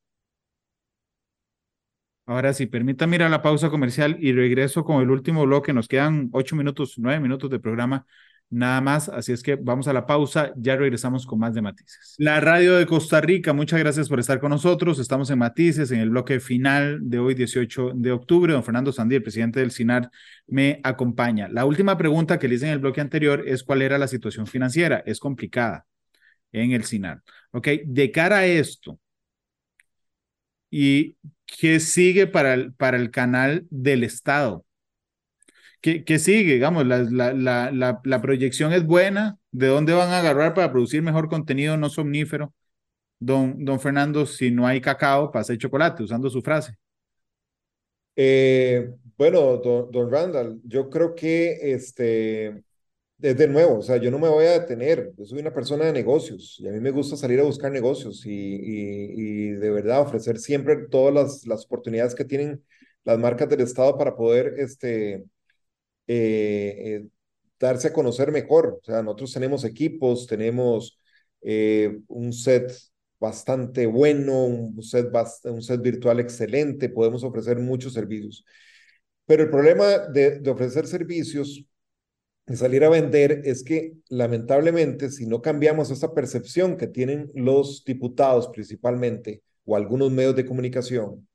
Ahora 2.25 2.53
sí, 2.53 2.67
permítame 2.67 3.15
ir 3.15 3.23
a 3.23 3.29
la 3.29 3.41
pausa 3.41 3.71
comercial 3.71 4.17
y 4.19 4.33
regreso 4.33 4.83
con 4.83 5.01
el 5.01 5.09
último 5.09 5.45
bloque. 5.45 5.73
Nos 5.73 5.87
quedan 5.87 6.29
ocho 6.31 6.55
minutos, 6.55 6.93
nueve 6.97 7.19
minutos 7.19 7.49
de 7.49 7.59
programa 7.59 8.05
nada 8.49 8.81
más. 8.81 9.09
Así 9.09 9.31
es 9.31 9.43
que 9.43 9.55
vamos 9.55 9.87
a 9.87 9.93
la 9.93 10.05
pausa, 10.05 10.51
ya 10.55 10.75
regresamos 10.75 11.25
con 11.25 11.39
más 11.39 11.53
de 11.53 11.61
Matices. 11.61 12.15
La 12.17 12.39
radio 12.39 12.75
de 12.75 12.85
Costa 12.85 13.21
Rica, 13.21 13.53
muchas 13.53 13.79
gracias 13.79 14.09
por 14.09 14.19
estar 14.19 14.39
con 14.39 14.49
nosotros. 14.49 14.99
Estamos 14.99 15.29
en 15.29 15.39
Matices, 15.39 15.91
en 15.91 15.99
el 15.99 16.09
bloque 16.09 16.39
final 16.39 16.99
de 17.01 17.19
hoy, 17.19 17.35
18 17.35 17.91
de 17.95 18.11
octubre. 18.11 18.53
Don 18.53 18.63
Fernando 18.63 18.91
Sandí, 18.91 19.15
el 19.15 19.23
presidente 19.23 19.59
del 19.59 19.71
SINAR, 19.71 20.09
me 20.47 20.79
acompaña. 20.83 21.47
La 21.47 21.65
última 21.65 21.97
pregunta 21.97 22.39
que 22.39 22.47
le 22.47 22.55
hice 22.55 22.67
en 22.67 22.73
el 22.73 22.79
bloque 22.79 23.01
anterior 23.01 23.43
es 23.45 23.63
cuál 23.63 23.81
era 23.81 23.97
la 23.97 24.07
situación 24.07 24.47
financiera. 24.47 25.03
Es 25.05 25.19
complicada 25.19 25.85
en 26.51 26.71
el 26.71 26.83
SINAR. 26.83 27.21
Ok, 27.51 27.67
de 27.85 28.11
cara 28.11 28.39
a 28.39 28.45
esto, 28.45 28.99
¿y 30.69 31.17
qué 31.45 31.79
sigue 31.79 32.27
para 32.27 32.53
el, 32.53 32.73
para 32.73 32.97
el 32.97 33.11
canal 33.11 33.65
del 33.69 34.03
Estado? 34.03 34.65
¿Qué, 35.81 36.19
sigue? 36.19 36.55
Digamos, 36.55 36.85
la, 36.85 37.03
la, 37.03 37.33
la, 37.71 38.01
la, 38.03 38.21
proyección 38.21 38.73
es 38.73 38.85
buena. 38.85 39.37
¿De 39.51 39.67
dónde 39.67 39.93
van 39.93 40.09
a 40.09 40.19
agarrar 40.19 40.53
para 40.53 40.71
producir 40.71 41.01
mejor 41.01 41.29
contenido 41.29 41.77
no 41.77 41.89
somnífero? 41.89 42.53
Don, 43.19 43.63
don 43.63 43.79
Fernando, 43.79 44.25
si 44.25 44.51
no 44.51 44.67
hay 44.67 44.81
cacao, 44.81 45.31
pasa 45.31 45.53
el 45.53 45.59
chocolate, 45.59 46.03
usando 46.03 46.29
su 46.29 46.41
frase. 46.41 46.75
Eh, 48.15 48.89
bueno, 49.17 49.57
don, 49.57 49.89
don, 49.91 50.11
Randall, 50.11 50.59
yo 50.65 50.89
creo 50.89 51.15
que 51.15 51.73
este, 51.73 52.61
de 53.17 53.47
nuevo, 53.47 53.79
o 53.79 53.81
sea, 53.81 53.97
yo 53.97 54.11
no 54.11 54.19
me 54.19 54.27
voy 54.27 54.45
a 54.45 54.59
detener. 54.59 55.13
Yo 55.17 55.25
soy 55.25 55.39
una 55.39 55.53
persona 55.53 55.85
de 55.85 55.93
negocios 55.93 56.57
y 56.59 56.67
a 56.67 56.71
mí 56.71 56.79
me 56.81 56.91
gusta 56.91 57.15
salir 57.15 57.39
a 57.39 57.43
buscar 57.43 57.71
negocios 57.71 58.25
y, 58.25 58.31
y, 58.31 59.11
y 59.15 59.49
de 59.51 59.69
verdad 59.69 60.01
ofrecer 60.01 60.39
siempre 60.39 60.87
todas 60.89 61.13
las, 61.13 61.47
las 61.47 61.65
oportunidades 61.65 62.15
que 62.15 62.25
tienen 62.25 62.63
las 63.05 63.17
marcas 63.17 63.47
del 63.49 63.61
Estado 63.61 63.97
para 63.97 64.15
poder 64.15 64.55
este, 64.57 65.23
eh, 66.09 66.75
eh, 66.79 67.07
darse 67.59 67.89
a 67.89 67.93
conocer 67.93 68.31
mejor. 68.31 68.79
O 68.81 68.85
sea, 68.85 69.03
nosotros 69.03 69.33
tenemos 69.33 69.63
equipos, 69.63 70.25
tenemos 70.27 70.99
eh, 71.41 71.99
un 72.07 72.33
set 72.33 72.73
bastante 73.19 73.85
bueno, 73.85 74.45
un 74.45 74.81
set, 74.83 75.09
un 75.43 75.61
set 75.61 75.81
virtual 75.81 76.19
excelente, 76.19 76.89
podemos 76.89 77.23
ofrecer 77.23 77.59
muchos 77.59 77.93
servicios. 77.93 78.43
Pero 79.27 79.43
el 79.43 79.51
problema 79.51 79.99
de, 79.99 80.39
de 80.39 80.49
ofrecer 80.49 80.87
servicios 80.87 81.63
y 82.47 82.55
salir 82.55 82.83
a 82.83 82.89
vender 82.89 83.43
es 83.45 83.63
que 83.63 83.93
lamentablemente 84.09 85.11
si 85.11 85.27
no 85.27 85.41
cambiamos 85.43 85.91
esa 85.91 86.15
percepción 86.15 86.75
que 86.77 86.87
tienen 86.87 87.29
los 87.35 87.83
diputados 87.85 88.49
principalmente 88.49 89.43
o 89.65 89.75
algunos 89.75 90.11
medios 90.11 90.35
de 90.35 90.45
comunicación 90.47 91.27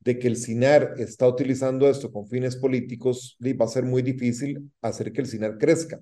de 0.00 0.18
que 0.18 0.28
el 0.28 0.36
SINAR 0.36 0.94
está 0.98 1.28
utilizando 1.28 1.88
esto 1.88 2.10
con 2.12 2.26
fines 2.26 2.56
políticos, 2.56 3.36
va 3.40 3.64
a 3.66 3.68
ser 3.68 3.84
muy 3.84 4.02
difícil 4.02 4.70
hacer 4.82 5.12
que 5.12 5.20
el 5.20 5.26
SINAR 5.26 5.58
crezca. 5.58 6.00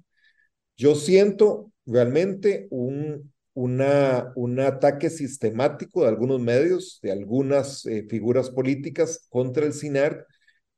Yo 0.77 0.95
siento 0.95 1.73
realmente 1.87 2.69
un, 2.71 3.33
un 3.55 4.61
ataque 4.61 5.11
sistemático 5.11 6.03
de 6.03 6.09
algunos 6.09 6.41
medios, 6.41 7.01
de 7.03 7.13
algunas 7.13 7.85
eh, 7.87 8.07
figuras 8.09 8.51
políticas 8.51 9.27
contra 9.29 9.67
el 9.67 9.73
SINAR. 9.73 10.27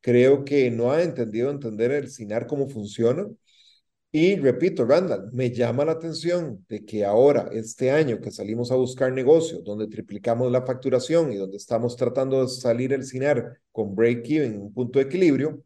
Creo 0.01 0.45
que 0.45 0.71
no 0.71 0.93
ha 0.93 1.03
entendido 1.03 1.51
entender 1.51 1.93
el 1.93 2.11
SINAR 2.11 2.47
cómo 2.47 2.69
funciona 2.69 3.27
y 4.13 4.37
repito, 4.37 4.85
Randall, 4.85 5.31
me 5.33 5.53
llama 5.53 5.85
la 5.85 5.93
atención 5.93 6.65
de 6.69 6.85
que 6.85 7.05
ahora, 7.05 7.49
este 7.53 7.93
año 7.93 8.21
que 8.21 8.33
salimos 8.33 8.73
a 8.73 8.75
buscar 8.75 9.13
negocios, 9.13 9.63
donde 9.63 9.87
triplicamos 9.87 10.51
la 10.51 10.67
facturación 10.67 11.33
y 11.33 11.37
donde 11.37 11.57
estamos 11.57 11.97
tratando 11.97 12.43
de 12.43 12.49
salir 12.49 12.93
el 12.93 13.05
CINAR 13.05 13.61
con 13.71 13.95
break-even, 13.95 14.61
un 14.61 14.73
punto 14.73 14.99
de 14.99 15.05
equilibrio, 15.05 15.63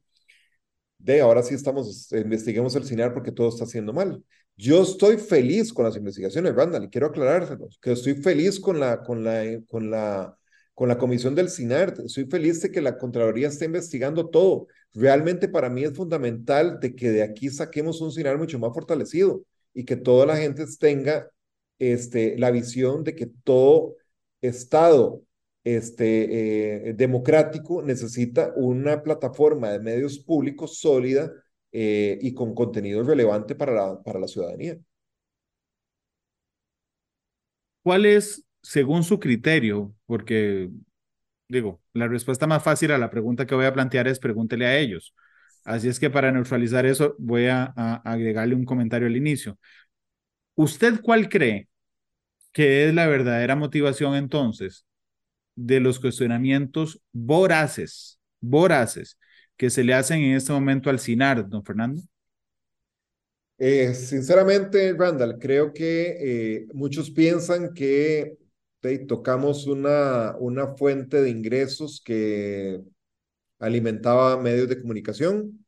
de 0.98 1.20
ahora 1.20 1.42
sí 1.42 1.54
estamos, 1.54 2.10
investiguemos 2.12 2.74
el 2.76 2.84
CINAR 2.84 3.14
porque 3.14 3.32
todo 3.32 3.48
está 3.48 3.64
haciendo 3.64 3.92
mal. 3.92 4.22
Yo 4.56 4.82
estoy 4.82 5.16
feliz 5.16 5.72
con 5.72 5.84
las 5.86 5.96
investigaciones, 5.96 6.54
Randall, 6.54 6.84
y 6.84 6.88
quiero 6.90 7.08
aclarárselos, 7.08 7.78
que 7.80 7.92
estoy 7.92 8.14
feliz 8.14 8.60
con 8.60 8.78
la, 8.78 9.02
con 9.02 9.24
la, 9.24 9.42
con 9.68 9.90
la, 9.90 10.36
con 10.74 10.88
la 10.88 10.98
comisión 10.98 11.34
del 11.34 11.50
CINAR. 11.50 11.94
Estoy 12.04 12.26
feliz 12.26 12.60
de 12.62 12.70
que 12.70 12.80
la 12.80 12.98
Contraloría 12.98 13.48
esté 13.48 13.64
investigando 13.64 14.28
todo 14.28 14.66
realmente 14.94 15.48
para 15.48 15.68
mí 15.68 15.84
es 15.84 15.94
fundamental 15.94 16.78
de 16.80 16.94
que 16.94 17.10
de 17.10 17.22
aquí 17.22 17.50
saquemos 17.50 18.00
un 18.00 18.12
SINAR 18.12 18.38
mucho 18.38 18.58
más 18.58 18.72
fortalecido 18.72 19.44
y 19.74 19.84
que 19.84 19.96
toda 19.96 20.26
la 20.26 20.36
gente 20.36 20.64
tenga 20.78 21.30
este, 21.78 22.38
la 22.38 22.50
visión 22.50 23.04
de 23.04 23.14
que 23.14 23.26
todo 23.26 23.96
Estado 24.40 25.22
este, 25.64 26.88
eh, 26.88 26.94
democrático 26.94 27.82
necesita 27.82 28.52
una 28.56 29.02
plataforma 29.02 29.70
de 29.70 29.80
medios 29.80 30.18
públicos 30.18 30.78
sólida 30.78 31.32
eh, 31.72 32.18
y 32.20 32.34
con 32.34 32.54
contenido 32.54 33.02
relevante 33.02 33.54
para 33.54 33.72
la, 33.72 34.02
para 34.02 34.20
la 34.20 34.28
ciudadanía. 34.28 34.78
¿Cuál 37.82 38.06
es, 38.06 38.44
según 38.62 39.02
su 39.02 39.18
criterio, 39.18 39.94
porque 40.06 40.70
digo, 41.48 41.80
la 41.92 42.08
respuesta 42.08 42.46
más 42.46 42.62
fácil 42.62 42.92
a 42.92 42.98
la 42.98 43.10
pregunta 43.10 43.46
que 43.46 43.54
voy 43.54 43.66
a 43.66 43.72
plantear 43.72 44.08
es 44.08 44.18
pregúntele 44.18 44.66
a 44.66 44.76
ellos. 44.78 45.14
Así 45.64 45.88
es 45.88 45.98
que 45.98 46.10
para 46.10 46.30
neutralizar 46.30 46.84
eso, 46.86 47.14
voy 47.18 47.46
a, 47.46 47.64
agregarle 48.04 48.54
un 48.54 48.64
comentario 48.64 49.06
al 49.06 49.16
inicio. 49.16 49.58
¿Usted 50.54 51.00
cuál 51.00 51.28
cree 51.28 51.68
que 52.52 52.86
es 52.86 52.94
la 52.94 53.06
verdadera 53.06 53.56
motivación 53.56 54.14
entonces 54.14 54.86
de 55.56 55.80
los 55.80 55.98
cuestionamientos 55.98 57.00
voraces, 57.12 58.18
voraces, 58.40 59.18
que 59.56 59.70
se 59.70 59.84
le 59.84 59.94
hacen 59.94 60.20
en 60.20 60.36
este 60.36 60.52
momento 60.52 60.90
al 60.90 61.00
CINAR, 61.00 61.48
don 61.48 61.64
Fernando? 61.64 62.02
Eh, 63.56 63.94
sinceramente, 63.94 64.94
Randall, 64.98 65.38
creo 65.38 65.72
que 65.72 66.16
eh, 66.20 66.66
muchos 66.74 67.10
piensan 67.10 67.72
que 67.72 68.36
tocamos 69.06 69.66
una, 69.66 70.36
una 70.38 70.76
fuente 70.76 71.22
de 71.22 71.30
ingresos 71.30 72.02
que 72.04 72.82
alimentaba 73.58 74.40
medios 74.40 74.68
de 74.68 74.80
comunicación 74.80 75.64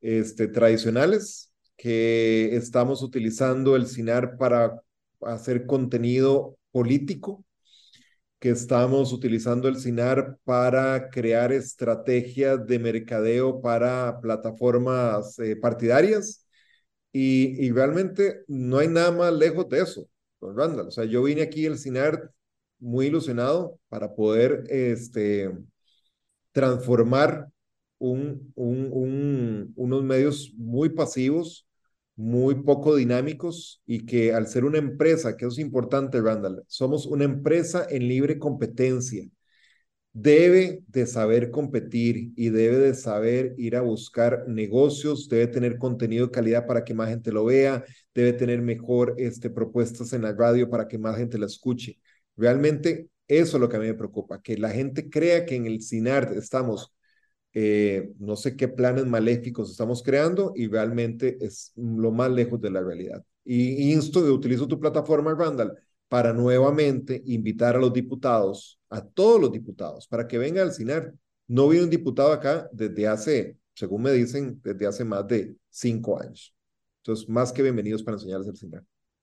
este, 0.00 0.48
tradicionales, 0.48 1.52
que 1.76 2.56
estamos 2.56 3.02
utilizando 3.02 3.76
el 3.76 3.86
CINAR 3.86 4.36
para 4.38 4.82
hacer 5.22 5.66
contenido 5.66 6.58
político, 6.72 7.44
que 8.38 8.50
estamos 8.50 9.12
utilizando 9.12 9.68
el 9.68 9.78
CINAR 9.78 10.38
para 10.44 11.10
crear 11.10 11.52
estrategias 11.52 12.66
de 12.66 12.78
mercadeo 12.78 13.60
para 13.60 14.20
plataformas 14.20 15.38
eh, 15.38 15.56
partidarias. 15.56 16.46
Y, 17.12 17.66
y, 17.66 17.72
realmente 17.72 18.44
no 18.46 18.78
hay 18.78 18.88
nada 18.88 19.10
más 19.12 19.32
lejos 19.32 19.68
de 19.68 19.82
eso. 19.82 20.08
Randall. 20.42 20.88
O 20.88 20.90
sea, 20.90 21.04
yo 21.04 21.22
vine 21.22 21.42
aquí 21.42 21.66
al 21.66 21.78
CINAR 21.78 22.32
muy 22.78 23.06
ilusionado 23.06 23.78
para 23.88 24.14
poder 24.14 24.64
este, 24.68 25.50
transformar 26.52 27.48
un, 27.98 28.52
un, 28.54 29.72
unos 29.76 30.02
medios 30.02 30.52
muy 30.56 30.90
pasivos, 30.90 31.66
muy 32.16 32.56
poco 32.62 32.96
dinámicos 32.96 33.82
y 33.86 34.06
que 34.06 34.32
al 34.34 34.46
ser 34.46 34.64
una 34.64 34.78
empresa, 34.78 35.36
que 35.36 35.46
eso 35.46 35.52
es 35.52 35.58
importante, 35.58 36.20
Randall, 36.20 36.64
somos 36.66 37.06
una 37.06 37.24
empresa 37.24 37.86
en 37.88 38.08
libre 38.08 38.38
competencia 38.38 39.26
debe 40.12 40.82
de 40.88 41.06
saber 41.06 41.50
competir 41.50 42.32
y 42.36 42.50
debe 42.50 42.78
de 42.78 42.94
saber 42.94 43.54
ir 43.58 43.76
a 43.76 43.80
buscar 43.82 44.44
negocios, 44.48 45.28
debe 45.28 45.46
tener 45.46 45.78
contenido 45.78 46.26
de 46.26 46.32
calidad 46.32 46.66
para 46.66 46.84
que 46.84 46.94
más 46.94 47.08
gente 47.08 47.32
lo 47.32 47.44
vea, 47.44 47.84
debe 48.14 48.32
tener 48.32 48.60
mejor 48.62 49.14
este, 49.18 49.50
propuestas 49.50 50.12
en 50.12 50.22
la 50.22 50.32
radio 50.32 50.68
para 50.68 50.88
que 50.88 50.98
más 50.98 51.16
gente 51.16 51.38
la 51.38 51.46
escuche. 51.46 51.98
Realmente 52.36 53.08
eso 53.28 53.56
es 53.56 53.60
lo 53.60 53.68
que 53.68 53.76
a 53.76 53.80
mí 53.80 53.86
me 53.86 53.94
preocupa, 53.94 54.42
que 54.42 54.58
la 54.58 54.70
gente 54.70 55.08
crea 55.08 55.46
que 55.46 55.54
en 55.54 55.66
el 55.66 55.82
CINAR 55.82 56.32
estamos, 56.36 56.92
eh, 57.52 58.12
no 58.18 58.36
sé 58.36 58.56
qué 58.56 58.68
planes 58.68 59.06
maléficos 59.06 59.70
estamos 59.70 60.02
creando 60.02 60.52
y 60.56 60.68
realmente 60.68 61.38
es 61.40 61.72
lo 61.76 62.10
más 62.10 62.30
lejos 62.30 62.60
de 62.60 62.70
la 62.70 62.82
realidad. 62.82 63.24
Y 63.44 63.92
insto, 63.92 64.20
utilizo 64.20 64.68
tu 64.68 64.78
plataforma, 64.78 65.34
Randall, 65.34 65.76
para 66.10 66.32
nuevamente 66.32 67.22
invitar 67.26 67.76
a 67.76 67.78
los 67.78 67.92
diputados, 67.92 68.80
a 68.90 69.00
todos 69.00 69.40
los 69.40 69.52
diputados, 69.52 70.08
para 70.08 70.26
que 70.26 70.38
vengan 70.38 70.66
al 70.66 70.74
CINAR. 70.74 71.14
No 71.46 71.68
viene 71.68 71.84
un 71.84 71.90
diputado 71.90 72.32
acá 72.32 72.68
desde 72.72 73.06
hace, 73.06 73.56
según 73.74 74.02
me 74.02 74.10
dicen, 74.10 74.60
desde 74.64 74.88
hace 74.88 75.04
más 75.04 75.28
de 75.28 75.54
cinco 75.68 76.20
años. 76.20 76.52
Entonces, 76.98 77.28
más 77.28 77.52
que 77.52 77.62
bienvenidos 77.62 78.02
para 78.02 78.16
enseñarles 78.16 78.48
el 78.48 78.56
CINAR. 78.56 78.82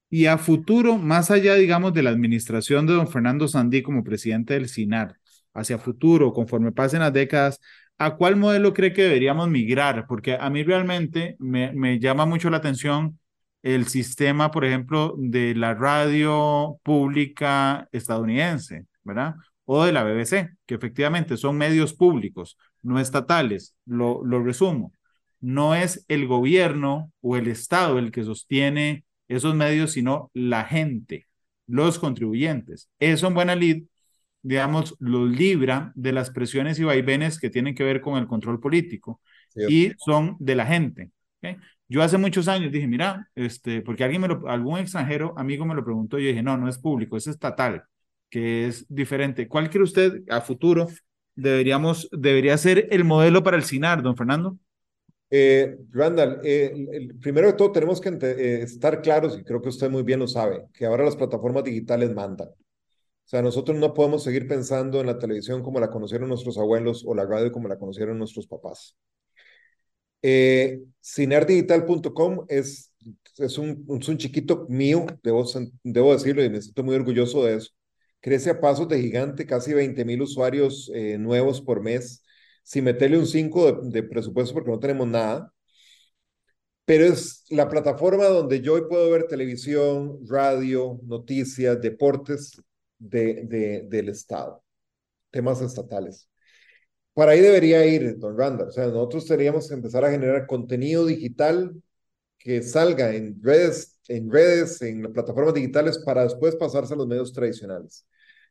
Y 0.09 0.27
a 0.27 0.37
futuro, 0.37 0.97
más 0.97 1.29
allá, 1.29 1.55
digamos, 1.55 1.93
de 1.93 2.03
la 2.03 2.09
administración 2.09 2.87
de 2.87 2.93
don 2.93 3.09
Fernando 3.09 3.49
Sandí 3.49 3.83
como 3.83 4.05
presidente 4.05 4.53
del 4.53 4.69
CINAR, 4.69 5.17
hacia 5.53 5.77
futuro, 5.77 6.31
conforme 6.31 6.71
pasen 6.71 7.01
las 7.01 7.11
décadas, 7.11 7.59
¿a 7.97 8.15
cuál 8.15 8.37
modelo 8.37 8.73
cree 8.73 8.93
que 8.93 9.03
deberíamos 9.03 9.49
migrar? 9.49 10.05
Porque 10.07 10.37
a 10.39 10.49
mí 10.49 10.63
realmente 10.63 11.35
me, 11.39 11.73
me 11.73 11.99
llama 11.99 12.25
mucho 12.25 12.49
la 12.49 12.57
atención 12.57 13.19
el 13.63 13.87
sistema, 13.87 14.51
por 14.51 14.65
ejemplo, 14.65 15.15
de 15.17 15.55
la 15.55 15.73
radio 15.73 16.79
pública 16.83 17.87
estadounidense, 17.91 18.85
¿verdad? 19.03 19.35
O 19.65 19.83
de 19.85 19.91
la 19.91 20.03
BBC, 20.03 20.49
que 20.65 20.75
efectivamente 20.75 21.37
son 21.37 21.57
medios 21.57 21.93
públicos, 21.93 22.57
no 22.81 22.99
estatales. 22.99 23.75
Lo, 23.85 24.23
lo 24.23 24.43
resumo. 24.43 24.93
No 25.39 25.75
es 25.75 26.05
el 26.07 26.27
gobierno 26.27 27.11
o 27.21 27.37
el 27.37 27.47
Estado 27.47 27.99
el 27.99 28.11
que 28.11 28.23
sostiene 28.23 29.05
esos 29.27 29.55
medios, 29.55 29.91
sino 29.91 30.31
la 30.33 30.65
gente, 30.65 31.27
los 31.67 31.99
contribuyentes. 31.99 32.89
Eso 32.99 33.27
en 33.27 33.33
buena 33.33 33.55
lid, 33.55 33.85
digamos, 34.41 34.95
los 34.99 35.29
libra 35.29 35.91
de 35.95 36.13
las 36.13 36.29
presiones 36.31 36.79
y 36.79 36.83
vaivenes 36.83 37.39
que 37.39 37.49
tienen 37.49 37.75
que 37.75 37.83
ver 37.83 38.01
con 38.01 38.17
el 38.17 38.27
control 38.27 38.59
político 38.59 39.21
y 39.55 39.91
son 39.97 40.37
de 40.39 40.55
la 40.55 40.65
gente. 40.65 41.11
Yo 41.87 42.01
hace 42.01 42.17
muchos 42.17 42.47
años 42.47 42.71
dije, 42.71 42.87
mira, 42.87 43.29
este, 43.35 43.81
porque 43.81 44.03
alguien 44.03 44.21
me 44.21 44.27
lo, 44.27 44.47
algún 44.49 44.79
extranjero 44.79 45.33
amigo 45.37 45.65
me 45.65 45.75
lo 45.75 45.83
preguntó 45.83 46.19
y 46.19 46.23
yo 46.23 46.29
dije, 46.29 46.43
no, 46.43 46.57
no 46.57 46.67
es 46.67 46.77
público, 46.77 47.15
es 47.15 47.27
estatal, 47.27 47.83
que 48.29 48.67
es 48.67 48.85
diferente. 48.89 49.47
¿Cuál 49.47 49.69
cree 49.69 49.83
usted 49.83 50.23
a 50.29 50.41
futuro 50.41 50.87
deberíamos, 51.35 52.09
debería 52.11 52.57
ser 52.57 52.87
el 52.91 53.05
modelo 53.05 53.43
para 53.43 53.57
el 53.57 53.63
CINAR, 53.63 54.01
don 54.01 54.17
Fernando? 54.17 54.57
Eh, 55.29 55.77
Randall, 55.91 56.39
eh, 56.43 57.09
primero 57.21 57.47
de 57.47 57.53
todo 57.53 57.71
tenemos 57.71 57.99
que 57.99 58.09
eh, 58.09 58.61
estar 58.63 59.01
claros, 59.01 59.37
y 59.37 59.43
creo 59.43 59.61
que 59.61 59.69
usted 59.69 59.89
muy 59.89 60.03
bien 60.03 60.19
lo 60.19 60.27
sabe, 60.27 60.65
que 60.73 60.85
ahora 60.85 61.03
las 61.03 61.15
plataformas 61.15 61.63
digitales 61.63 62.13
mandan. 62.13 62.49
O 62.49 63.29
sea, 63.29 63.41
nosotros 63.41 63.77
no 63.77 63.93
podemos 63.93 64.23
seguir 64.23 64.47
pensando 64.47 65.01
en 65.01 65.07
la 65.07 65.19
televisión 65.19 65.61
como 65.61 65.81
la 65.81 65.89
conocieron 65.89 66.29
nuestros 66.29 66.57
abuelos 66.57 67.03
o 67.05 67.13
la 67.13 67.25
radio 67.25 67.51
como 67.51 67.67
la 67.67 67.77
conocieron 67.77 68.17
nuestros 68.17 68.47
papás. 68.47 68.95
Eh, 70.21 70.81
es, 72.49 72.93
es, 73.37 73.57
un, 73.57 73.85
es 73.99 74.07
un 74.07 74.17
chiquito 74.17 74.65
mío, 74.69 75.05
debo, 75.23 75.45
debo 75.83 76.13
decirlo, 76.13 76.43
y 76.43 76.49
me 76.49 76.61
siento 76.61 76.83
muy 76.83 76.95
orgulloso 76.95 77.45
de 77.45 77.55
eso. 77.55 77.71
Crece 78.19 78.49
a 78.49 78.59
pasos 78.59 78.87
de 78.87 79.01
gigante, 79.01 79.45
casi 79.45 79.73
20 79.73 80.03
mil 80.05 80.21
usuarios 80.21 80.91
eh, 80.93 81.17
nuevos 81.17 81.61
por 81.61 81.81
mes 81.81 82.23
sin 82.63 82.83
meterle 82.83 83.17
un 83.17 83.27
5 83.27 83.81
de, 83.83 84.03
presupuesto 84.03 84.53
porque 84.53 84.71
no 84.71 84.79
tenemos 84.79 85.07
nada. 85.07 85.53
Pero 86.85 87.05
es 87.05 87.43
la 87.49 87.67
plataforma 87.69 88.25
donde 88.25 88.61
yo 88.61 88.73
hoy 88.75 88.83
puedo 88.89 89.09
ver 89.11 89.27
televisión, 89.27 90.19
radio, 90.27 90.99
noticias, 91.03 91.81
deportes 91.81 92.61
de, 92.97 93.43
de, 93.45 93.87
del 93.89 94.09
Estado, 94.09 94.63
temas 95.31 95.61
estatales. 95.61 96.29
Por 97.17 97.29
ahí 97.29 97.41
debería 97.41 97.83
ir, 97.83 98.19
don 98.19 98.37
Randall. 98.37 98.67
O 98.67 98.71
sea, 98.71 98.85
nosotros 98.85 99.27
deberíamos 99.27 99.71
empezar 99.71 100.05
a 100.05 100.11
generar 100.11 100.45
contenido 100.45 101.03
digital 101.03 101.73
que 102.37 102.61
salga 102.61 103.11
en 103.11 103.41
redes, 103.41 103.97
en 104.07 104.31
redes, 104.31 104.79
en 104.83 105.01
plataformas 105.11 105.55
digitales 105.55 105.97
para 105.97 106.25
después 106.25 106.55
pasarse 106.55 106.93
a 106.93 106.97
los 106.97 107.07
medios 107.07 107.33
tradicionales. 107.33 108.05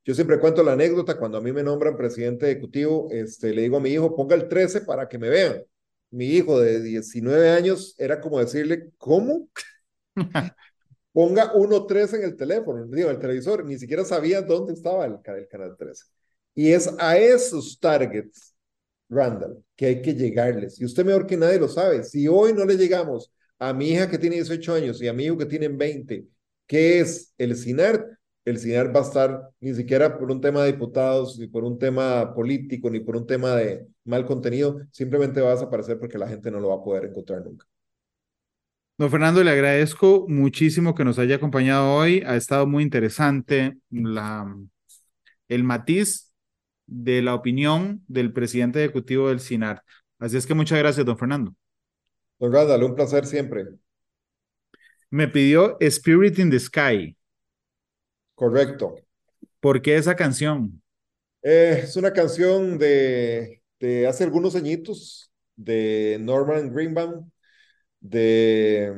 Yo 0.05 0.17
siempre 0.17 0.41
cuento 0.41 0.65
la 0.65 0.73
anécdota, 0.73 1.17
cuando 1.17 1.39
a 1.39 1.41
mí 1.41 1.53
me 1.53 1.63
nombran 1.63 1.97
presidente 1.97 2.51
ejecutivo, 2.51 3.07
este, 3.13 3.55
le 3.55 3.63
digo 3.63 3.77
a 3.77 3.81
mi 3.81 3.91
hijo, 3.91 4.17
ponga 4.17 4.35
el 4.35 4.49
13 4.49 4.81
para 4.81 5.09
que 5.09 5.19
me 5.19 5.29
vean. 5.29 5.63
Mi 6.11 6.27
hijo 6.27 6.59
de 6.59 6.83
19 6.83 7.51
años 7.51 7.95
era 7.99 8.21
como 8.21 8.41
decirle, 8.41 8.91
¿cómo? 8.99 9.49
ponga 11.13 11.53
1.13 11.55 12.17
en 12.17 12.25
el 12.25 12.37
teléfono, 12.37 12.85
digo, 12.89 13.11
el 13.11 13.21
televisor, 13.21 13.65
ni 13.65 13.79
siquiera 13.79 14.05
sabía 14.05 14.43
dónde 14.43 14.73
estaba 14.73 15.07
el, 15.07 15.19
el 15.25 15.47
canal 15.47 15.77
13. 15.79 16.05
Y 16.57 16.73
es 16.73 16.93
a 16.99 17.17
esos 17.17 17.79
targets, 17.79 18.56
Randall, 19.09 19.63
que 19.77 19.87
hay 19.87 20.03
que 20.03 20.15
llegarles. 20.15 20.81
Y 20.81 20.85
usted 20.85 21.05
mejor 21.05 21.27
que 21.27 21.37
nadie 21.37 21.59
lo 21.59 21.69
sabe. 21.69 22.05
Si 22.05 22.27
hoy 22.29 22.53
no 22.53 22.65
le 22.65 22.77
llegamos 22.77 23.33
a 23.59 23.73
mi 23.73 23.91
hija 23.91 24.09
que 24.11 24.19
tiene 24.19 24.37
18 24.37 24.75
años 24.75 25.03
y 25.03 25.09
a 25.09 25.13
mi 25.13 25.25
hijo 25.25 25.39
que 25.39 25.47
tiene 25.47 25.69
20, 25.69 26.27
¿qué 26.67 27.01
es 27.01 27.33
el 27.39 27.57
CINAR? 27.57 28.17
el 28.47 28.59
CINAR 28.61 28.95
va 28.95 29.01
a 29.01 29.03
estar 29.03 29.51
ni 29.61 29.75
siquiera 29.75 30.17
por 30.17 30.31
un 30.31 30.41
tema 30.41 30.63
de 30.63 30.73
diputados, 30.73 31.37
ni 31.39 31.49
por 31.49 31.65
un 31.65 31.79
tema 31.79 32.33
político, 32.33 32.89
ni 32.89 33.01
por 33.01 33.17
un 33.17 33.27
tema 33.27 33.57
de 33.57 33.87
mal 34.05 34.25
contenido, 34.25 34.81
simplemente 34.93 35.41
va 35.41 35.51
a 35.51 35.55
desaparecer 35.55 35.99
porque 35.99 36.17
la 36.17 36.29
gente 36.29 36.51
no 36.51 36.61
lo 36.61 36.69
va 36.69 36.77
a 36.77 36.85
poder 36.85 37.07
encontrar 37.07 37.45
nunca. 37.45 37.67
Don 38.99 39.11
Fernando, 39.11 39.43
le 39.43 39.51
agradezco 39.51 40.27
muchísimo 40.29 40.95
que 40.95 41.05
nos 41.05 41.19
haya 41.19 41.37
acompañado 41.37 41.93
hoy. 41.93 42.23
Ha 42.25 42.37
estado 42.37 42.69
muy 42.69 42.85
interesante 42.85 43.77
la, 43.91 44.57
el 45.49 45.65
matiz 45.65 46.33
de 46.87 47.23
la 47.23 47.35
opinión 47.35 48.03
del 48.07 48.33
presidente 48.33 48.83
ejecutivo 48.83 49.29
del 49.29 49.41
CINAR. 49.41 49.83
Así 50.19 50.37
es 50.37 50.47
que 50.47 50.55
muchas 50.55 50.79
gracias, 50.79 51.05
don 51.05 51.19
Fernando. 51.19 51.55
Don 52.39 52.53
Randall, 52.53 52.85
un 52.85 52.95
placer 52.95 53.27
siempre. 53.27 53.67
Me 55.11 55.29
pidió 55.29 55.77
Spirit 55.81 56.39
in 56.39 56.51
the 56.51 56.59
Sky. 56.59 57.17
Correcto. 58.35 58.97
¿Por 59.61 59.81
qué 59.81 59.97
esa 59.97 60.15
canción? 60.15 60.83
Eh, 61.43 61.81
es 61.85 61.97
una 61.97 62.13
canción 62.13 62.79
de, 62.79 63.63
de, 63.79 64.07
hace 64.07 64.25
algunos 64.25 64.57
añitos 64.57 65.33
de 65.55 66.19
Norman 66.21 66.73
Greenbaum, 66.73 67.31
de, 68.01 68.93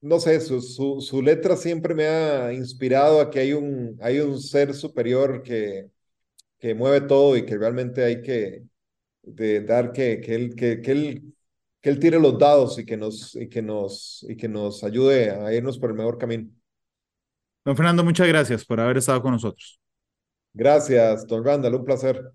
no 0.00 0.18
sé, 0.20 0.40
su, 0.40 0.60
su, 0.60 1.00
su, 1.00 1.22
letra 1.22 1.56
siempre 1.56 1.94
me 1.94 2.06
ha 2.06 2.52
inspirado 2.52 3.20
a 3.20 3.30
que 3.30 3.40
hay 3.40 3.52
un, 3.52 3.96
hay 4.00 4.20
un 4.20 4.40
ser 4.40 4.74
superior 4.74 5.42
que, 5.42 5.90
que 6.66 6.74
mueve 6.74 7.02
todo 7.02 7.36
y 7.36 7.46
que 7.46 7.56
realmente 7.56 8.04
hay 8.04 8.20
que 8.22 8.64
de 9.22 9.60
dar 9.60 9.92
que, 9.92 10.20
que, 10.20 10.34
él, 10.34 10.54
que, 10.56 10.80
que, 10.80 10.90
él, 10.90 11.34
que 11.80 11.90
él 11.90 12.00
tire 12.00 12.18
los 12.18 12.36
dados 12.36 12.76
y 12.80 12.84
que, 12.84 12.96
nos, 12.96 13.36
y, 13.36 13.48
que 13.48 13.62
nos, 13.62 14.26
y 14.28 14.36
que 14.36 14.48
nos 14.48 14.82
ayude 14.82 15.30
a 15.30 15.54
irnos 15.54 15.78
por 15.78 15.90
el 15.90 15.96
mejor 15.96 16.18
camino. 16.18 16.48
Don 17.64 17.76
Fernando, 17.76 18.02
muchas 18.02 18.26
gracias 18.26 18.64
por 18.64 18.80
haber 18.80 18.96
estado 18.96 19.22
con 19.22 19.30
nosotros. 19.30 19.78
Gracias, 20.52 21.24
don 21.28 21.44
Randall, 21.44 21.76
un 21.76 21.84
placer. 21.84 22.32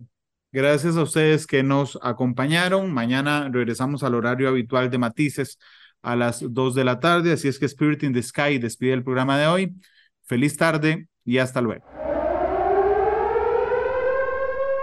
Gracias 0.53 0.95
a 0.95 1.03
ustedes 1.03 1.45
que 1.45 1.61
nos 1.61 1.99
acompañaron. 2.01 2.89
Mañana 2.89 3.49
regresamos 3.51 4.01
al 4.01 4.15
horario 4.15 4.47
habitual 4.47 4.89
de 4.89 4.97
Matices 4.97 5.59
a 6.01 6.15
las 6.15 6.41
2 6.41 6.73
de 6.73 6.85
la 6.85 7.01
tarde, 7.01 7.33
así 7.33 7.49
es 7.49 7.59
que 7.59 7.65
Spirit 7.65 8.03
in 8.03 8.13
the 8.13 8.23
Sky 8.23 8.59
despide 8.59 8.93
el 8.93 9.03
programa 9.03 9.37
de 9.37 9.47
hoy. 9.47 9.75
Feliz 10.23 10.55
tarde 10.55 11.09
y 11.25 11.37
hasta 11.39 11.59
luego. 11.59 12.00